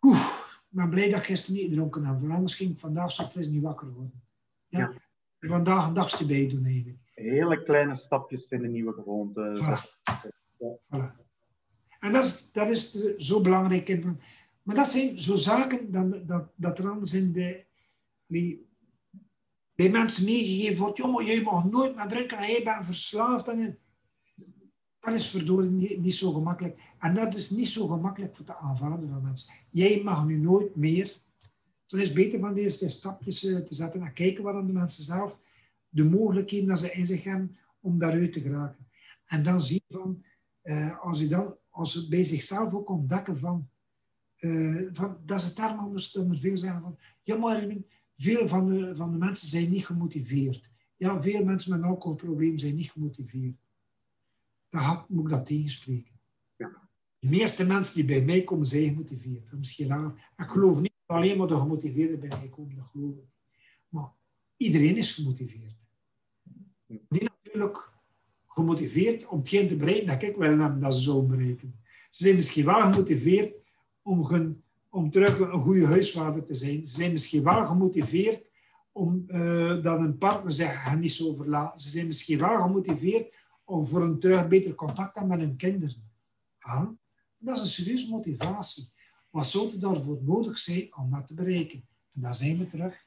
[0.00, 0.26] oeh,
[0.68, 3.48] ben blij dat ik gisteren niet gedronken heb, want anders ging ik vandaag zo fris
[3.48, 4.22] niet wakker worden.
[4.68, 4.78] Ja?
[4.78, 5.48] ja.
[5.48, 6.98] Vandaag een dagje bij doen eigenlijk.
[7.14, 9.60] Hele kleine stapjes in de nieuwe gewoonte.
[9.60, 10.00] Voilà.
[12.00, 13.88] En dat is, dat is zo belangrijk.
[13.88, 14.20] In,
[14.62, 17.64] maar dat zijn zo zaken dat, dat, dat er anders in de,
[19.74, 23.48] bij mensen meegegeven wordt, jongen, jij mag nooit meer drinken en jij bent verslaafd.
[23.48, 23.78] En
[25.00, 26.80] dat is verdorie niet, zo gemakkelijk.
[26.98, 29.54] En dat is niet zo gemakkelijk voor te aanvaarden van mensen.
[29.70, 31.16] Jij mag nu nooit meer.
[31.86, 35.04] Dan is het beter van deze stapjes eh, te zetten en kijken wat de mensen
[35.04, 35.38] zelf
[35.88, 38.86] de mogelijkheden dat ze in zich hebben om daaruit te geraken.
[39.26, 40.24] En dan zie je van,
[40.62, 43.68] uh, als je dan als ze bij zichzelf ook ontdekken van
[44.38, 47.66] uh, van, dat is het daarom anders dan er veel zijn van, ja maar
[48.12, 50.70] veel van de, van de mensen zijn niet gemotiveerd.
[50.96, 53.56] Ja, veel mensen met een alcoholprobleem zijn niet gemotiveerd.
[54.68, 56.20] Dan moet ik dat tegenspreken.
[56.56, 56.88] Ja.
[57.18, 59.44] De meeste mensen die bij mij komen, zijn gemotiveerd.
[59.44, 60.32] Dat is misschien raar.
[60.36, 63.28] Ik geloof niet dat alleen maar de gemotiveerden bij mij komen, dat geloof ik.
[63.88, 64.12] Maar
[64.56, 65.76] iedereen is gemotiveerd.
[66.86, 67.92] Niet natuurlijk
[68.46, 71.80] gemotiveerd om hetgeen te bereiken dat ik wil hebben dat ze zo bereiken.
[72.10, 73.54] Ze zijn misschien wel gemotiveerd
[74.02, 74.62] om hun
[74.92, 76.86] om terug een goede huisvader te zijn.
[76.86, 78.46] Ze zijn misschien wel gemotiveerd
[78.92, 81.80] om uh, dat een partner zegt, ga niet zo verlaten.
[81.80, 85.56] Ze zijn misschien wel gemotiveerd om voor een terug beter contact te hebben met hun
[85.56, 86.10] kinderen.
[87.38, 88.92] Dat is een serieuze motivatie.
[89.30, 91.88] Wat zou er daarvoor nodig zijn om dat te bereiken?
[92.14, 93.04] En dan zijn we terug.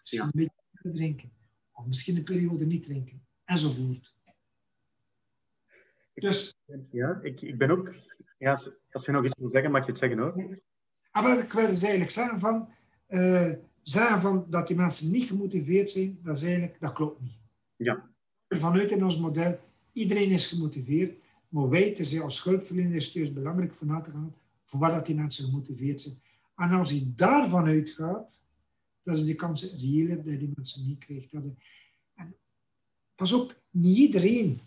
[0.00, 1.32] Misschien een beetje drinken.
[1.72, 3.26] Of misschien een periode niet drinken.
[3.44, 4.16] Enzovoort.
[6.14, 6.54] Dus,
[6.90, 7.94] ja, ik, ik ben ook...
[8.38, 10.58] Ja, als je nog iets wil zeggen, mag je het zeggen hoor.
[11.18, 12.68] Ah, maar ik wilde dus eigenlijk zeggen van...
[13.08, 17.36] Uh, zeggen van dat die mensen niet gemotiveerd zijn, dat, is eigenlijk, dat klopt niet.
[17.76, 18.08] Ja.
[18.48, 19.58] Vanuit in ons model,
[19.92, 21.18] iedereen is gemotiveerd,
[21.48, 24.34] maar wij, is als hulpverlener, is het belangrijk voor na te gaan
[24.64, 26.14] voor wat dat die mensen gemotiveerd zijn.
[26.56, 28.42] En als je daarvan uitgaat,
[29.02, 31.32] dan is die kans reëler dat die mensen niet krijgt.
[31.32, 31.42] Dat
[32.14, 32.34] en
[33.14, 34.60] pas op, niet iedereen.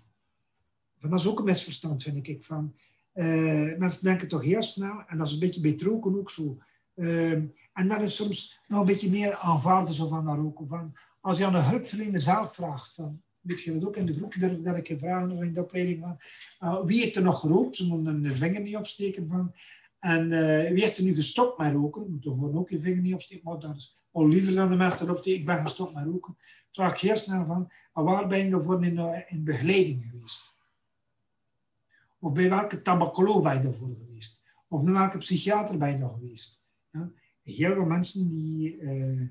[0.99, 2.43] Dat is ook een misverstand, vind ik.
[2.43, 2.73] Van,
[3.13, 6.57] uh, mensen denken toch heel snel, en dat is een beetje bij roken ook zo.
[6.95, 7.31] Uh,
[7.73, 10.67] en dat is soms nog een beetje meer aanvaarden zo van dat roken.
[10.67, 14.13] Van, als je aan de hulpverlener zelf vraagt, van, weet je wat ook in de
[14.13, 16.17] groep dat ik je vragen of in de opleiding van,
[16.69, 17.75] uh, wie heeft er nog gerookt?
[17.75, 19.53] Ze moeten een vinger niet opsteken van.
[19.99, 22.11] En uh, wie is er nu gestopt met roken?
[22.11, 24.75] Moet er voor ook je vinger niet opsteken, maar dat is al liever dan de
[24.75, 25.25] mensen erop.
[25.25, 26.37] Ik ben gestopt met roken.
[26.71, 30.50] Vraag ik heel snel van, waar ben je ervoor uh, in begeleiding geweest?
[32.21, 34.43] Of bij welke tabacoloog ben je daarvoor geweest?
[34.67, 36.67] Of naar welke psychiater ben je nog geweest?
[36.91, 37.11] Ja?
[37.43, 39.21] Heel veel mensen die uh,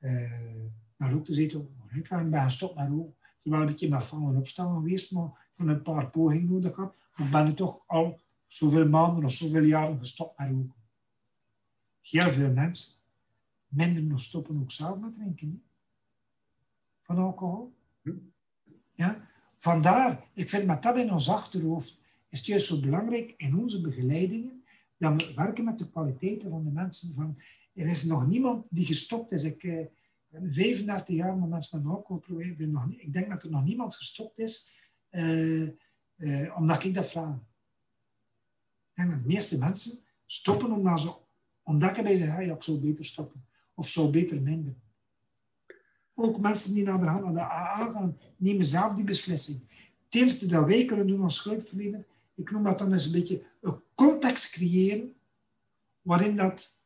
[0.00, 0.62] uh,
[0.96, 3.14] naar roken zitten, ik ben gestopt met roken.
[3.42, 6.94] Terwijl een beetje met vallen opstaan geweest, maar van een paar pogingen nodig had.
[7.16, 10.74] Maar ben ik toch al zoveel maanden of zoveel jaren gestopt met roken.
[12.00, 13.02] Heel veel mensen
[13.68, 15.62] minder nog stoppen ook zelf met drinken.
[17.02, 17.74] Van alcohol.
[18.02, 18.10] Hm.
[18.94, 19.20] Ja?
[19.56, 23.80] Vandaar, ik vind met dat in ons achterhoofd, is het juist zo belangrijk in onze
[23.80, 24.64] begeleidingen,
[24.98, 27.14] dat we werken met de kwaliteiten van de mensen.
[27.14, 27.38] Van,
[27.74, 29.44] er is nog niemand die gestopt is.
[29.44, 29.86] Ik eh,
[30.28, 32.94] ben 35 jaar met mensen met alcoholproblemen.
[32.96, 34.80] Ik denk dat er nog niemand gestopt is,
[35.10, 35.68] uh,
[36.16, 37.38] uh, omdat ik dat vraag.
[38.94, 41.12] En de meeste mensen stoppen omdat ze
[41.62, 43.44] ontdekken bij zich, ja, ik zou beter stoppen.
[43.74, 44.74] Of zou beter minder.
[46.14, 49.60] Ook mensen die naar de, naar de AA gaan, nemen zelf die beslissing.
[50.04, 52.06] Het eerste dat wij kunnen doen als schuldverlener,
[52.36, 55.14] ik noem dat dan eens een beetje een context creëren
[56.02, 56.78] waarin dat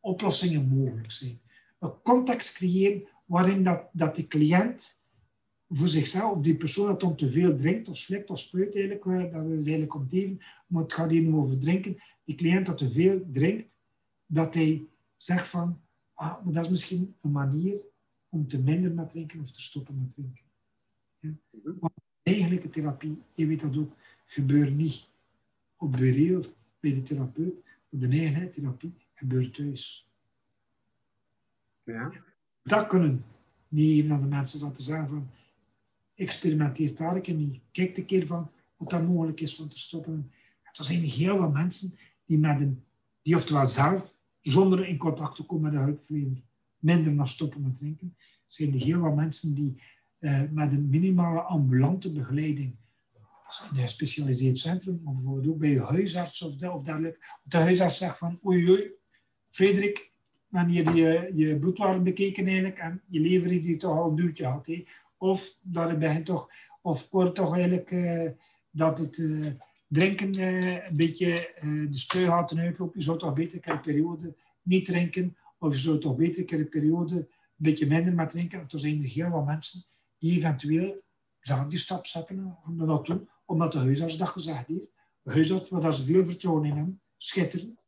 [0.00, 1.40] oplossingen mogelijk zijn.
[1.78, 4.94] Een context creëren waarin dat, dat de cliënt
[5.68, 9.44] voor zichzelf, die persoon dat dan te veel drinkt of slikt of spuit eigenlijk, dat
[9.44, 13.20] is eigenlijk om even, maar het gaat hier over drinken, die cliënt dat te veel
[13.32, 13.74] drinkt,
[14.26, 14.82] dat hij
[15.16, 15.80] zegt van,
[16.14, 17.76] ah, maar dat is misschien een manier
[18.28, 20.42] om te minder met drinken of te stoppen met drinken.
[21.18, 21.30] Ja?
[21.80, 21.90] Maar
[22.22, 23.92] eigenlijke therapie, je weet dat ook,
[24.30, 25.06] gebeurt niet
[25.76, 26.46] op bureau
[26.80, 27.54] bij de therapeut,
[27.88, 30.10] de eigenheid therapie gebeurt thuis.
[31.84, 32.12] Ja.
[32.62, 33.24] Dat kunnen
[33.68, 35.28] niet aan de mensen laten zeggen van,
[36.14, 37.62] experimenteer daar een keer mee.
[37.72, 40.30] Kijk een keer van wat dat mogelijk is om te stoppen.
[40.62, 42.82] Er zijn heel veel mensen die, met een,
[43.22, 46.42] die oftewel zelf, zonder in contact te komen met de hulpverlener,
[46.78, 48.14] minder naar stoppen met drinken.
[48.18, 49.82] Er zijn heel veel mensen die
[50.18, 52.74] uh, met een minimale ambulante begeleiding,
[53.56, 58.38] gespecialiseerd centrum, bijvoorbeeld ook bij je huisarts of, de, of dergelijke, de huisarts zegt van
[58.44, 58.90] oei oei,
[59.50, 60.12] Frederik,
[60.48, 64.66] wanneer je je bloedwaarde bekeken eigenlijk en je lever die toch al een duwtje had.
[64.66, 64.84] Hé.
[65.18, 66.50] Of dat het begint toch,
[66.82, 68.30] of wordt toch eigenlijk uh,
[68.70, 69.46] dat het uh,
[69.88, 71.54] drinken een beetje
[71.90, 72.94] de spuigaten uitloopt.
[72.94, 75.36] Je zou toch beter een periode niet drinken.
[75.58, 78.64] Of je zou toch beter een periode een beetje minder met drinken.
[78.68, 79.82] Er zijn er heel wat mensen
[80.18, 81.02] die eventueel
[81.40, 83.28] zelf die stap zetten om dat naartoe.
[83.50, 84.90] Omdat de huisarts dat gezegd heeft.
[85.22, 87.80] De huisarts, waar ze veel vertrouwen in hebben, schitterend.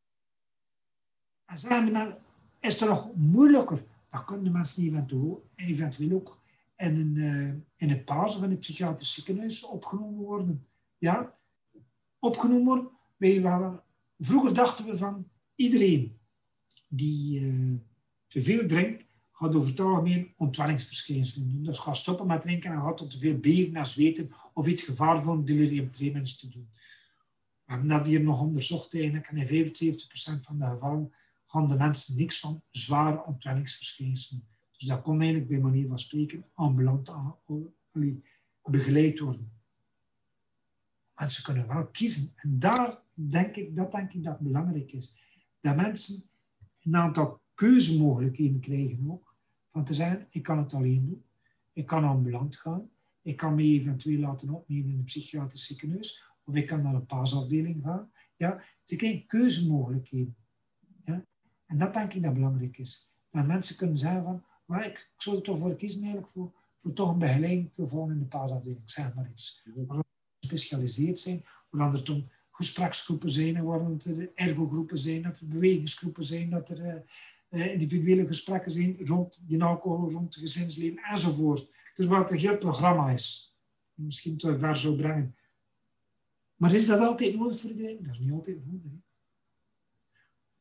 [1.45, 2.19] En de mensen,
[2.61, 3.83] is het nog moeilijker?
[4.09, 6.41] Dan kunnen de mensen eventueel, eventueel ook
[6.77, 10.67] in een, uh, in een paas of in een psychiatrisch ziekenhuis opgenomen worden.
[10.99, 11.39] Ja,
[12.19, 12.91] opgenomen worden.
[13.17, 13.81] Wij
[14.19, 16.19] vroeger dachten we van iedereen
[16.89, 17.79] die uh,
[18.29, 21.63] te veel drinkt, gaat over het algemeen ontwellingsverschijnselen doen.
[21.63, 24.83] Dus gaat stoppen met drinken en gaat tot te veel beven en zweten of iets
[24.83, 26.69] gevaarvol delirium tremens te doen.
[27.65, 31.13] We hebben dat hier nog onderzocht eigenlijk en in 75% van de gevallen
[31.47, 34.47] gaan de mensen niks van zware ontwellingsverschijnselen
[34.83, 37.13] dus dat kon eigenlijk bij manier van spreken ambulant
[38.63, 39.53] begeleid worden.
[41.15, 42.33] Mensen kunnen wel kiezen.
[42.37, 45.17] En daar denk ik, dat denk ik dat belangrijk is.
[45.61, 46.23] Dat mensen
[46.83, 49.35] een aantal keuzemogelijkheden krijgen ook.
[49.71, 51.25] Van te zeggen, ik kan het alleen doen.
[51.73, 52.91] Ik kan ambulant gaan.
[53.23, 56.23] Ik kan me eventueel laten opnemen in een psychiatrisch ziekenhuis.
[56.45, 58.11] Of ik kan naar een paasafdeling gaan.
[58.37, 60.37] Ja, ze krijgen keuzemogelijkheden.
[61.03, 61.25] Ja.
[61.67, 63.13] En dat denk ik dat belangrijk is.
[63.31, 66.53] Dat mensen kunnen zeggen van, maar ik, ik zou er toch voor kiezen eigenlijk voor,
[66.77, 69.63] voor toch een begeleiding te volgen in de paasafdeling, zeg maar iets.
[69.87, 70.05] Waar
[70.41, 76.51] gespecialiseerd zijn, waar er toen gespreksgroepen zijn, waar er ergogroepen zijn, dat er bewegingsgroepen zijn,
[76.51, 77.05] dat er
[77.51, 81.71] uh, individuele gesprekken zijn rond die alcohol, rond het gezinsleven enzovoort.
[81.97, 83.53] Dus wat een heel programma is.
[83.95, 85.37] Misschien te ver zou brengen.
[86.57, 88.03] Maar is dat altijd nodig voor iedereen?
[88.03, 88.93] Dat is niet altijd nodig.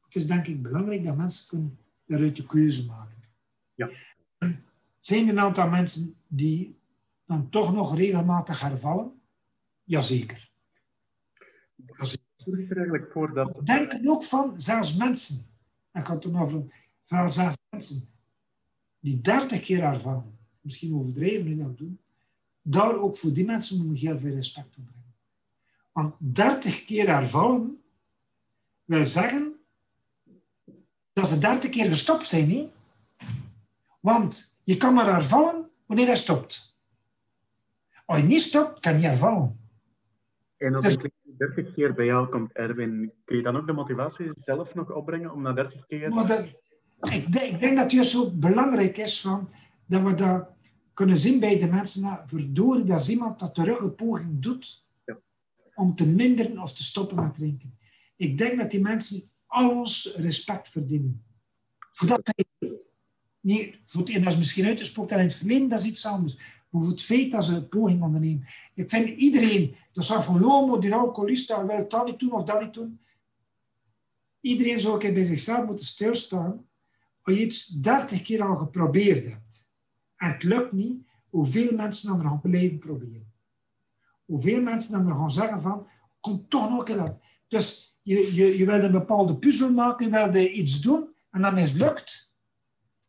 [0.02, 3.24] Het is denk ik belangrijk dat mensen kunnen daaruit de keuze maken.
[3.76, 3.90] Ja.
[5.00, 6.80] Zijn er een aantal mensen die
[7.26, 9.22] dan toch nog regelmatig hervallen?
[9.84, 10.52] Jazeker.
[12.44, 13.66] Hoe is er eigenlijk voor dat...
[13.66, 15.46] Denk er ook van, zelfs mensen,
[15.94, 16.64] ik had het over,
[17.06, 18.10] van zelfs mensen
[19.00, 22.00] die 30 keer hervallen, misschien overdreven nu dat doen,
[22.62, 25.16] daar ook voor die mensen moet je heel veel respect op brengen.
[25.92, 27.82] Want 30 keer hervallen
[28.86, 29.54] wil zeggen
[31.14, 32.48] dat ze 30 keer gestopt zijn.
[32.48, 32.76] Niet?
[34.00, 36.76] Want je kan maar hervallen wanneer hij stopt.
[38.06, 39.60] Als je niet stopt, kan je hervallen.
[40.58, 44.32] En als dus, 30 keer bij jou komt, Erwin, kun je dan ook de motivatie
[44.42, 46.10] zelf nog opbrengen om na 30 keer...
[46.10, 46.46] Maar dat,
[47.12, 49.48] ik, denk, ik denk dat het juist zo belangrijk is van,
[49.92, 50.50] dat we dat
[50.94, 52.02] kunnen zien bij de mensen.
[52.02, 55.18] Nou, verdorie, dat is iemand dat terug een poging doet ja.
[55.76, 57.78] om te minderen of te stoppen met drinken.
[58.16, 61.24] Ik denk dat die mensen al ons respect verdienen.
[61.94, 62.34] Voor dat
[63.40, 66.36] niet, voor het, dat is misschien uitgesproken in het verleden, dat is iets anders.
[66.70, 68.48] Maar voor het feit dat ze een poging ondernemen.
[68.74, 72.62] Ik vind iedereen, dat zou van Lomo, die alcoholist, wil dat niet doen of dat
[72.62, 73.00] niet doen.
[74.42, 76.66] Iedereen zou bij zichzelf moeten stilstaan.
[77.22, 79.41] Als je iets dertig keer al geprobeerd hebt
[80.22, 83.34] en het lukt niet, hoeveel mensen dan er gaan blijven proberen.
[84.26, 85.88] Hoeveel mensen dan er gaan zeggen van,
[86.20, 87.20] kom toch nog keer dat.
[87.48, 91.54] Dus je, je, je wilde een bepaalde puzzel maken, je wilde iets doen en dat
[91.54, 92.32] mislukt.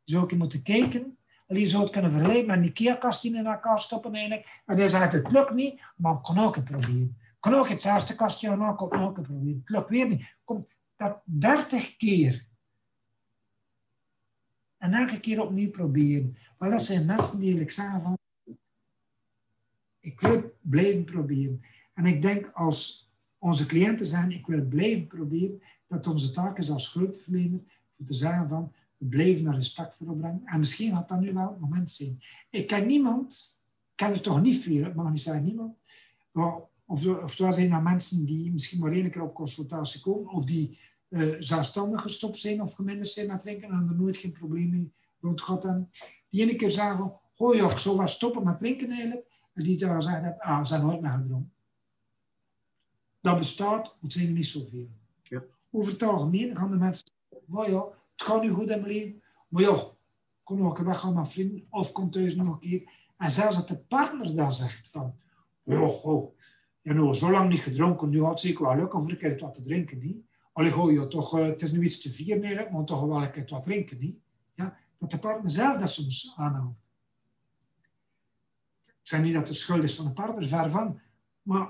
[0.04, 1.16] Zou je moeten kijken.
[1.46, 4.62] En je zou het kunnen vergelijken met een IKEA-kast in elkaar stoppen eigenlijk.
[4.66, 7.16] En hij zegt, het lukt niet, maar ik kan ook het proberen.
[7.20, 9.60] Ik kan ook hetzelfde kastje aan, ik kan ook het proberen.
[9.64, 10.36] Het lukt weer niet.
[10.44, 10.66] Kom,
[10.96, 12.50] dat 30 keer.
[14.78, 16.36] En elke keer opnieuw proberen.
[16.62, 18.18] Maar dat zijn mensen die eigenlijk zeggen van,
[20.00, 21.62] ik wil blijven proberen.
[21.94, 26.70] En ik denk als onze cliënten zeggen, ik wil blijven proberen, dat onze taak is
[26.70, 27.60] als hulpverlener
[27.96, 30.42] om te zeggen van, we blijven daar respect voor opbrengen.
[30.44, 32.18] En misschien gaat dat nu wel het moment zijn.
[32.50, 33.60] Ik ken niemand,
[33.90, 35.76] ik ken er toch niet veel, ik mag niet zeggen niemand,
[36.86, 40.44] of, of er zijn er mensen die misschien maar één keer op consultatie komen, of
[40.44, 40.78] die
[41.08, 44.92] uh, zelfstandig gestopt zijn of geminderd zijn met drinken en er nooit geen probleem mee
[45.20, 45.90] rond hebben.
[46.32, 49.26] Die ene keer zeggen van, oh ja, ik zou wel stoppen met drinken eigenlijk.
[49.54, 51.52] En die dan zeggen, ah, ze zijn nooit meer gedronken
[53.22, 54.88] dat bestaat, het zijn er niet zoveel.
[55.22, 55.42] Ja.
[55.70, 59.22] Over het algemeen gaan de mensen zeggen, ja, het gaat nu goed in mijn leven,
[59.48, 59.84] maar ja,
[60.42, 62.90] kom nog een weg gaan met vrienden, of kom thuis nog een keer.
[63.16, 65.14] En zelfs dat de partner dan zegt van,
[65.64, 66.36] oh, oh,
[66.82, 69.38] je hebt zo lang niet gedronken, nu had het zeker wel lukken voor een keer
[69.38, 70.24] wat te drinken, niet?
[70.52, 73.30] Allee, goh, ja, toch, uh, het is nu iets te vieren, maar toch wel een
[73.30, 74.20] keer wat drinken, niet?
[75.02, 76.78] Dat de partner zelf dat soms aanhoudt.
[78.86, 81.00] Ik zeg niet dat het schuld is van de partner, ver van.
[81.42, 81.68] Maar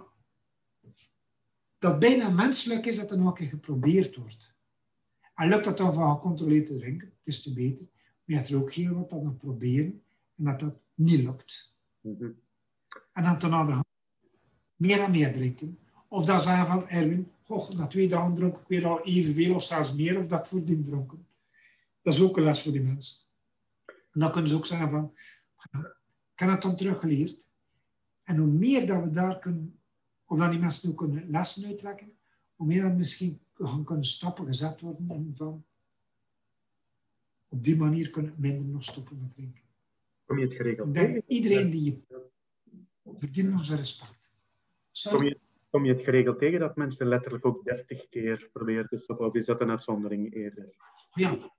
[1.79, 4.55] dat bijna menselijk is dat er nog een keer geprobeerd wordt.
[5.35, 7.87] En lukt dat dan van gecontroleerd te drinken, het is te beter.
[7.93, 10.03] Maar je hebt er ook heel wat aan het proberen
[10.37, 11.75] en dat dat niet lukt.
[12.01, 12.31] Mhm.
[13.13, 13.85] En dan ten andere
[14.77, 15.79] meer en meer drinken.
[16.09, 19.63] Of dan zeggen van Erwin, goh, na twee dagen dronk ik weer al evenveel of
[19.63, 21.27] zelfs meer, of dat ik voordien dronken.
[22.03, 23.27] Dat is ook een les voor die mensen.
[23.87, 25.13] En dan kunnen ze ook zeggen van,
[26.33, 27.51] ik heb het dan teruggeleerd.
[28.23, 29.81] En hoe meer dat we daar kunnen
[30.25, 32.13] of dat die mensen ook kunnen lessen uittrekken,
[32.55, 35.65] hoe meer dan misschien gaan kunnen stappen gezet worden en van
[37.49, 39.63] op die manier kunnen minder nog stoppen met drinken.
[40.25, 42.21] Kom je het geregeld denk, Iedereen die je
[43.05, 44.31] verdient onze respect.
[45.11, 45.39] Kom je,
[45.71, 49.27] kom je het geregeld tegen dat mensen letterlijk ook 30 keer proberen te stoppen?
[49.27, 50.75] Of is dat een uitzondering eerder?
[51.15, 51.53] Ja,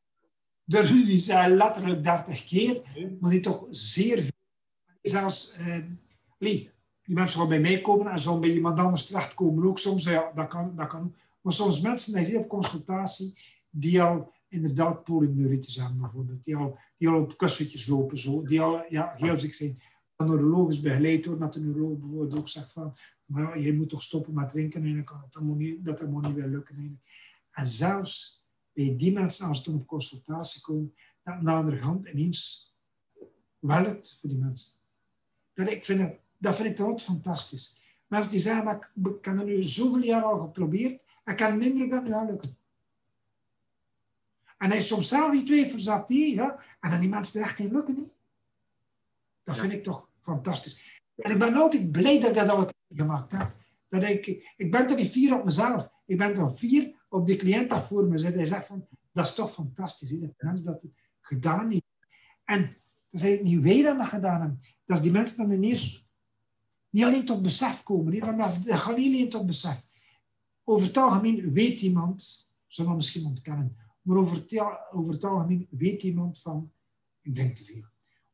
[0.64, 2.82] de ruzie zijn letterlijk 30 keer,
[3.20, 4.32] maar die toch zeer veel.
[5.02, 5.78] Zelfs, eh,
[6.38, 6.72] die
[7.04, 10.04] mensen gaan bij mij komen en zullen bij iemand anders terechtkomen ook soms.
[10.04, 11.16] Ja, dat kan, dat kan.
[11.42, 13.38] Maar soms mensen die op consultatie
[13.70, 16.44] die al inderdaad polyneuritis hebben bijvoorbeeld.
[16.44, 18.44] Die al, die al op kussentjes lopen, zo.
[18.44, 19.80] die al ja, heel ziek zijn.
[20.16, 22.96] Dan neurologisch begeleid worden, dat de neuroloog bijvoorbeeld ook zegt van
[23.26, 26.28] maar ja, je moet toch stoppen met drinken en kan dat, moet niet, dat moet
[26.28, 27.02] niet weer lukken.
[27.52, 28.43] En zelfs
[28.74, 30.94] bij die mensen, als ze dan op consultatie komen,
[31.24, 32.74] dat aan de andere hand ineens
[33.60, 34.82] wel lukt voor die mensen.
[35.54, 37.82] Dat, ik vind het dat vind ik toch fantastisch.
[38.08, 41.58] Mensen die zeggen, maar ik heb het nu zoveel jaar al geprobeerd, en ik kan
[41.58, 42.58] minder dan nu lukken.
[44.58, 47.60] En hij soms zelf die twijfels had die, ja, en dan die mensen er echt
[47.60, 47.96] in lukken.
[47.96, 48.12] Niet.
[49.44, 51.02] Dat vind ik toch fantastisch.
[51.16, 53.52] En ik ben altijd blij dat ik dat al gemaakt heb.
[53.90, 55.93] Dat ik, ik ben toch niet fier op mezelf.
[56.06, 58.34] Ik ben toch fier op die cliënt dat voor me zit.
[58.34, 60.20] Hij zegt van, dat is toch fantastisch.
[60.20, 60.82] Dat mensen dat
[61.22, 61.84] gedaan heeft.
[62.46, 64.62] En dat is eigenlijk niet wij dat dat gedaan hebben.
[64.86, 66.04] Dat is die mensen dan ineens
[66.90, 68.14] niet alleen tot besef komen.
[68.14, 68.20] Hè?
[68.20, 69.86] Want dat gaat niet tot besef.
[70.64, 76.40] Over het algemeen weet iemand, zullen we misschien ontkennen, maar over het, algemeen weet iemand
[76.40, 76.72] van,
[77.22, 77.84] ik drink te veel.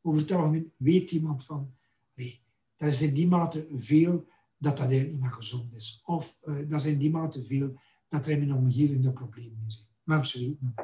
[0.02, 1.74] Over het algemeen weet iemand van,
[2.14, 2.42] nee,
[2.78, 4.28] dat is in die mate veel
[4.60, 6.02] dat dat eigenlijk niet meer gezond is.
[6.06, 9.86] Of uh, dat in die mate veel dat er in mijn omgeving de problemen zijn.
[10.04, 10.82] Maar absoluut niet.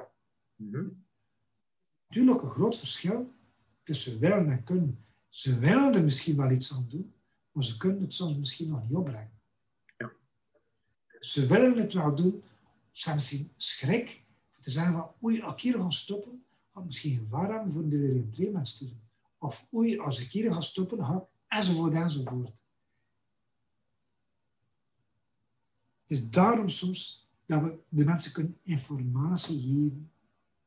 [0.55, 1.03] Mm
[2.07, 3.29] Natuurlijk een groot verschil
[3.83, 4.99] tussen willen en kunnen.
[5.29, 7.13] Ze willen er misschien wel iets aan doen,
[7.51, 9.31] maar ze kunnen het soms misschien nog niet opbrengen.
[9.97, 10.11] Ja.
[11.19, 12.43] Ze willen het wel doen,
[12.91, 14.21] ze hebben misschien schrik
[14.55, 16.43] om te zeggen van oei, als ik hier ga stoppen,
[16.73, 18.29] ga ik misschien gevaar hebben voor de
[18.79, 18.99] doen.
[19.37, 22.47] Of oei, als ik hier ga stoppen, ga ik enzovoort enzovoort.
[22.47, 22.55] Het
[26.07, 30.11] is daarom soms dat we de mensen kunnen informatie geven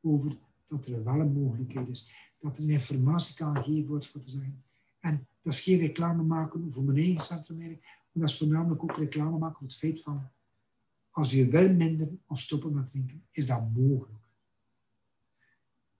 [0.01, 0.35] over
[0.67, 2.31] dat er wel een mogelijkheid is.
[2.39, 4.63] Dat er informatie kan gegeven wordt voor te zeggen.
[4.99, 8.97] En dat is geen reclame maken voor mijn eigen centrumwerk, maar dat is voornamelijk ook
[8.97, 10.29] reclame maken voor het feit van
[11.09, 14.23] als je wil minder of stoppen met drinken, is dat mogelijk.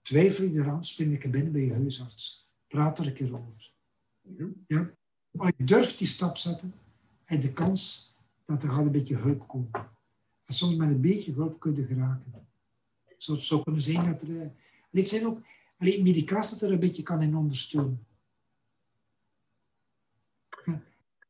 [0.02, 2.50] Twijfel je eraan, spring ik er binnen bij je huisarts.
[2.68, 3.72] Praat er een keer over.
[4.66, 4.90] Ja?
[5.36, 6.74] Als je durft die stap zetten,
[7.24, 8.09] heb je de kans
[8.50, 9.70] dat er gaat een beetje hulp komen.
[10.44, 12.46] En soms met een beetje hulp kunnen geraken.
[13.16, 14.40] Zo zou kunnen zijn dat er...
[14.40, 14.48] Eh,
[14.90, 15.38] ik zeg ook,
[15.78, 18.06] alleen medicatie dat er een beetje kan in ondersteunen.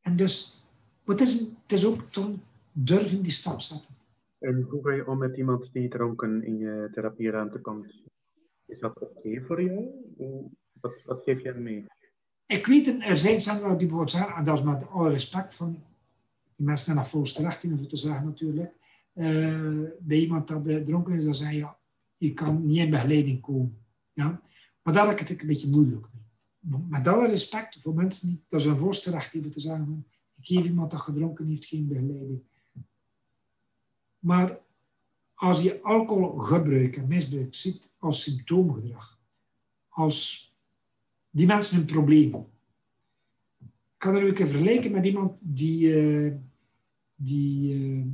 [0.01, 0.61] En dus,
[1.05, 2.29] het is, het is ook toch
[2.71, 3.95] durven die stap zetten.
[4.39, 7.93] En hoe ga je om met iemand die dronken in je therapieruimte komt?
[8.65, 9.87] Is dat oké voor jou?
[10.81, 11.85] Wat, wat geef je mee?
[12.45, 15.83] Ik weet, er zijn centra die bijvoorbeeld zeggen, en dat is met alle respect van
[16.61, 18.73] mensen naar volgens terecht in, om te zeggen natuurlijk.
[19.13, 21.67] Uh, bij iemand dat uh, dronken is, dan zeg je,
[22.17, 23.77] je kan niet in begeleiding komen.
[24.13, 24.41] Ja?
[24.81, 26.81] Maar daar heb ik het een beetje moeilijk mee.
[26.89, 30.05] Met alle respect voor mensen die dat is een voorsterecht te zeggen,
[30.37, 32.41] ik geef iemand dat gedronken heeft geen begeleiding.
[34.19, 34.59] Maar
[35.33, 39.19] als je alcoholgebruik en misbruik ziet als symptoomgedrag,
[39.89, 40.49] als
[41.29, 42.45] die mensen hun probleem.
[43.97, 46.33] Kan er ook vergelijken met iemand die, uh,
[47.23, 48.05] die uh,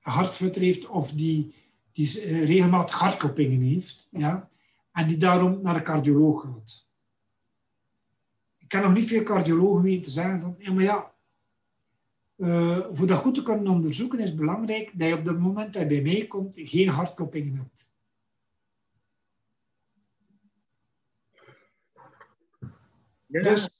[0.00, 1.54] hartflutter heeft of die,
[1.92, 4.08] die uh, regelmatig hartkloppingen heeft.
[4.10, 4.50] Ja,
[4.92, 6.88] en die daarom naar de cardioloog gaat.
[8.58, 11.12] Ik kan nog niet veel cardiologen weten te zeggen van, ja, maar ja,
[12.36, 15.72] uh, voor dat goed te kunnen onderzoeken is het belangrijk dat je op het moment
[15.72, 17.92] dat je bij mij komt geen hartkloppingen hebt.
[23.42, 23.78] Dus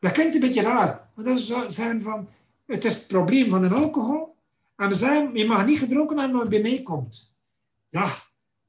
[0.00, 1.10] dat klinkt een beetje raar.
[1.14, 2.28] Maar dat is zijn van,
[2.66, 4.36] het is het probleem van de alcohol.
[4.76, 7.34] En we zeggen, je mag niet gedronken hebben als je bij mij komt.
[7.88, 8.04] Ja,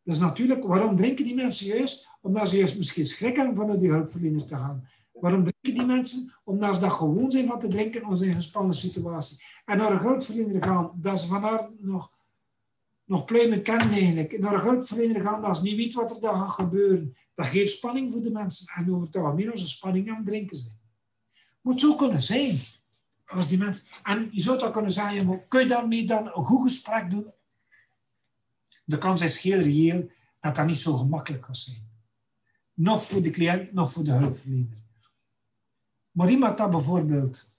[0.04, 2.08] dat is natuurlijk, waarom drinken die mensen juist?
[2.22, 4.88] Omdat ze juist misschien schrik hebben van naar die hulpverleners te gaan.
[5.12, 6.36] Waarom drinken die mensen?
[6.44, 9.44] Omdat ze dat gewoon zijn van te drinken als in een gespannen situatie.
[9.66, 12.12] En naar een hulpverlener gaan, dat ze van haar nog,
[13.04, 14.40] nog pluimen kennen eigenlijk.
[14.40, 17.16] Naar een hulpverlener gaan, dat ze niet weet wat er dan gaat gebeuren.
[17.36, 18.74] Dat geeft spanning voor de mensen.
[18.76, 20.80] En over het algemeen onze spanning aan het drinken zijn.
[21.62, 22.60] Moet zo kunnen zijn.
[23.28, 26.72] Als die mensen, en je zou dat kunnen zeggen, kun je daarmee dan een goed
[26.72, 27.32] gesprek doen?
[28.84, 30.10] De kans is heel reëel
[30.40, 31.90] dat dat niet zo gemakkelijk kan zijn.
[32.74, 34.78] Nog voor de cliënt, nog voor de hulpverlener.
[36.12, 37.50] Maar iemand dat bijvoorbeeld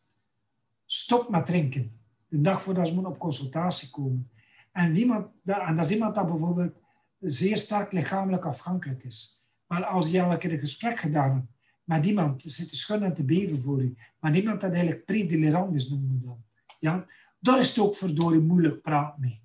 [0.87, 1.93] stopt met drinken,
[2.29, 4.31] de dag voordat ze moet op consultatie komen,
[4.73, 6.77] en, iemand, en dat is iemand dat bijvoorbeeld
[7.21, 9.43] zeer sterk lichamelijk afhankelijk is.
[9.67, 11.58] Maar als je een keer een gesprek gedaan hebt
[11.89, 15.75] met iemand, zit te schudden en te beven voor je, maar iemand dat eigenlijk predelirant
[15.75, 16.43] is, noemen we dan.
[16.79, 17.07] Ja?
[17.39, 19.41] Daar is het ook verdorie moeilijk praten mee.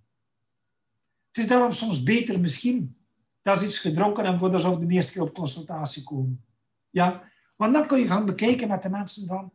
[1.27, 2.95] Het is daarom soms beter misschien
[3.41, 6.45] dat ze iets gedronken hebben voordat ze de eerste keer op consultatie komen.
[6.89, 7.31] Ja?
[7.55, 9.53] Want dan kun je gaan bekijken met de mensen van,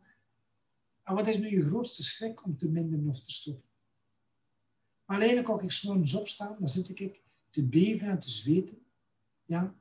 [1.03, 3.69] en wat is nu je grootste schrik om te minderen of te stoppen?
[5.05, 8.77] Alleen als ik s'morgens opstaan, dan zit ik te beven en te zweten.
[9.45, 9.73] Ja?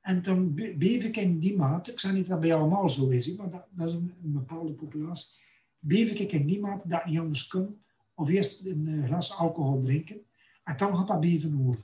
[0.00, 3.36] En dan beef ik in die mate, ik zeg niet dat bij allemaal zo is,
[3.36, 5.40] maar dat, dat is een, bepaalde populatie,
[5.78, 7.82] beef ik in die mate dat niet anders kan,
[8.14, 10.20] of eerst een eh, glas alcohol drinken,
[10.64, 11.82] en dan gaat dat beven over.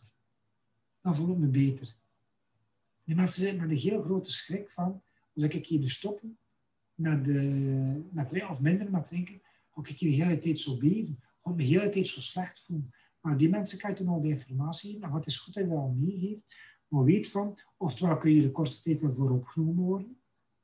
[1.01, 1.97] Dan voel ik me beter.
[3.05, 5.03] Die mensen zitten met een heel grote schrik van,
[5.35, 6.39] als ik hier dus stoppen
[6.95, 9.41] met, de, met of minder met drinken,
[9.75, 12.21] ga ik hier de hele tijd zo beven, ga ik me de hele tijd zo
[12.21, 12.91] slecht voelen.
[13.21, 15.01] Maar die mensen krijgen al de informatie.
[15.01, 16.47] En wat is goed dat je dat al meegeeft.
[16.89, 20.17] Maar weet van, oftewel kun je de korte tijd voor opgenomen worden.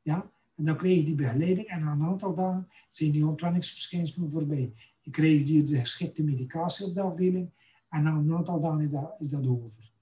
[0.02, 0.30] Ja?
[0.54, 1.66] En dan krijg je die begeleiding.
[1.66, 4.72] En na een aantal dagen zijn die ontwenningsverschijnselen voorbij.
[5.00, 7.50] Je krijgt die de geschikte medicatie op de afdeling.
[7.88, 9.92] En na een aantal dagen is dat, is dat over.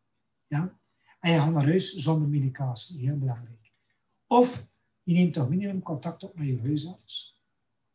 [0.46, 0.78] Ja?
[1.20, 2.98] En je gaat naar huis zonder medicatie.
[2.98, 3.72] Heel belangrijk.
[4.26, 4.68] Of
[5.02, 7.42] je neemt toch minimum contact op met je huisarts.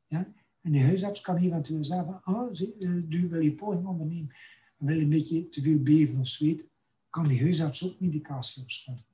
[0.07, 0.33] Ja?
[0.61, 2.53] En die huisarts kan eventueel zeggen, ah,
[3.09, 4.35] du wil je poging ondernemen
[4.77, 6.74] en wil een beetje te veel beven of zweet,
[7.15, 9.05] kan die huisarts ook medicatie opschrijven.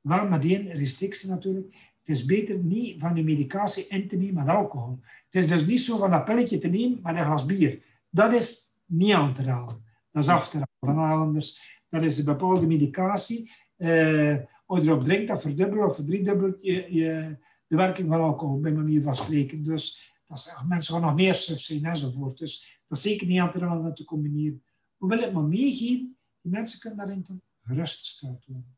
[0.00, 1.74] Wel met één restrictie natuurlijk.
[1.98, 4.98] Het is beter niet van die medicatie in te nemen met alcohol.
[5.30, 7.82] Het is dus niet zo van dat pilletje te nemen met een glas bier.
[8.10, 9.84] Dat is niet aan te raden.
[10.10, 11.02] Dat is af te raden.
[11.02, 13.50] Anders, dat is een bepaalde medicatie.
[13.76, 14.36] Uh,
[14.66, 17.36] als je erop drinkt, dat verdubbelt of verdriedubbelt je, je,
[17.66, 19.62] de werking van alcohol, bij manier van spreken.
[19.62, 22.38] Dus dat is, mensen gaan nog meer suf zijn enzovoort.
[22.38, 24.62] Dus dat is zeker niet aan te raden om te combineren.
[24.96, 28.76] We willen het maar meegeven, die mensen kunnen daarin dan gerustgesteld worden.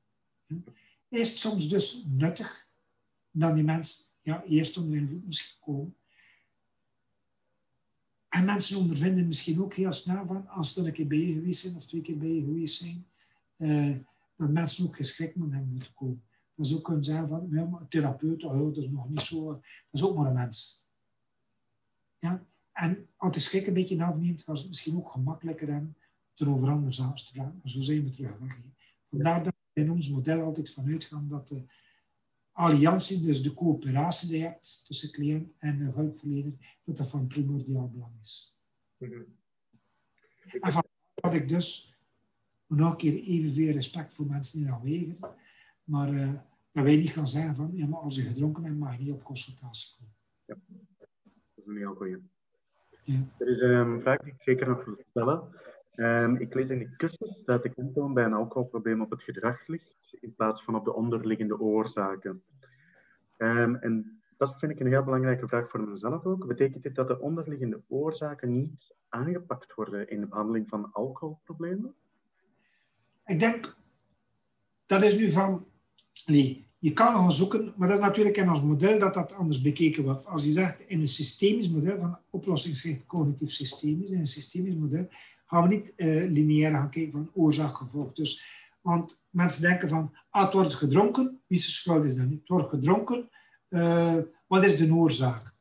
[1.09, 2.67] Is het soms dus nuttig
[3.31, 5.97] dat die mensen ja, eerst onder invloed misschien komen.
[8.29, 11.61] En mensen ondervinden misschien ook heel snel van, als ze een keer bij je geweest
[11.61, 13.05] zijn of twee keer bij je geweest zijn,
[13.57, 13.97] uh,
[14.37, 16.23] dat mensen ook geschikt met hem moeten komen.
[16.55, 19.47] Dat ze ook kunnen zeggen van, ja, maar therapeut, oh, dat is nog niet zo,
[19.53, 20.87] dat is ook maar een mens.
[22.19, 22.47] Ja?
[22.73, 25.97] En als de schrik een beetje afneemt, ze het misschien ook gemakkelijker hebben
[26.41, 27.61] om over andere zaken te praten.
[27.63, 28.37] Maar zo zijn we terug.
[29.11, 31.65] Vandaar dat we in ons model altijd vanuit gaan dat de
[32.53, 37.91] alliantie, dus de coöperatie die je hebt tussen cliënt en hulpverlener, dat dat van primordiaal
[37.91, 38.57] belang is.
[38.97, 39.27] Mm
[40.61, 40.85] En van
[41.15, 41.95] dat ik dus
[42.67, 45.19] nog een keer evenveel respect voor mensen die afwegen,
[45.85, 46.33] maar uh,
[46.73, 49.13] dat wij niet gaan zeggen van, ja, maar als je gedronken bent, mag je niet
[49.13, 50.15] op consultatie komen.
[50.47, 50.55] Ja,
[50.99, 51.09] dat
[51.55, 52.17] is een heel goeie.
[53.05, 53.21] Ja.
[53.39, 55.49] Er is een vraag die ik zeker nog wil stellen.
[55.95, 59.67] Um, ik lees in de cursus dat de klemtoon bij een alcoholprobleem op het gedrag
[59.67, 62.43] ligt, in plaats van op de onderliggende oorzaken.
[63.39, 66.47] Um, en dat vind ik een heel belangrijke vraag voor mezelf ook.
[66.47, 71.95] Betekent dit dat de onderliggende oorzaken niet aangepakt worden in de behandeling van alcoholproblemen?
[73.27, 73.77] Ik denk,
[74.87, 75.67] dat is nu van,
[76.27, 79.63] nee, je kan gaan zoeken, maar dat is natuurlijk in ons model dat dat anders
[79.63, 80.27] bekeken wordt.
[80.27, 85.09] Als je zegt in een systemisch model, van oplossingsgericht cognitief systemisch, in een systemisch model,
[85.53, 88.13] gaan we niet uh, lineair gaan kijken van oorzaak-gevolg.
[88.13, 88.43] Dus,
[88.81, 92.39] want mensen denken van, ah, het wordt gedronken, wie zijn schuld is dat niet?
[92.39, 93.31] Het wordt gedronken,
[93.69, 95.53] uh, wat is de oorzaak?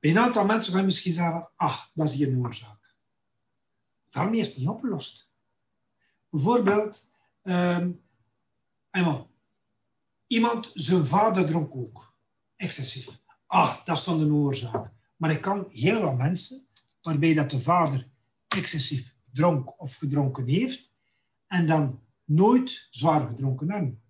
[0.00, 2.94] Bij een aantal mensen gaan misschien zeggen, ah, dat is hier een oorzaak.
[4.10, 5.30] Daarmee is het niet opgelost.
[6.30, 7.10] Bijvoorbeeld,
[7.42, 8.00] um,
[10.26, 12.14] iemand, zijn vader dronk ook,
[12.56, 13.20] excessief.
[13.46, 14.90] Ah, dat is dan de oorzaak.
[15.16, 16.58] Maar ik kan heel wat mensen,
[17.02, 18.08] waarbij dat de vader
[18.48, 20.92] excessief dronk of gedronken heeft
[21.46, 24.02] en dan nooit zwaar gedronken hebben.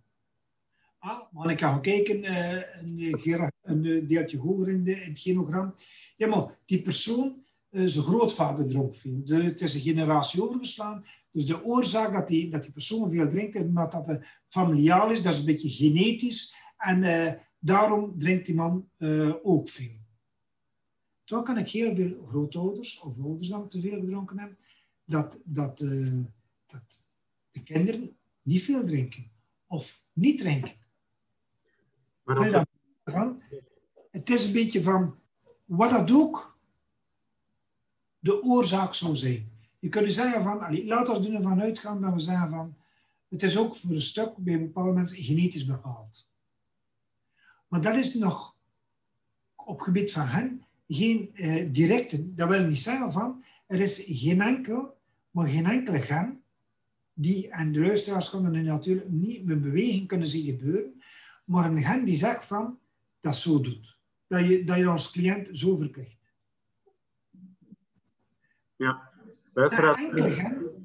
[0.98, 2.52] Ah, maar ik gaan kijken, uh,
[2.82, 5.74] een, een, deeltje hoger in, in, het genogram.
[6.16, 9.22] Ja, maar die persoon, zijn grootvader dronk veel.
[9.24, 11.04] Het is een generatie overgeslaan.
[11.30, 15.22] Dus de oorzaak dat die, dat die persoon veel drinkt, omdat dat uh, familiaal is,
[15.22, 16.54] dat is een beetje genetisch.
[16.76, 18.88] En daarom drinkt die man
[19.42, 19.98] ook veel.
[21.28, 24.58] Toch kan ik heel veel grootouders of ouders dan te veel gedronken hebben,
[25.04, 26.24] dat, dat, uh,
[26.66, 27.08] dat
[27.50, 29.30] de kinderen niet veel drinken
[29.66, 30.74] of niet drinken.
[32.22, 32.50] Maar
[33.04, 33.42] dat...
[34.10, 35.18] het is een beetje van
[35.64, 36.58] wat dat ook
[38.18, 39.50] de oorzaak zou zijn.
[39.78, 42.76] Je kunt zeggen van, allez, laat ons ervan uitgaan dat we zeggen van,
[43.28, 46.28] het is ook voor een stuk bij bepaalde mensen genetisch bepaald.
[47.66, 48.56] Maar dat is nog
[49.54, 54.40] op gebied van hen geen uh, directe, dat wil niet zeggen van, er is geen
[54.40, 54.96] enkel,
[55.30, 56.42] maar geen enkele gen
[57.12, 61.02] die, en de luisteraars konden er natuurlijk niet met beweging kunnen zien gebeuren,
[61.44, 62.78] maar een gen die zegt van,
[63.20, 63.96] dat zo doet.
[64.26, 66.16] Dat je, dat je als cliënt zo verplicht.
[68.76, 69.10] Ja,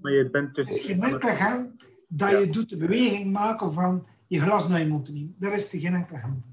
[0.01, 0.67] maar je bent dus...
[0.67, 1.77] is geen enkele gen
[2.07, 5.35] dat je doet de beweging maken van je glas naar je mond te nemen.
[5.39, 6.43] Daar is er geen enkele gen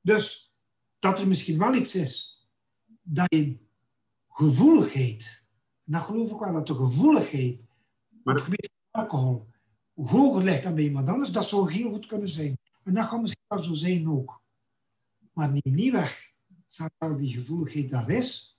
[0.00, 0.54] Dus
[0.98, 2.41] dat er misschien wel iets is
[3.02, 3.56] dat je
[4.28, 5.46] gevoeligheid,
[5.84, 7.60] en dat geloof ik wel, dat de gevoeligheid
[8.22, 8.34] maar...
[8.34, 9.50] op het gebied van alcohol
[9.94, 12.58] hoger ligt dan bij iemand anders, dat zou heel goed kunnen zijn.
[12.84, 14.42] En dat kan misschien wel zo zijn ook.
[15.32, 16.30] Maar neem niet weg
[16.98, 18.58] dat die gevoeligheid daar is,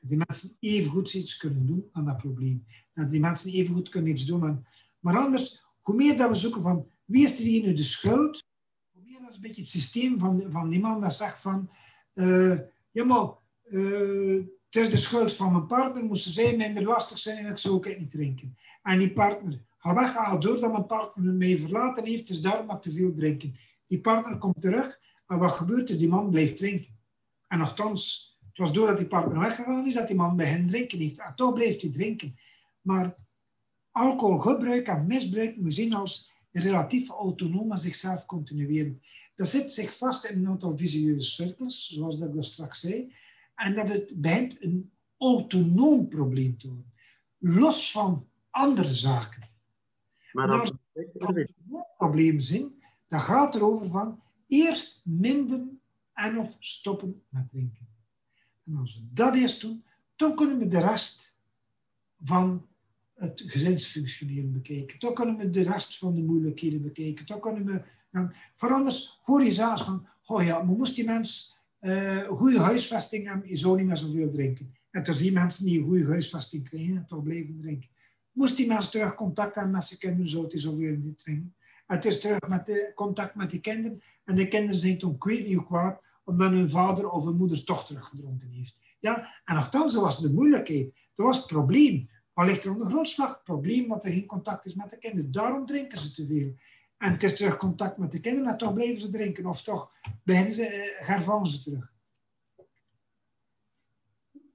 [0.00, 2.66] dat die mensen even goed iets kunnen doen aan dat probleem.
[2.92, 4.66] Dat die mensen even goed kunnen iets doen aan...
[4.98, 8.44] Maar anders, hoe meer dat we zoeken van wie is er hier nu de schuld,
[8.92, 11.68] hoe meer dat is een beetje het systeem van, van die man dat zegt van
[12.14, 12.58] uh,
[12.90, 13.32] ja maar
[13.74, 17.50] uh, het is de schuld van mijn partner, moest ze zijn minder lastig zijn en
[17.50, 18.56] ik zou ook niet drinken.
[18.82, 22.92] En die partner gaat weg, doordat mijn partner me verlaten heeft, dus daarom maar te
[22.92, 23.56] veel drinken.
[23.86, 25.98] Die partner komt terug en wat gebeurt er?
[25.98, 26.98] Die man blijft drinken.
[27.48, 30.98] En nogthans, het was doordat die partner weggegaan is, dat die man bij hen drinken
[30.98, 31.18] heeft.
[31.18, 32.34] En toch blijft hij drinken.
[32.80, 33.14] Maar
[33.90, 39.02] alcoholgebruik en misbruik moet zien als relatief autonoom zichzelf continueren.
[39.34, 43.12] Dat zit zich vast in een aantal visueuze cirkels, zoals ik dat straks zei.
[43.54, 46.92] En dat het begint een autonoom probleem te worden.
[47.38, 49.48] Los van andere zaken.
[50.32, 55.80] Maar als we een probleem zien, dan gaat het erover van eerst minderen
[56.12, 57.88] en of stoppen met drinken.
[58.66, 59.84] En als we dat eerst doen,
[60.16, 61.36] dan kunnen we de rest
[62.22, 62.66] van
[63.14, 64.98] het gezinsfunctioneren bekijken.
[64.98, 67.26] Dan kunnen we de rest van de moeilijkheden bekijken.
[67.26, 67.82] Dan kunnen we...
[68.10, 71.53] Dan, voor anders hoor je zelfs van, oh ja, maar moest die mens
[71.84, 74.74] uh, goede huisvesting hebben, je zou niet meer zoveel drinken.
[74.90, 77.88] En toen zie je mensen die een goede huisvesting krijgen en toch blijven drinken.
[78.32, 81.54] Moest die mens terug contact hebben met zijn kinderen, zou hij zoveel niet drinken.
[81.86, 84.02] En het is terug met de, contact met die kinderen.
[84.24, 88.48] En de kinderen zijn toen kwijt kwaad, omdat hun vader of hun moeder toch teruggedronken
[88.48, 88.76] heeft.
[89.00, 89.40] Ja?
[89.44, 90.94] En nogthans, was de moeilijkheid.
[91.14, 92.10] Dat was het probleem.
[92.32, 93.28] Wat ligt er onder grondslag?
[93.28, 95.32] Het probleem dat er geen contact is met de kinderen.
[95.32, 96.54] Daarom drinken ze te veel.
[96.96, 99.46] En het is terug contact met de kinderen en toch blijven ze drinken.
[99.46, 99.92] Of toch
[100.22, 101.92] beginnen ze, eh, hervallen ze terug.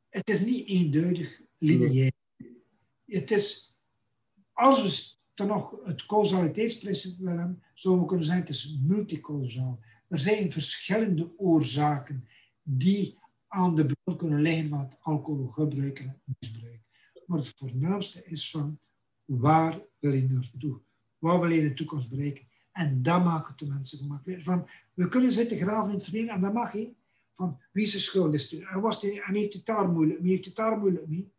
[0.09, 2.11] Het is niet eenduidig lineair.
[3.05, 3.75] Het is,
[4.53, 9.79] als we nog het causaliteitsprincipe willen hebben, zouden we kunnen zeggen, het is multicausaal.
[10.07, 12.27] Er zijn verschillende oorzaken
[12.63, 13.17] die
[13.47, 16.81] aan de bron kunnen liggen van het alcoholgebruik en misbruik.
[17.25, 18.79] Maar het voornaamste is van
[19.25, 20.81] waar wil je naartoe?
[21.19, 22.47] Wat wil je in de toekomst bereiken?
[22.71, 24.43] En dat maakt de mensen gemakkelijk.
[24.43, 26.91] Van, we kunnen zitten graven in het verleden en dat mag je.
[27.35, 28.61] Van wie zijn schuld is het?
[28.61, 31.31] En, was die, en heeft het daar moeilijk Wie heeft het daar moeilijk mee?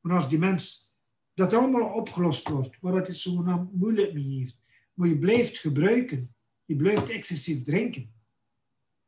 [0.00, 0.92] Maar als die mens
[1.34, 4.56] dat allemaal opgelost wordt, waar het zogenaamd moeilijk mee heeft,
[4.94, 6.34] maar je blijft gebruiken,
[6.64, 8.12] je blijft excessief drinken.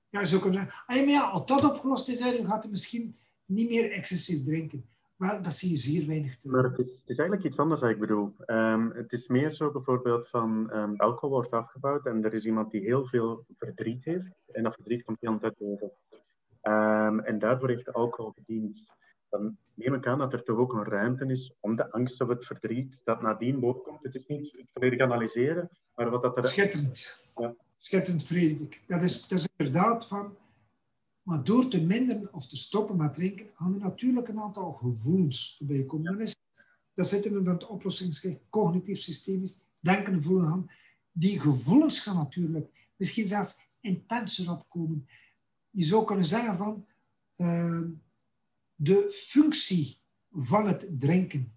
[0.09, 3.15] Ja, zo kunnen zeggen, ah, als dat opgelost is, dan gaat hij misschien
[3.45, 4.85] niet meer excessief drinken.
[5.21, 7.91] Maar dat zie je zeer weinig Maar het is, het is eigenlijk iets anders wat
[7.91, 8.35] ik bedoel.
[8.47, 12.71] Um, het is meer zo bijvoorbeeld van um, alcohol wordt afgebouwd en er is iemand
[12.71, 14.31] die heel veel verdriet heeft.
[14.53, 15.91] En dat verdriet komt heel tijd over.
[16.63, 18.85] Um, en daarvoor heeft alcohol gediend.
[19.29, 22.29] Dan neem ik aan dat er toch ook een ruimte is om de angst of
[22.29, 24.03] het verdriet dat nadien bovenkomt.
[24.03, 26.47] Het is niet het volledig analyseren, maar wat dat er...
[26.47, 27.25] Schitterend.
[27.37, 27.55] Ja.
[27.77, 28.81] Schitterend, Frederik.
[28.87, 30.37] Dat is, dat is inderdaad van
[31.31, 35.57] maar door te minderen of te stoppen met drinken, gaan er natuurlijk een aantal gevoelens
[35.61, 36.35] erbij komen.
[36.94, 40.70] Dan zitten we met de oplossingsgericht, cognitief systemisch, denken, voelen aan.
[41.12, 45.09] Die gevoelens gaan natuurlijk misschien zelfs intenser opkomen.
[45.70, 46.86] Je zou kunnen zeggen van
[47.36, 47.82] uh,
[48.74, 49.98] de functie
[50.31, 51.52] van het drinken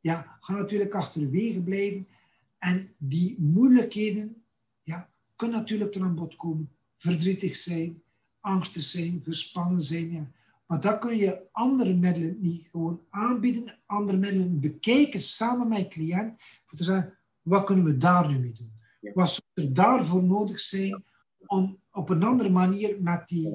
[0.00, 2.06] ja, gaat natuurlijk achterwege blijven.
[2.58, 4.42] En die moeilijkheden
[4.80, 6.70] ja, kunnen natuurlijk er aan bod komen.
[6.98, 8.01] Verdrietig zijn,
[8.42, 10.10] angstig zijn, gespannen zijn.
[10.10, 10.26] Ja.
[10.66, 15.88] Maar dat kun je andere middelen niet gewoon aanbieden, andere middelen bekijken samen met je
[15.88, 16.34] cliënt,
[16.66, 18.72] voor te zeggen, wat kunnen we daar nu mee doen?
[19.14, 21.04] Wat zou er daarvoor nodig zijn
[21.46, 23.54] om op een andere manier met die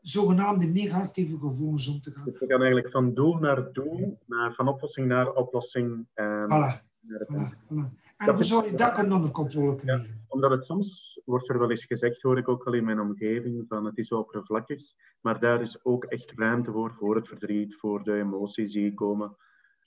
[0.00, 2.24] zogenaamde negatieve gevoelens om te gaan?
[2.24, 6.06] Dus we gaan eigenlijk van doel naar doel, naar, van oplossing naar oplossing.
[6.14, 6.92] Um, voilà.
[7.04, 7.90] Voilà, voilà.
[8.16, 10.23] En dat we zullen dat kunnen onder controle krijgen.
[10.34, 13.64] Omdat het soms wordt er wel eens gezegd, hoor ik ook al in mijn omgeving,
[13.68, 14.82] van het is oppervlakkig,
[15.20, 19.36] maar daar is ook echt ruimte voor, voor het verdriet, voor de emoties die komen.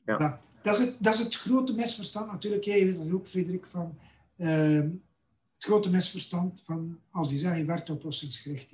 [0.05, 0.39] Ja.
[0.61, 2.63] dat, is het, dat is het grote misverstand natuurlijk.
[2.63, 3.97] Jij weet dat ook, Frederik, van
[4.37, 4.79] uh,
[5.53, 8.73] het grote misverstand van als je zegt je werkt oplossingsgericht.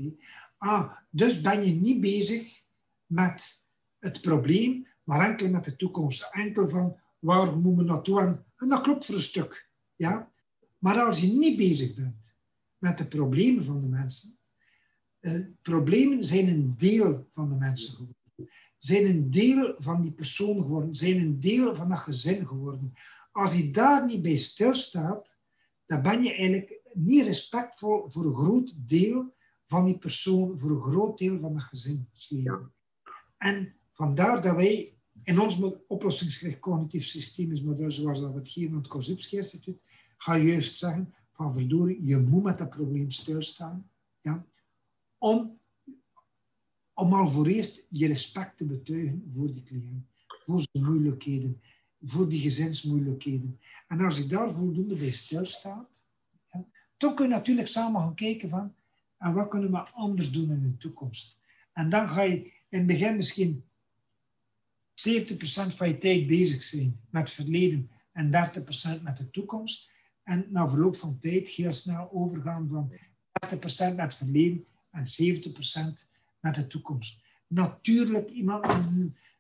[0.57, 2.61] Ah, dus ben je niet bezig
[3.05, 3.67] met
[3.99, 6.29] het probleem, maar enkel met de toekomst.
[6.31, 9.69] Enkel van waar moeten we naartoe en, en dat klopt voor een stuk.
[9.95, 10.31] Ja?
[10.83, 12.35] Maar als je niet bezig bent
[12.77, 14.37] met de problemen van de mensen.
[15.19, 18.15] Uh, problemen zijn een deel van de mensen geworden.
[18.77, 20.95] Zijn een deel van die persoon geworden.
[20.95, 22.93] Zijn een deel van dat gezin geworden.
[23.31, 25.37] Als je daar niet bij stilstaat,
[25.85, 30.91] dan ben je eigenlijk niet respectvol voor een groot deel van die persoon, voor een
[30.91, 32.73] groot deel van dat gezinsleven.
[33.37, 34.93] En vandaar dat wij
[35.23, 39.81] in ons oplossingsgericht cognitief systemisch model, zoals dat we het hier aan het Instituut,
[40.23, 43.89] gaan juist zeggen, van verdorie, je moet met dat probleem stilstaan.
[44.21, 44.45] Ja?
[45.17, 45.59] Om,
[46.93, 51.61] om al voor eerst je respect te betuigen voor die cliënt, voor zijn moeilijkheden,
[52.01, 53.59] voor die gezinsmoeilijkheden.
[53.87, 56.05] En als je daar voldoende bij stilstaat,
[56.51, 56.65] ja,
[56.97, 58.75] dan kun je natuurlijk samen gaan kijken van,
[59.17, 61.39] en wat kunnen we anders doen in de toekomst.
[61.73, 63.63] En dan ga je in het begin misschien
[64.91, 68.31] 70% van je tijd bezig zijn met het verleden en
[68.99, 69.91] 30% met de toekomst.
[70.23, 76.09] En na verloop van tijd heel snel overgaan van 30% met het verleden en 70%
[76.39, 77.21] met de toekomst.
[77.47, 78.65] Natuurlijk, iemand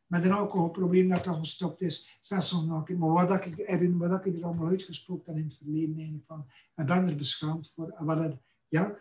[0.07, 4.43] met een alcoholprobleem dat al gestopt is, soms nog, maar wat ik, Erin, ik er
[4.43, 6.45] allemaal uitgesproken heb in het verleden, eigenlijk van,
[6.75, 7.89] en ben er beschaamd voor.
[7.89, 8.97] En ja.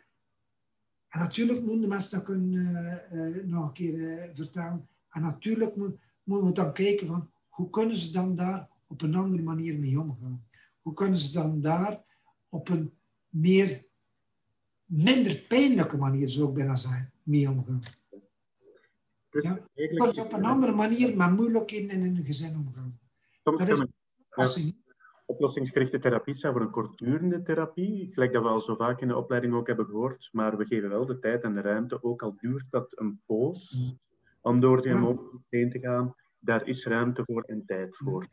[1.09, 4.89] En natuurlijk moeten de mensen dat kunnen uh, nog een keer uh, vertellen.
[5.11, 9.15] En natuurlijk moet, moeten we dan kijken van, hoe kunnen ze dan daar op een
[9.15, 10.45] andere manier mee omgaan?
[10.83, 12.03] Hoe kunnen ze dan daar
[12.49, 12.99] op een
[13.29, 13.85] meer,
[14.85, 17.81] minder pijnlijke manier, zou ik bijna zeggen, mee omgaan?
[19.31, 19.67] Dus ja?
[19.75, 22.99] Kunnen ze op een andere manier met moeilijkheden in hun gezin omgaan?
[23.43, 23.87] Soms dat is
[24.29, 24.81] oplossing.
[25.27, 29.17] Oplossingsgerichte therapie zijn voor een kortdurende therapie, gelijk dat we al zo vaak in de
[29.17, 32.35] opleiding ook hebben gehoord, maar we geven wel de tijd en de ruimte, ook al
[32.37, 33.99] duurt dat een poos, mm.
[34.41, 38.29] om door die emoties heen te gaan, daar is ruimte voor en tijd voor.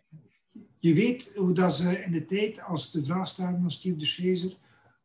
[0.80, 4.06] Je weet hoe dat ze in de tijd, als de vraag staat aan Steve de
[4.06, 4.56] Chaser,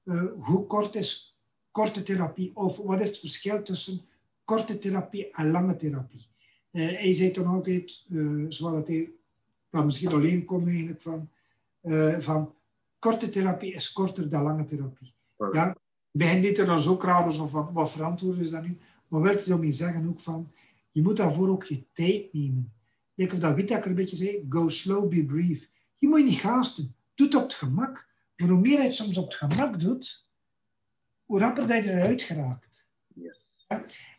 [0.05, 1.39] uh, hoe kort is
[1.71, 2.51] korte therapie?
[2.55, 4.01] Of wat is het verschil tussen
[4.45, 6.27] korte therapie en lange therapie?
[6.71, 9.11] Uh, hij zei dan altijd, uh, zoals hij
[9.71, 11.29] maar misschien alleen komt eigenlijk van,
[12.23, 12.55] van
[12.99, 15.13] korte therapie is korter dan lange therapie.
[15.53, 15.77] Ja?
[16.11, 18.77] Begin dit er dan zo raar of wat, wat verantwoord is dat nu?
[19.09, 20.49] Maar wil je daarmee zeggen ook van,
[20.93, 22.73] je moet daarvoor ook je tijd nemen.
[23.15, 25.73] Ik of dat Wittaker een beetje zei, go slow, be brief.
[25.99, 26.95] Je moet je niet haasten.
[27.15, 28.07] Doe het op het gemak.
[28.37, 30.27] Maar hoe meer je het soms op het gemak doet,
[31.25, 32.89] hoe rapper dat je eruit geraakt.
[33.15, 33.45] Yes.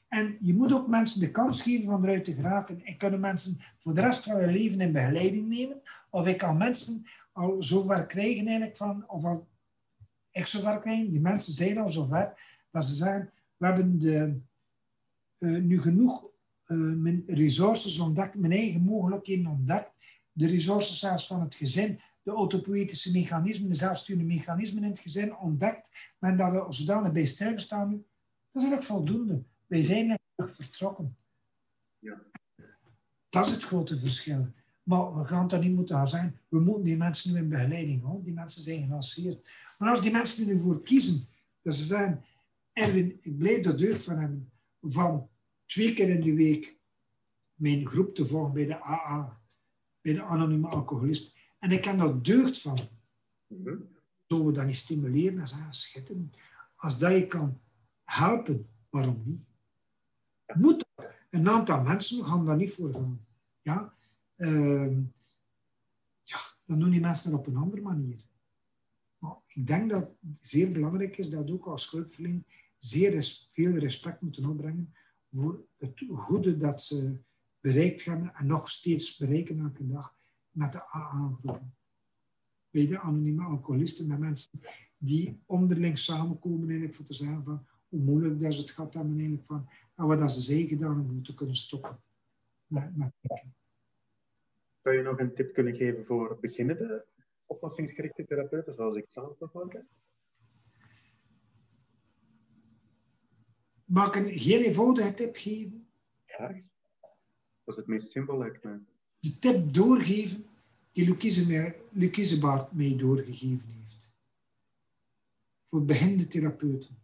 [0.07, 2.85] En je moet ook mensen de kans geven van eruit te geraken.
[2.85, 5.81] Ik kan mensen voor de rest van hun leven in begeleiding nemen.
[6.09, 9.47] Of ik kan mensen al zover krijgen eigenlijk van, of al
[10.31, 12.33] ik zover krijgen, die mensen zijn al zover,
[12.71, 14.39] dat ze zeggen, we hebben de,
[15.39, 16.25] uh, nu genoeg
[16.73, 19.91] mijn resources ontdekt, mijn eigen mogelijkheden ontdekt,
[20.31, 25.37] de resources zelfs van het gezin, de autopoëtische mechanismen, de zelfsturende mechanismen in het gezin
[25.37, 25.89] ontdekt,
[26.19, 29.43] men dat er zodanig bij stilgestaan, dat is eigenlijk voldoende.
[29.67, 31.17] Wij zijn vertrokken.
[31.99, 32.21] Ja.
[33.29, 34.47] Dat is het grote verschil.
[34.83, 36.39] Maar we gaan dat niet moeten gaan zijn.
[36.47, 38.23] We moeten die mensen nu in begeleiding houden.
[38.23, 39.49] Die mensen zijn gelanceerd.
[39.77, 41.27] Maar als die mensen er nu voor kiezen,
[41.61, 42.23] dat ze zeggen,
[42.73, 44.51] Erwin, ik blijf er deugd van hebben,
[44.81, 45.29] van
[45.65, 46.77] twee keer in de week
[47.53, 49.41] mijn groep te volgen bij de AA,
[50.01, 51.37] bij de anonieme alcoholist.
[51.59, 52.79] En ik kan daar deugd van.
[53.47, 53.93] Mm
[54.27, 55.37] Zullen we dat niet stimuleren?
[55.37, 56.37] Dat is ah, schitterend.
[56.75, 57.59] Als dat je kan
[58.03, 59.41] helpen, waarom niet?
[60.53, 61.07] Moet dat?
[61.29, 63.25] Een aantal mensen gaan daar niet voor gaan.
[63.61, 63.93] Ja?
[64.37, 64.97] Uh,
[66.23, 68.25] ja, dan doen die mensen dat op een andere manier.
[69.17, 72.43] Maar ik denk dat het zeer belangrijk is dat ook als hulpverlening
[72.77, 74.94] zeer veel respect moeten opbrengen
[75.35, 77.17] voor het goede dat ze
[77.59, 80.15] bereikt hebben en nog steeds bereiken elke dag
[80.51, 81.75] met de AA-groepen.
[82.69, 84.59] Bij de anonieme alcoholisten, met mensen
[84.97, 89.45] die onderling samenkomen eigenlijk voor te zeggen van hoe moeilijk dat het gaat hebben eigenlijk
[89.45, 91.99] van en wat dat ze zijn gedaan om te kunnen stoppen
[92.67, 92.93] met
[94.81, 97.05] Zou je nog een tip kunnen geven voor beginnende
[97.45, 100.14] oplossingsgerichte therapeuten, zoals ik zelf bijvoorbeeld?
[103.85, 105.87] Mag ik een heel eenvoudige tip geven?
[106.25, 106.55] Graag.
[107.63, 108.79] Dat is het meest simpel, lijkt mij.
[109.19, 110.45] De tip doorgeven
[110.93, 111.17] die
[111.91, 114.07] Lucie Baart mij doorgegeven heeft.
[115.69, 116.97] Voor beginnende therapeuten.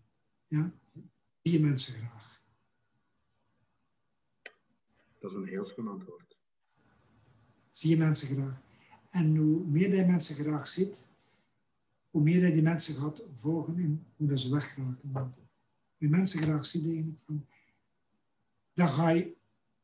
[0.47, 0.71] Ja?
[1.41, 2.41] Zie je mensen graag.
[5.19, 6.37] Dat is een heel schoon antwoord.
[7.71, 8.61] Zie je mensen graag.
[9.09, 11.05] En hoe meer je mensen graag ziet,
[12.09, 15.40] hoe meer je die mensen gaat volgen en hoe dat ze wegraken
[16.01, 17.45] je mensen graag ziet eigenlijk, van,
[18.73, 19.35] dan ga je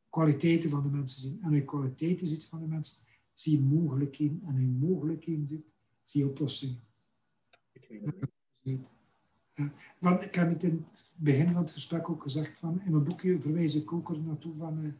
[0.10, 1.39] kwaliteiten van de mensen zien.
[1.41, 4.41] En als je kwaliteiten ziet van de mensen, zie je mogelijkheden.
[4.41, 5.65] En als je mogelijkheden ziet,
[6.03, 6.80] zie je oplossingen.
[9.99, 13.03] want ik heb het in het begin van het gesprek ook gezegd, van, in mijn
[13.03, 14.91] boekje verwijs ik ook er naartoe van, uh,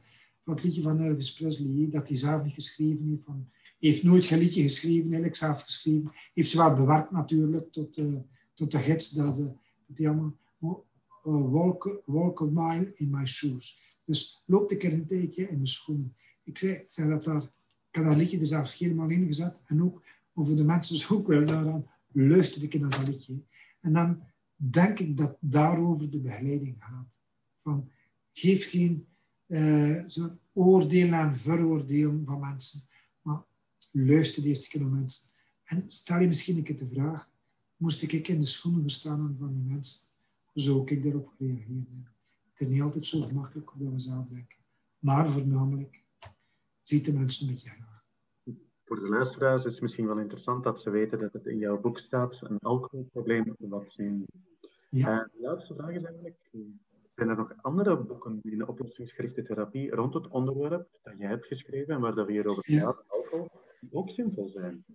[0.44, 3.24] van het liedje van Elvis Presley, dat hij zelf niet geschreven heeft.
[3.24, 3.50] Van,
[3.80, 6.12] heeft nooit een liedje geschreven, eigenlijk zelf geschreven.
[6.34, 8.18] Heeft ze wel bewerkt natuurlijk tot, uh,
[8.54, 9.46] tot de gids dat, uh,
[9.88, 10.36] dat allemaal
[11.32, 13.80] walk, walk a mile in my shoes.
[14.06, 16.14] Dus loop ik er een beetje in mijn schoenen.
[16.44, 19.64] Ik zei, zei dat daar, ik heb dat liedje er zelfs helemaal in gezet.
[19.66, 20.02] En ook
[20.34, 23.34] over de mensen ook wel daaraan luister ik naar dat liedje.
[23.82, 24.24] En dan
[24.56, 27.20] denk ik dat daarover de begeleiding gaat.
[27.64, 27.90] Van,
[28.34, 29.08] geef geen
[29.48, 32.82] uh, zo'n oordelen en veroordelen van mensen,
[33.22, 33.44] maar
[33.92, 35.30] luister de eerste keer naar mensen.
[35.64, 37.30] En stel je misschien een de vraag,
[37.76, 40.00] moest ik in de schoenen staan van die mensen?
[40.62, 41.88] Zo ik daarop gereageerd
[42.54, 44.58] Het is niet altijd zo gemakkelijk dat we zelf denken.
[45.00, 46.04] Maar voornamelijk,
[46.84, 48.06] ziet de mensen een beetje graag.
[48.86, 51.80] Voor de luisteraars is het misschien wel interessant dat ze weten dat het in jouw
[51.80, 54.26] boek staat, een alcoholprobleem wat zijn.
[54.90, 55.12] Ja.
[55.12, 56.50] Uh, de laatste vraag is eigenlijk,
[57.16, 61.46] zijn er nog andere boeken in de oplossingsgerichte therapie rond het onderwerp dat jij hebt
[61.46, 64.86] geschreven en waar dat we hier over praten, alcohol, die ook zinvol zijn?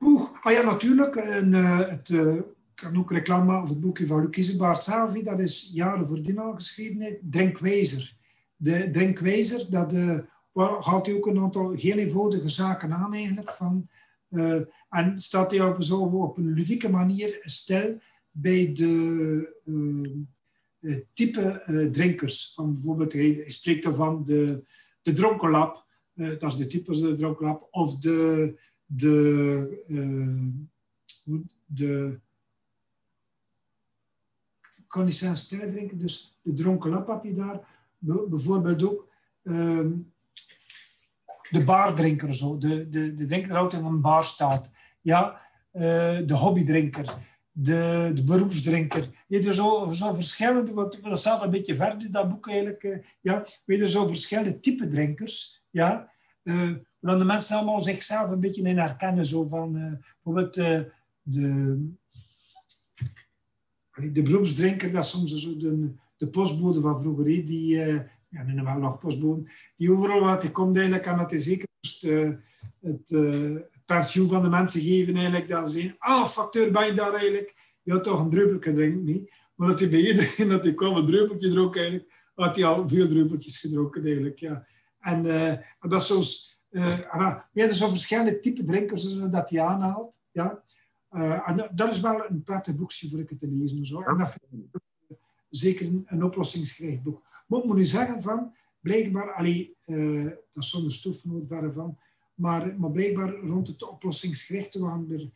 [0.00, 1.16] Oeh, ah ja, natuurlijk.
[1.16, 2.40] En, uh, het, uh,
[2.76, 4.86] kan ook reclame maken voor het boekje van Lucie Baart
[5.24, 7.18] Dat is jaren voordien al geschreven.
[7.22, 8.14] Drinkwijzer.
[8.56, 10.18] De Drinkwijzer, dat uh,
[10.54, 13.52] gaat hij ook een aantal heel eenvoudige zaken aan eigenlijk.
[13.52, 13.88] Van,
[14.88, 17.98] en staat hij op, zo, op een ludieke manier stil
[18.32, 19.54] bij de
[21.12, 21.62] type
[21.92, 22.52] drinkers.
[22.54, 24.64] Van bijvoorbeeld, hij, spreekt ervan de,
[25.02, 25.86] de dronkenlap.
[26.14, 27.68] dat is de type de dronkenlap.
[27.70, 28.54] Of de
[28.86, 29.82] de,
[31.64, 32.20] de
[34.96, 37.60] kan niet zelfs sterk drinken, dus de dronken lap heb je daar.
[37.98, 39.08] Bijvoorbeeld ook
[39.42, 40.12] um,
[41.50, 42.58] de baardrinker, zo.
[42.58, 44.70] De, de, de drinker altijd in een bar staat.
[45.00, 45.40] Ja,
[45.72, 45.82] uh,
[46.26, 47.14] de hobbydrinker,
[47.52, 49.08] de, de beroepsdrinker.
[49.28, 52.82] Je er zo, zo verschillende, want dat staat een beetje verder, dat boek eigenlijk.
[52.82, 55.64] Uh, ja, weet er zo verschillende type drinkers.
[55.70, 56.12] Ja,
[56.42, 59.26] uh, dan de mensen allemaal zichzelf een beetje in herkennen.
[59.26, 59.72] Zo van,
[60.22, 60.54] bijvoorbeeld
[61.22, 61.90] de,
[64.12, 68.62] de beroepsdrinker, dat is soms zo de, de postbode van vroeger, die, uh, ja, nu
[68.62, 72.02] wel nog postbode, die overal wat hij komt eigenlijk aan dat hij zeker moest
[72.80, 75.48] het, het pensioen van de mensen geven eigenlijk.
[75.48, 77.54] Dat ze ah, facteur ben je daar eigenlijk?
[77.82, 79.34] Je had toch een druppeltje drinken, niet?
[79.54, 82.88] Maar dat hij bij iedereen dat hij kwam een druppeltje dronk eigenlijk, had hij al
[82.88, 84.66] veel druppeltjes gedronken eigenlijk, ja.
[85.00, 85.22] En
[85.80, 90.14] dat is soms uh, ja, er verschillende type drinkers dat hij aanhaalt.
[90.30, 90.64] Ja.
[91.16, 93.86] Uh, en dat is wel een prettig boekje voor ik te lezen.
[93.86, 94.02] Zo.
[94.02, 94.80] En dat vind ik
[95.50, 97.22] zeker een, een oplossingsgericht boek.
[97.46, 101.98] Maar ik moet nu zeggen van, blijkbaar, allee, uh, dat is zonder stoefnoot verre van,
[102.34, 105.30] maar, maar blijkbaar rond het oplossingsgerichte waren er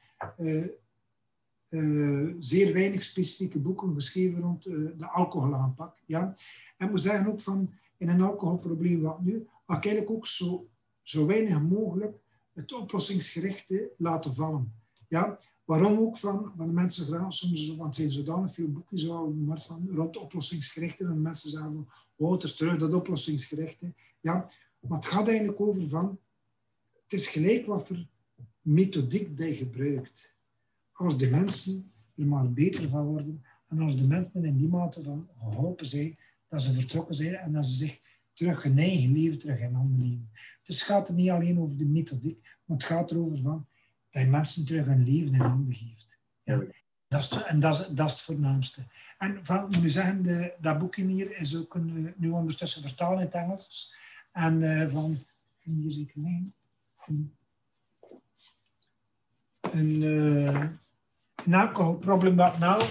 [1.69, 5.97] uh, zeer weinig specifieke boeken geschreven rond de alcoholaanpak.
[6.07, 6.35] Ja.
[6.77, 10.27] En ik moet zeggen ook van, in een alcoholprobleem wat nu, had ik eigenlijk ook
[10.27, 10.65] zo
[11.11, 12.16] zo weinig mogelijk
[12.52, 14.73] het oplossingsgerichte laten vallen.
[15.09, 15.39] Ja?
[15.71, 19.61] Waarom ook van, want mensen graag soms zo, want zijn zodanig veel boeken zo, maar
[19.61, 23.95] van rond oplossingsgerichte en mensen zeggen van, oh, is terug dat oplossingsgerichte.
[24.21, 26.19] Ja, maar het gaat eigenlijk over van,
[27.03, 28.07] het is gelijk wat voor
[28.61, 30.35] methodiek je gebruikt.
[30.93, 35.03] Als de mensen er maar beter van worden en als de mensen in die mate
[35.03, 36.19] van geholpen zijn,
[36.49, 37.99] dat ze vertrokken zijn en dat ze zich
[38.33, 40.31] terug een eigen leven, terug in handen nemen.
[40.63, 43.67] Dus het gaat er niet alleen over de methodiek, maar het gaat erover van
[44.11, 46.19] dat je mensen terug een leven in handen geeft.
[46.43, 46.62] Ja.
[47.09, 48.81] Dat is, en dat is, dat is het voornaamste.
[49.19, 52.82] En van, moet je zeggen, de, dat boekje hier is ook een, eh, nu ondertussen
[52.82, 53.95] vertaald in het Engels.
[54.32, 55.19] En uh, van,
[55.61, 56.55] hier zie ik een,
[57.07, 57.35] een,
[59.61, 60.66] een, uh,
[61.45, 62.85] een alcoholprobleem nou.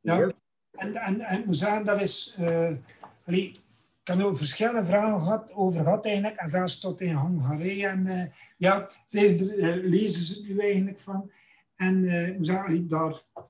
[0.00, 0.30] Ja.
[0.70, 2.36] En, en, en moet zeggen, dat is...
[2.40, 2.72] Uh,
[4.06, 6.36] ik heb er verschillende vragen gehad, over gehad eigenlijk.
[6.36, 7.86] En zelfs tot in Hongarije.
[7.86, 8.24] En uh,
[8.56, 11.30] ja, zij uh, lezen ze het nu eigenlijk van.
[11.74, 13.42] En uh, we zagen daar, ik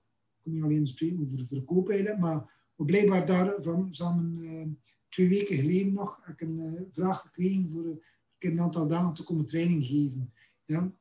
[0.42, 5.92] kon niet alleen spreken over verkoop eigenlijk, maar blijkbaar daar van samen twee weken geleden
[5.92, 8.04] nog ik een vraag gekregen voor
[8.38, 10.32] een aantal dagen te komen training geven.
[10.64, 10.92] Ja?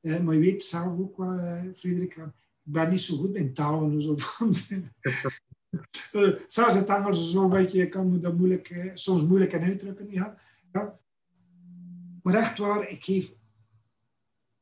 [0.00, 3.90] maar je weet zelf ook wel, Frederik, ik ben niet zo goed in talen.
[3.90, 4.06] Dus
[5.90, 9.62] van, Zelfs het Engels zo een beetje, kan me dat moeilijk, eh, soms moeilijk in
[9.62, 10.10] uitdrukken.
[10.10, 10.38] Ja.
[12.22, 13.34] Maar echt waar, ik geef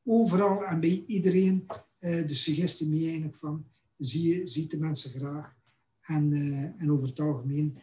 [0.03, 1.65] overal en bij iedereen
[1.99, 3.65] uh, de suggestie mee van,
[3.97, 5.55] zie je, ziet de mensen graag.
[6.01, 6.33] En,
[6.77, 7.77] en over het algemeen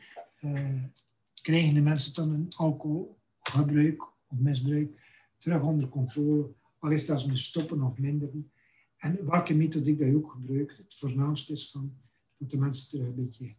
[1.42, 4.90] krijgen de mensen dan een alcoholgebruik of misbruik
[5.38, 6.52] terug onder controle.
[6.78, 8.50] Al is dat ze stoppen of minderen.
[8.96, 11.90] En welke methodiek dat je ook gebruikt, het voornaamste is van
[12.40, 13.54] dat de mensen terug een beetje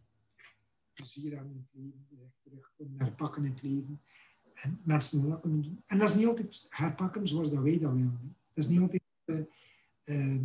[0.92, 4.00] plezier in het leven, terug herpakken in het leven.
[4.54, 5.82] En mensen dat kunnen doen.
[5.86, 8.36] En dat is niet altijd herpakken zoals dat wij dat willen.
[8.54, 9.02] Dat is niet altijd...
[9.24, 9.40] Uh,
[10.04, 10.40] uh,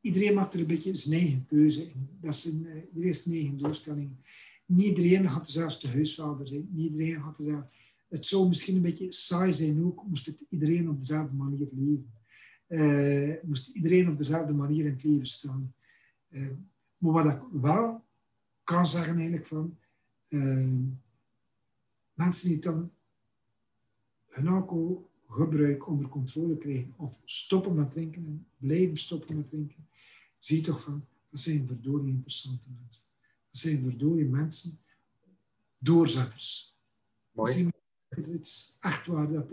[0.00, 2.08] iedereen maakt er een beetje zijn eigen keuze in.
[2.20, 4.10] Dat is een, zijn eigen doelstelling.
[4.66, 6.68] Niet iedereen gaat dezelfde huisvader zijn.
[6.70, 7.68] Niet iedereen gaat dezelfde...
[8.08, 13.40] Het zou misschien een beetje saai zijn ook, moest het iedereen op dezelfde manier leven.
[13.46, 15.74] moest iedereen op dezelfde manier in het leven staan.
[17.04, 18.04] Maar wat ik wel
[18.62, 19.78] kan zeggen eigenlijk van
[20.28, 20.78] uh,
[22.14, 22.90] mensen die dan
[24.26, 29.88] hun alcoholgebruik onder controle krijgen of stoppen met drinken en blijven stoppen met drinken,
[30.38, 33.04] zie je toch van, dat zijn verdorie interessante mensen.
[33.46, 34.78] Dat zijn verdorie mensen,
[35.78, 36.76] doorzetters.
[37.30, 37.68] Mooi.
[38.08, 39.46] Het is echt waar dat,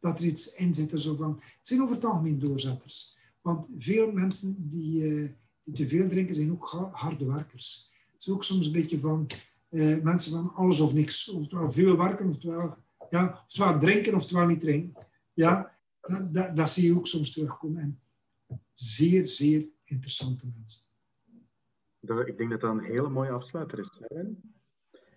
[0.00, 1.00] dat er iets in zit.
[1.00, 1.34] Zo van.
[1.34, 3.18] Het zijn over het algemeen doorzetters.
[3.40, 5.36] Want veel mensen die, die
[5.72, 7.92] te veel drinken zijn ook harde werkers.
[8.12, 9.26] Het is ook soms een beetje van
[9.70, 11.28] uh, mensen van alles of niks.
[11.28, 12.76] Oftewel veel werken, oftewel,
[13.08, 15.06] ja, oftewel drinken, oftewel niet drinken.
[15.32, 17.82] Ja, dat, dat, zie je ook soms terugkomen.
[17.82, 18.00] En
[18.74, 20.84] zeer, zeer interessante mensen.
[22.26, 24.00] Ik denk dat dat een hele mooie afsluiter is.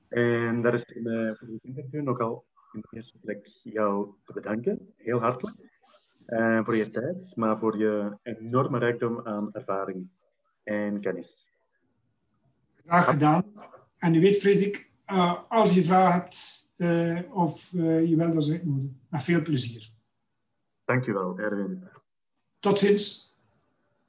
[0.10, 4.34] En daar is in, uh, voor dit interview nogal in de eerste plek jou te
[4.34, 4.94] bedanken.
[4.96, 5.58] Heel hartelijk.
[6.28, 10.10] Uh, voor je tijd, maar voor je enorme rijkdom aan ervaring
[10.70, 11.48] en kennis.
[12.86, 13.44] Graag gedaan.
[13.98, 19.00] En u weet, Frederik, uh, als je vragen hebt uh, of je wilt ons uitnodigen,
[19.10, 19.90] met veel plezier.
[20.86, 21.84] Dankjewel, Erwin.
[22.60, 23.29] Tot ziens.